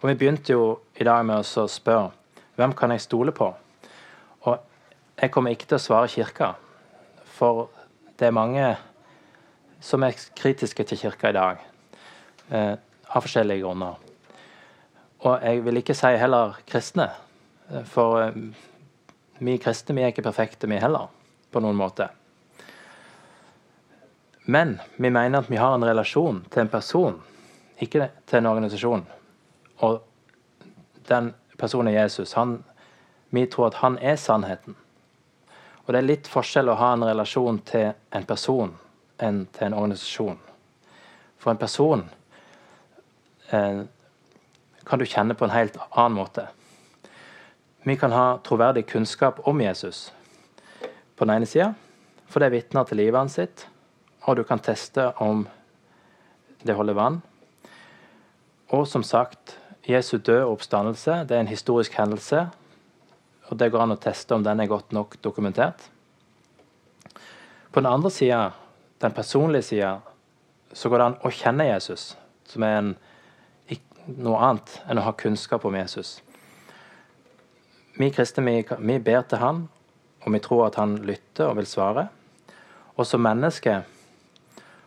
Og 0.00 0.08
Vi 0.08 0.16
begynte 0.16 0.52
jo 0.52 0.80
i 0.96 1.04
dag 1.04 1.26
med 1.26 1.44
å 1.44 1.66
spørre 1.68 2.10
hvem 2.60 2.74
kan 2.76 2.92
jeg 2.92 3.00
stole 3.00 3.32
på? 3.32 3.48
Og 4.44 4.58
jeg 5.16 5.32
kommer 5.32 5.54
ikke 5.54 5.68
til 5.70 5.78
å 5.78 5.82
svare 5.82 6.10
Kirka, 6.12 6.52
for 7.24 7.70
det 8.20 8.28
er 8.28 8.36
mange 8.36 8.66
som 9.80 10.04
er 10.04 10.16
kritiske 10.36 10.84
til 10.84 11.00
Kirka 11.00 11.30
i 11.30 11.36
dag, 11.36 11.64
eh, 12.50 12.74
av 13.08 13.24
forskjellige 13.24 13.64
grunner. 13.64 13.96
Og 15.24 15.42
jeg 15.44 15.64
vil 15.64 15.80
ikke 15.80 15.96
si 15.96 16.12
heller 16.20 16.60
kristne, 16.68 17.10
eh, 17.70 17.84
for 17.84 18.20
eh, 18.22 18.38
vi 19.40 19.56
kristne 19.58 19.96
vi 19.96 20.04
er 20.04 20.12
ikke 20.12 20.28
perfekte, 20.28 20.68
vi 20.68 20.80
heller, 20.80 21.08
på 21.50 21.64
noen 21.64 21.80
måte. 21.80 22.10
Men 24.44 24.80
vi 24.96 25.08
mener 25.08 25.38
at 25.38 25.50
vi 25.50 25.56
har 25.56 25.74
en 25.74 25.84
relasjon 25.84 26.44
til 26.50 26.60
en 26.60 26.68
person, 26.68 27.20
ikke 27.80 28.10
til 28.26 28.38
en 28.38 28.52
organisasjon. 28.52 29.06
Og 29.80 30.02
den 31.08 31.34
personen 31.60 31.92
er 31.92 32.02
Jesus. 32.02 32.34
Han, 32.38 32.62
vi 33.30 33.46
tror 33.46 33.70
at 33.70 33.80
han 33.84 33.98
er 33.98 34.16
sannheten. 34.16 34.76
Og 35.84 35.92
det 35.92 36.00
er 36.00 36.08
litt 36.08 36.30
forskjell 36.30 36.70
å 36.70 36.78
ha 36.80 36.92
en 36.94 37.04
relasjon 37.04 37.60
til 37.66 37.92
en 38.14 38.26
person 38.28 38.72
enn 39.20 39.44
til 39.52 39.68
en 39.68 39.76
organisasjon. 39.76 40.38
For 41.40 41.52
en 41.52 41.60
person 41.60 42.04
eh, 43.50 43.82
kan 44.86 45.00
du 45.00 45.06
kjenne 45.08 45.36
på 45.36 45.46
en 45.46 45.54
helt 45.54 45.76
annen 45.90 46.18
måte. 46.18 46.46
Vi 47.84 47.96
kan 47.96 48.12
ha 48.12 48.40
troverdig 48.44 48.86
kunnskap 48.90 49.40
om 49.48 49.60
Jesus 49.60 50.10
på 51.16 51.24
den 51.24 51.36
ene 51.36 51.48
sida, 51.48 51.72
for 52.28 52.40
det 52.40 52.52
vitner 52.52 52.84
til 52.88 53.00
livet 53.00 53.18
hans 53.18 53.36
sitt, 53.36 53.66
og 54.28 54.36
du 54.36 54.44
kan 54.44 54.60
teste 54.60 55.10
om 55.20 55.46
det 56.64 56.76
holder 56.76 56.96
vann. 56.96 57.18
Og 58.76 58.86
som 58.88 59.02
sagt, 59.04 59.56
Jesu 59.88 60.18
død 60.18 60.42
og 60.44 60.52
oppstandelse 60.58 61.22
det 61.28 61.36
er 61.36 61.44
en 61.44 61.50
historisk 61.52 61.94
hendelse, 61.98 62.48
og 63.48 63.58
det 63.58 63.70
går 63.72 63.82
an 63.82 63.94
å 63.96 64.00
teste 64.00 64.34
om 64.36 64.44
den 64.44 64.60
er 64.60 64.70
godt 64.70 64.92
nok 64.92 65.16
dokumentert. 65.24 65.88
På 67.72 67.80
den 67.80 67.90
andre 67.90 68.10
sida, 68.10 68.50
den 69.00 69.12
personlige 69.12 69.62
sida, 69.62 69.98
så 70.72 70.88
går 70.88 70.98
det 70.98 71.06
an 71.06 71.20
å 71.26 71.32
kjenne 71.34 71.66
Jesus, 71.66 72.16
som 72.46 72.66
er 72.66 72.76
en, 72.78 72.90
noe 74.06 74.38
annet 74.42 74.76
enn 74.90 74.98
å 74.98 75.06
ha 75.06 75.14
kunnskap 75.18 75.64
om 75.66 75.76
Jesus. 75.76 76.18
Vi 77.98 78.08
kristne 78.14 78.44
vi, 78.46 78.62
vi 78.64 78.98
ber 78.98 79.22
til 79.28 79.42
Han, 79.42 79.64
og 80.24 80.34
vi 80.34 80.40
tror 80.42 80.66
at 80.66 80.78
Han 80.80 80.96
lytter 81.06 81.50
og 81.50 81.58
vil 81.58 81.68
svare. 81.68 82.08
Og 82.96 83.06
som 83.06 83.22
menneske 83.22 83.80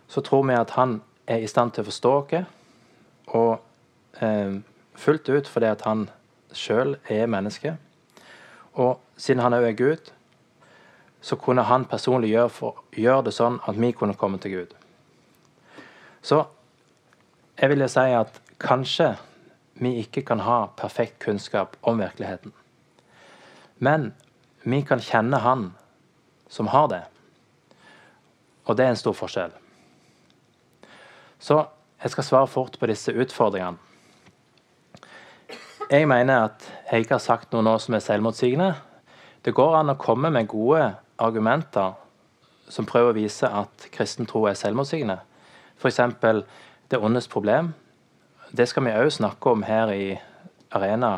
så 0.07 0.21
tror 0.21 0.47
vi 0.47 0.57
at 0.57 0.75
Han 0.77 1.01
er 1.27 1.43
i 1.43 1.47
stand 1.47 1.73
til 1.73 1.83
å 1.83 1.89
forstå 1.91 2.13
oss, 2.19 2.55
og 3.33 4.23
eh, 4.23 4.59
fullt 4.95 5.29
ut 5.29 5.47
fordi 5.47 5.65
at 5.65 5.81
Han 5.87 6.09
sjøl 6.53 6.97
er 7.09 7.25
menneske. 7.27 7.77
Og 8.73 8.99
siden 9.17 9.41
Han 9.41 9.53
òg 9.53 9.67
er 9.69 9.77
Gud, 9.77 10.11
så 11.21 11.35
kunne 11.35 11.63
Han 11.63 11.85
personlig 11.85 12.29
gjøre, 12.33 12.49
for, 12.49 12.83
gjøre 12.91 13.29
det 13.29 13.33
sånn 13.33 13.59
at 13.67 13.79
vi 13.79 13.91
kunne 13.91 14.17
komme 14.17 14.37
til 14.37 14.57
Gud. 14.57 14.73
Så 16.21 16.43
jeg 17.59 17.69
vil 17.69 17.83
jo 17.85 17.87
si 17.91 18.09
at 18.17 18.41
kanskje 18.59 19.13
vi 19.73 19.95
ikke 20.01 20.21
kan 20.25 20.39
ha 20.45 20.67
perfekt 20.77 21.19
kunnskap 21.23 21.77
om 21.81 21.99
virkeligheten. 21.99 22.53
Men 23.79 24.13
vi 24.63 24.81
kan 24.81 24.99
kjenne 24.99 25.37
Han 25.43 25.71
som 26.49 26.67
har 26.67 26.87
det. 26.87 27.03
Og 28.65 28.77
det 28.77 28.85
er 28.85 28.93
en 28.93 28.99
stor 28.99 29.15
forskjell. 29.17 29.51
Så 31.39 31.65
jeg 32.03 32.11
skal 32.11 32.23
svare 32.23 32.47
fort 32.47 32.77
på 32.79 32.87
disse 32.87 33.11
utfordringene. 33.11 33.77
Jeg 35.93 36.07
mener 36.09 36.47
at 36.47 36.63
jeg 36.89 37.03
ikke 37.03 37.13
har 37.13 37.21
sagt 37.21 37.51
noe 37.53 37.61
nå 37.61 37.75
som 37.77 37.93
er 37.93 38.01
selvmotsigende. 38.01 38.71
Det 39.45 39.51
går 39.53 39.75
an 39.77 39.93
å 39.93 39.99
komme 40.01 40.31
med 40.33 40.47
gode 40.49 40.87
argumenter 41.21 41.93
som 42.65 42.87
prøver 42.89 43.11
å 43.11 43.17
vise 43.19 43.45
at 43.45 43.85
kristen 43.93 44.25
tro 44.25 44.41
er 44.49 44.57
selvmotsigende. 44.57 45.19
F.eks. 45.77 46.01
det 46.89 46.97
ondes 46.97 47.29
problem. 47.29 47.75
Det 48.49 48.65
skal 48.71 48.87
vi 48.87 48.95
òg 49.03 49.11
snakke 49.13 49.53
om 49.53 49.67
her 49.69 49.93
i 49.93 50.09
Arena 50.73 51.13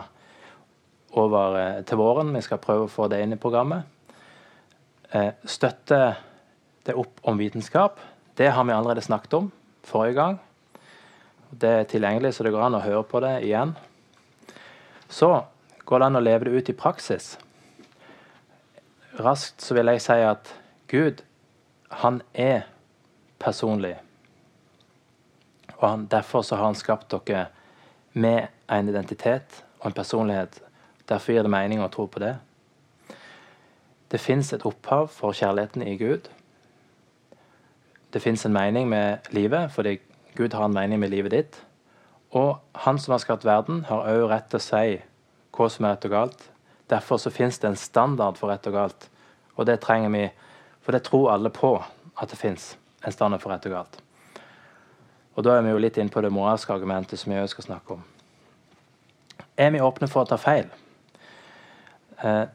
over 1.24 1.58
eh, 1.62 1.82
til 1.88 2.04
våren. 2.04 2.36
Vi 2.36 2.44
skal 2.44 2.60
prøve 2.60 2.90
å 2.90 2.92
få 2.92 3.08
det 3.08 3.24
inn 3.24 3.38
i 3.38 3.40
programmet. 3.40 3.88
Eh, 5.16 5.32
støtte 5.48 6.04
det 6.84 7.00
opp 7.00 7.24
om 7.24 7.40
vitenskap. 7.40 8.04
Det 8.36 8.52
har 8.52 8.68
vi 8.68 8.76
allerede 8.76 9.08
snakket 9.08 9.40
om 9.40 9.52
forrige 9.88 10.20
gang. 10.20 10.40
Det 11.56 11.76
er 11.80 11.92
tilgjengelig, 11.96 12.36
så 12.36 12.44
det 12.44 12.52
går 12.52 12.68
an 12.68 12.82
å 12.84 12.88
høre 12.92 13.08
på 13.08 13.24
det 13.24 13.38
igjen. 13.48 13.78
Så 15.10 15.46
går 15.86 16.00
det 16.00 16.06
an 16.06 16.20
å 16.20 16.24
leve 16.24 16.48
det 16.48 16.56
ut 16.56 16.70
i 16.70 16.78
praksis. 16.78 17.36
Raskt 19.20 19.64
så 19.64 19.78
vil 19.78 19.94
jeg 19.94 20.04
si 20.04 20.18
at 20.26 20.52
Gud, 20.92 21.22
han 22.04 22.22
er 22.34 22.66
personlig. 23.40 23.96
Og 25.78 25.88
han, 25.90 26.08
derfor 26.12 26.44
så 26.44 26.58
har 26.60 26.72
han 26.72 26.80
skapt 26.80 27.14
dere 27.14 27.48
med 28.14 28.48
en 28.72 28.90
identitet 28.90 29.64
og 29.80 29.92
en 29.92 29.98
personlighet 29.98 30.62
Derfor 31.06 31.36
gir 31.36 31.46
det 31.46 31.54
mening 31.54 31.84
å 31.84 31.90
tro 31.94 32.08
på 32.10 32.22
det. 32.22 32.34
Det 34.10 34.18
fins 34.22 34.52
et 34.56 34.66
opphav 34.66 35.12
for 35.14 35.38
kjærligheten 35.38 35.84
i 35.86 35.94
Gud. 36.00 36.30
Det 38.14 38.22
fins 38.24 38.46
en 38.48 38.56
mening 38.56 38.90
med 38.90 39.30
livet, 39.36 39.72
fordi 39.76 40.00
Gud 40.38 40.56
har 40.58 40.66
en 40.66 40.74
mening 40.74 41.00
med 41.02 41.14
livet 41.14 41.34
ditt. 41.36 41.60
Og 42.36 42.60
Han 42.86 43.00
som 43.00 43.14
har 43.16 43.22
skapt 43.24 43.46
verden, 43.48 43.86
har 43.88 44.10
òg 44.12 44.30
rett 44.30 44.50
til 44.52 44.60
å 44.60 44.64
si 44.64 44.96
hva 45.56 45.68
som 45.72 45.86
er 45.86 45.96
rett 45.96 46.08
og 46.10 46.12
galt. 46.12 46.42
Derfor 46.92 47.18
så 47.18 47.32
fins 47.32 47.60
det 47.60 47.70
en 47.70 47.80
standard 47.80 48.38
for 48.38 48.52
rett 48.52 48.68
og 48.68 48.76
galt. 48.76 49.08
Og 49.56 49.66
det 49.66 49.80
trenger 49.82 50.12
vi, 50.12 50.26
for 50.84 50.92
det 50.92 51.06
tror 51.08 51.32
alle 51.32 51.50
på 51.50 51.78
at 51.80 52.30
det 52.30 52.40
fins 52.40 52.74
en 53.06 53.16
standard 53.16 53.42
for 53.42 53.54
rett 53.54 53.66
og 53.70 53.78
galt. 53.78 54.02
Og 55.36 55.44
da 55.44 55.56
er 55.56 55.64
vi 55.64 55.72
jo 55.72 55.80
litt 55.80 55.98
inne 56.00 56.12
på 56.12 56.24
det 56.24 56.32
moralske 56.32 56.76
argumentet 56.76 57.20
som 57.20 57.32
vi 57.32 57.40
òg 57.40 57.48
skal 57.52 57.70
snakke 57.70 57.96
om. 57.98 58.04
Er 59.58 59.72
vi 59.72 59.84
åpne 59.84 60.08
for 60.12 60.24
å 60.24 60.30
ta 60.30 60.38
feil? 60.40 60.68
Eh, 62.20 62.46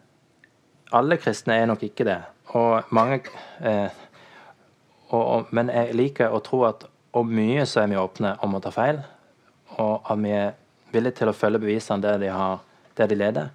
alle 0.92 1.16
kristne 1.20 1.56
er 1.56 1.68
nok 1.68 1.84
ikke 1.88 2.04
det. 2.08 2.20
Og 2.56 2.92
mange 2.92 3.22
eh, 3.64 3.88
og, 5.10 5.22
og, 5.24 5.46
Men 5.50 5.70
jeg 5.72 5.96
liker 5.96 6.32
å 6.32 6.42
tro 6.44 6.64
at 6.68 6.86
om 7.16 7.26
mye 7.26 7.64
så 7.66 7.82
er 7.82 7.90
vi 7.90 7.98
åpne 7.98 8.36
om 8.44 8.54
å 8.54 8.60
ta 8.62 8.70
feil, 8.74 9.00
og 9.80 10.10
at 10.12 10.20
vi 10.22 10.34
er 10.36 10.52
villige 10.92 11.20
til 11.20 11.30
å 11.30 11.36
følge 11.36 11.62
bevisene 11.62 12.02
der 12.04 12.20
de, 12.22 12.30
har, 12.34 12.60
der 12.98 13.10
de 13.10 13.18
leder. 13.18 13.50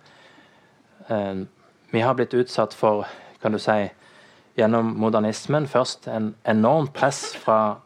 Eh, 1.09 1.45
vi 1.93 2.03
har 2.03 2.17
blitt 2.17 2.33
utsatt 2.33 2.73
for, 2.73 3.05
kan 3.41 3.55
du 3.55 3.61
si, 3.61 3.77
gjennom 4.57 4.93
modernismen 4.99 5.67
først 5.67 6.07
en 6.11 6.33
enormt 6.47 6.93
press 6.95 7.35
fra, 7.39 7.77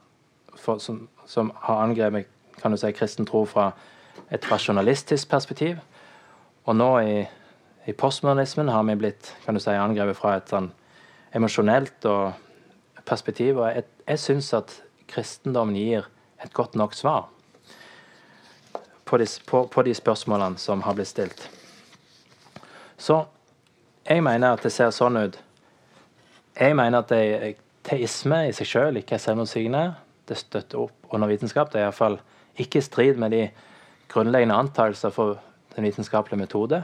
for, 0.55 0.81
som, 0.81 1.07
som, 1.27 1.51
har 1.65 1.83
angrepet 1.83 2.29
kan 2.61 2.71
du 2.71 2.77
si, 2.77 2.91
kristen 2.93 3.27
tro 3.27 3.45
fra 3.47 3.71
et 4.31 4.45
rasjonalistisk 4.51 5.29
perspektiv. 5.31 5.79
Og 6.67 6.75
nå 6.77 6.89
i 7.01 7.19
i 7.89 7.93
postmodernismen 7.93 8.69
har 8.69 8.83
vi 8.85 8.95
blitt 8.99 9.31
kan 9.45 9.57
du 9.57 9.61
si, 9.63 9.73
angrepet 9.73 10.17
fra 10.19 10.35
et 10.37 10.51
sånn 10.51 10.69
emosjonelt 11.35 12.05
perspektiv. 13.07 13.57
Og 13.57 13.69
jeg, 13.71 13.85
jeg 14.05 14.21
syns 14.21 14.51
at 14.57 14.75
kristendommen 15.09 15.77
gir 15.79 16.09
et 16.43 16.53
godt 16.53 16.77
nok 16.77 16.93
svar 16.97 17.27
på 19.10 19.18
de, 19.18 19.26
på, 19.45 19.64
på 19.68 19.84
de, 19.84 19.93
spørsmålene 19.97 20.62
som 20.62 20.84
har 20.86 20.93
blitt 20.97 21.10
stilt. 21.10 21.47
Så 22.97 23.24
jeg 24.05 24.22
mener 24.24 24.53
at 24.53 24.66
det 24.66 24.72
ser 24.74 24.93
sånn 24.93 25.18
ut. 25.18 25.39
Jeg 26.60 26.76
mener 26.78 27.01
at 27.01 27.10
det, 27.10 27.55
teisme 27.88 28.43
i 28.49 28.53
seg 28.53 28.70
sjøl 28.70 28.99
ikke 29.01 29.18
er 29.18 29.24
selvmotsigende. 29.24 29.84
Det 30.30 30.38
støtter 30.38 30.84
opp 30.84 31.16
under 31.16 31.32
vitenskap. 31.32 31.72
Det 31.72 31.82
er 31.82 31.88
iallfall 31.88 32.20
ikke 32.60 32.82
i 32.82 32.86
strid 32.86 33.18
med 33.22 33.34
de 33.34 33.43
grunnleggende 34.12 34.57
antakelser 34.62 35.14
for 35.16 35.39
den 35.76 35.88
vitenskapelige 35.88 36.43
metode. 36.43 36.84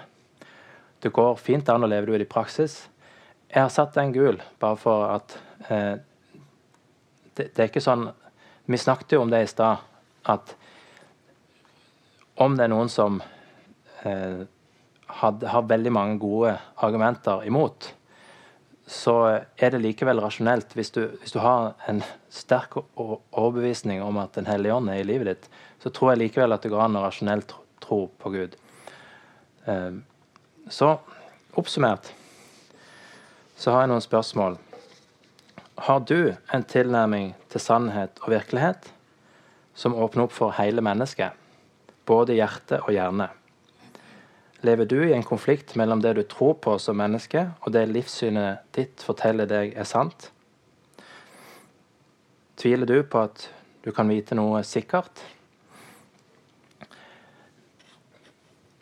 Det 1.04 1.14
går 1.14 1.38
fint 1.38 1.70
an 1.70 1.86
å 1.86 1.90
leve 1.92 2.10
det 2.10 2.18
ut 2.18 2.26
i 2.26 2.32
praksis. 2.32 2.86
Jeg 3.52 3.62
har 3.62 3.74
satt 3.74 3.94
den 3.98 4.14
gul 4.16 4.40
bare 4.62 4.80
for 4.82 5.10
at 5.14 5.38
eh, 5.70 5.98
det, 7.36 7.52
det, 7.52 7.60
er 7.60 7.70
ikke 7.70 7.84
sånn 7.84 8.08
Vi 8.66 8.80
snakket 8.82 9.14
jo 9.14 9.20
om 9.22 9.30
det 9.30 9.44
i 9.46 9.50
stad, 9.50 9.84
at 10.26 10.56
om 12.36 12.56
det 12.58 12.66
er 12.66 12.72
noen 12.72 12.92
som 12.92 13.22
eh, 14.04 14.42
had, 15.20 15.44
har 15.44 15.70
veldig 15.70 15.94
mange 15.94 16.18
gode 16.20 16.56
argumenter 16.84 17.46
imot, 17.48 17.94
så 18.86 19.16
er 19.58 19.72
det 19.74 19.82
likevel 19.82 20.20
rasjonelt. 20.22 20.76
Hvis 20.78 20.92
du, 20.94 21.06
hvis 21.22 21.34
du 21.34 21.40
har 21.42 21.74
en 21.90 22.04
sterk 22.30 22.78
overbevisning 22.96 24.04
om 24.04 24.20
at 24.22 24.36
Den 24.38 24.46
hellige 24.46 24.76
ånd 24.76 24.92
er 24.94 25.02
i 25.02 25.08
livet 25.08 25.32
ditt, 25.32 25.48
så 25.82 25.90
tror 25.90 26.14
jeg 26.14 26.26
likevel 26.26 26.54
at 26.54 26.62
det 26.62 26.74
går 26.74 26.84
an 26.86 27.00
å 27.00 27.06
rasjonelt 27.08 27.56
tro 27.82 28.06
på 28.22 28.34
Gud. 28.36 28.60
Eh, 29.66 29.98
så 30.70 30.98
oppsummert 31.56 32.12
så 33.56 33.72
har 33.72 33.86
jeg 33.86 33.94
noen 33.94 34.04
spørsmål. 34.04 34.58
Har 35.88 36.02
du 36.08 36.36
en 36.54 36.64
tilnærming 36.68 37.34
til 37.52 37.64
sannhet 37.64 38.20
og 38.24 38.34
virkelighet 38.34 38.90
som 39.76 39.96
åpner 39.96 40.28
opp 40.28 40.36
for 40.36 40.56
hele 40.60 40.84
mennesket, 40.84 41.32
både 42.06 42.38
hjerte 42.38 42.82
og 42.84 42.94
hjerne? 42.94 43.30
Lever 44.66 44.88
du 44.90 44.98
i 45.04 45.14
en 45.14 45.26
konflikt 45.26 45.76
mellom 45.76 46.02
det 46.02 46.16
du 46.18 46.24
tror 46.24 46.56
på 46.62 46.78
som 46.82 46.98
menneske, 46.98 47.50
og 47.62 47.74
det 47.74 47.86
livssynet 47.92 48.66
ditt 48.78 49.04
forteller 49.06 49.50
deg 49.50 49.76
er 49.78 49.88
sant? 49.90 50.32
Tviler 52.58 52.88
du 52.90 53.04
på 53.04 53.26
at 53.28 53.50
du 53.86 53.92
kan 53.94 54.10
vite 54.10 54.38
noe 54.38 54.64
sikkert? 54.66 55.22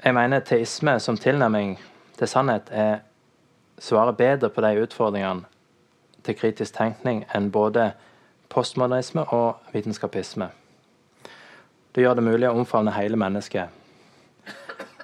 Jeg 0.04 0.16
mener 0.16 0.44
teisme 0.44 1.00
som 1.00 1.18
tilnærming 1.18 1.78
til 2.18 2.28
sannhet 2.28 2.70
er 2.72 3.02
svarer 3.80 4.16
bedre 4.16 4.50
på 4.50 4.62
de 4.62 4.76
utfordringene 4.84 5.48
til 6.24 6.36
kritisk 6.40 6.76
tenkning 6.78 7.24
enn 7.36 7.52
både 7.52 7.92
postmodernisme 8.54 9.26
og 9.36 9.64
vitenskapisme. 9.74 10.52
Det 11.96 12.02
gjør 12.02 12.18
det 12.18 12.26
mulig 12.26 12.48
å 12.50 12.56
omfavne 12.58 12.94
hele 12.96 13.18
mennesket. 13.22 13.70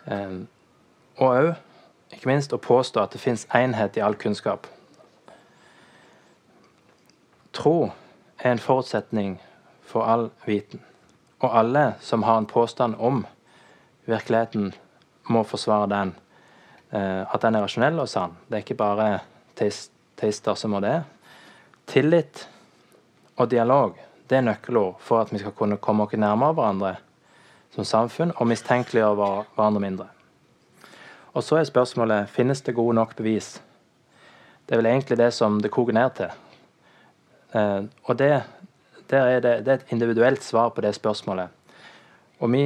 Eh, 0.10 0.40
og 1.22 1.28
òg, 1.28 1.50
ikke 2.16 2.30
minst, 2.32 2.54
å 2.56 2.58
påstå 2.58 3.04
at 3.04 3.14
det 3.14 3.22
fins 3.22 3.44
enhet 3.54 4.00
i 4.00 4.02
all 4.02 4.16
kunnskap. 4.18 4.66
Tro 7.54 7.92
er 8.40 8.56
en 8.56 8.64
forutsetning 8.64 9.36
for 9.86 10.10
all 10.10 10.30
viten. 10.48 10.82
Og 11.46 11.54
alle 11.62 11.94
som 12.02 12.26
har 12.26 12.42
en 12.42 12.50
påstand 12.50 12.98
om 12.98 13.22
virkeligheten, 14.10 14.74
må 15.30 15.44
forsvare 15.46 15.90
den. 15.94 16.16
Eh, 16.90 17.22
at 17.22 17.42
den 17.42 17.56
er 17.56 17.68
rasjonell 17.68 18.02
og 18.02 18.10
sann. 18.10 18.34
Det 18.48 18.58
er 18.58 18.66
ikke 18.66 18.82
bare 18.82 19.10
teister 19.60 20.58
som 20.58 20.74
må 20.74 20.82
det. 20.82 21.04
Tillit 21.86 22.48
og 23.38 23.52
dialog 23.52 24.00
det 24.30 24.38
er 24.38 24.46
nøkkelord 24.46 25.00
for 25.02 25.24
at 25.24 25.34
vi 25.34 25.42
skal 25.42 25.56
kunne 25.58 25.80
komme 25.82 26.06
oss 26.06 26.14
nærmere 26.14 26.54
hverandre 26.54 26.96
som 27.74 27.86
samfunn 27.86 28.34
og 28.38 28.50
mistenkeliggjøre 28.50 29.16
hverandre 29.56 29.82
mindre. 29.82 30.08
Og 31.34 31.46
så 31.46 31.60
er 31.60 31.70
spørsmålet 31.70 32.30
finnes 32.34 32.62
det 32.66 32.76
gode 32.78 32.96
nok 32.98 33.16
bevis. 33.18 33.60
Det 34.66 34.76
er 34.76 34.82
vel 34.82 34.90
egentlig 34.92 35.18
det 35.18 35.32
som 35.34 35.60
det 35.62 35.72
koker 35.74 35.94
ned 35.94 36.16
til. 36.18 36.32
Eh, 37.54 37.82
og 38.06 38.18
det, 38.18 38.32
er 39.10 39.40
det, 39.42 39.54
det 39.66 39.74
er 39.74 39.78
et 39.78 39.94
individuelt 39.94 40.44
svar 40.44 40.70
på 40.74 40.82
det 40.86 40.96
spørsmålet. 40.98 41.50
Og 42.40 42.52
vi, 42.54 42.64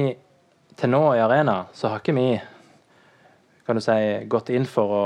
til 0.76 0.92
nå 0.92 1.02
i 1.14 1.22
Arena 1.24 1.64
så 1.72 1.92
har 1.92 2.02
ikke 2.02 2.16
vi 2.16 2.28
kan 3.64 3.76
du 3.76 3.80
si, 3.80 3.96
gått 4.28 4.50
inn 4.52 4.66
for 4.68 4.92
å 4.92 5.04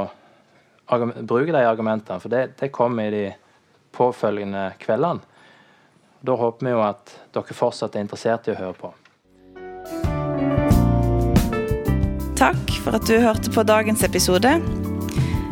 bruke 1.23 1.53
de 1.55 1.63
argumentene, 1.63 2.19
for 2.19 2.33
det, 2.33 2.57
det 2.59 2.73
kom 2.75 2.99
i 2.99 3.11
de 3.13 3.25
påfølgende 3.95 4.73
kveldene. 4.83 5.23
Da 6.21 6.35
håper 6.35 6.67
vi 6.67 6.73
jo 6.73 6.81
at 6.83 7.15
dere 7.35 7.55
fortsatt 7.55 7.97
er 7.97 8.01
interessert 8.03 8.49
i 8.49 8.53
å 8.55 8.59
høre 8.59 8.75
på. 8.79 8.93
Takk 12.39 12.71
for 12.85 12.95
at 12.99 13.07
du 13.07 13.19
hørte 13.19 13.51
på 13.55 13.63
dagens 13.67 14.03
episode. 14.07 14.61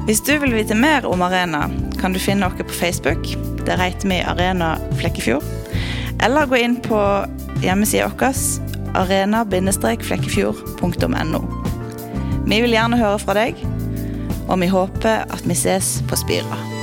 Hvis 0.06 0.22
du 0.26 0.38
vil 0.38 0.54
vite 0.54 0.74
mer 0.78 1.06
om 1.06 1.22
Arena, 1.26 1.62
kan 1.98 2.12
du 2.14 2.18
finne 2.22 2.46
oss 2.46 2.58
på 2.60 2.78
Facebook. 2.78 3.22
Der 3.66 3.76
heter 3.82 4.08
vi 4.08 4.18
Arena 4.22 4.78
Flekkefjord. 5.00 5.44
Eller 6.22 6.46
gå 6.46 6.56
inn 6.62 6.76
på 6.82 7.26
hjemmesida 7.62 8.10
vår 8.14 8.34
arena-flekkefjord.no. 8.96 11.40
Vi 12.46 12.60
vil 12.62 12.72
gjerne 12.72 13.02
høre 13.02 13.18
fra 13.18 13.34
deg, 13.36 13.54
og 14.46 14.60
vi 14.62 14.66
håper 14.70 15.26
at 15.26 15.44
vi 15.44 15.54
ses 15.58 16.02
på 16.06 16.16
Spira. 16.22 16.75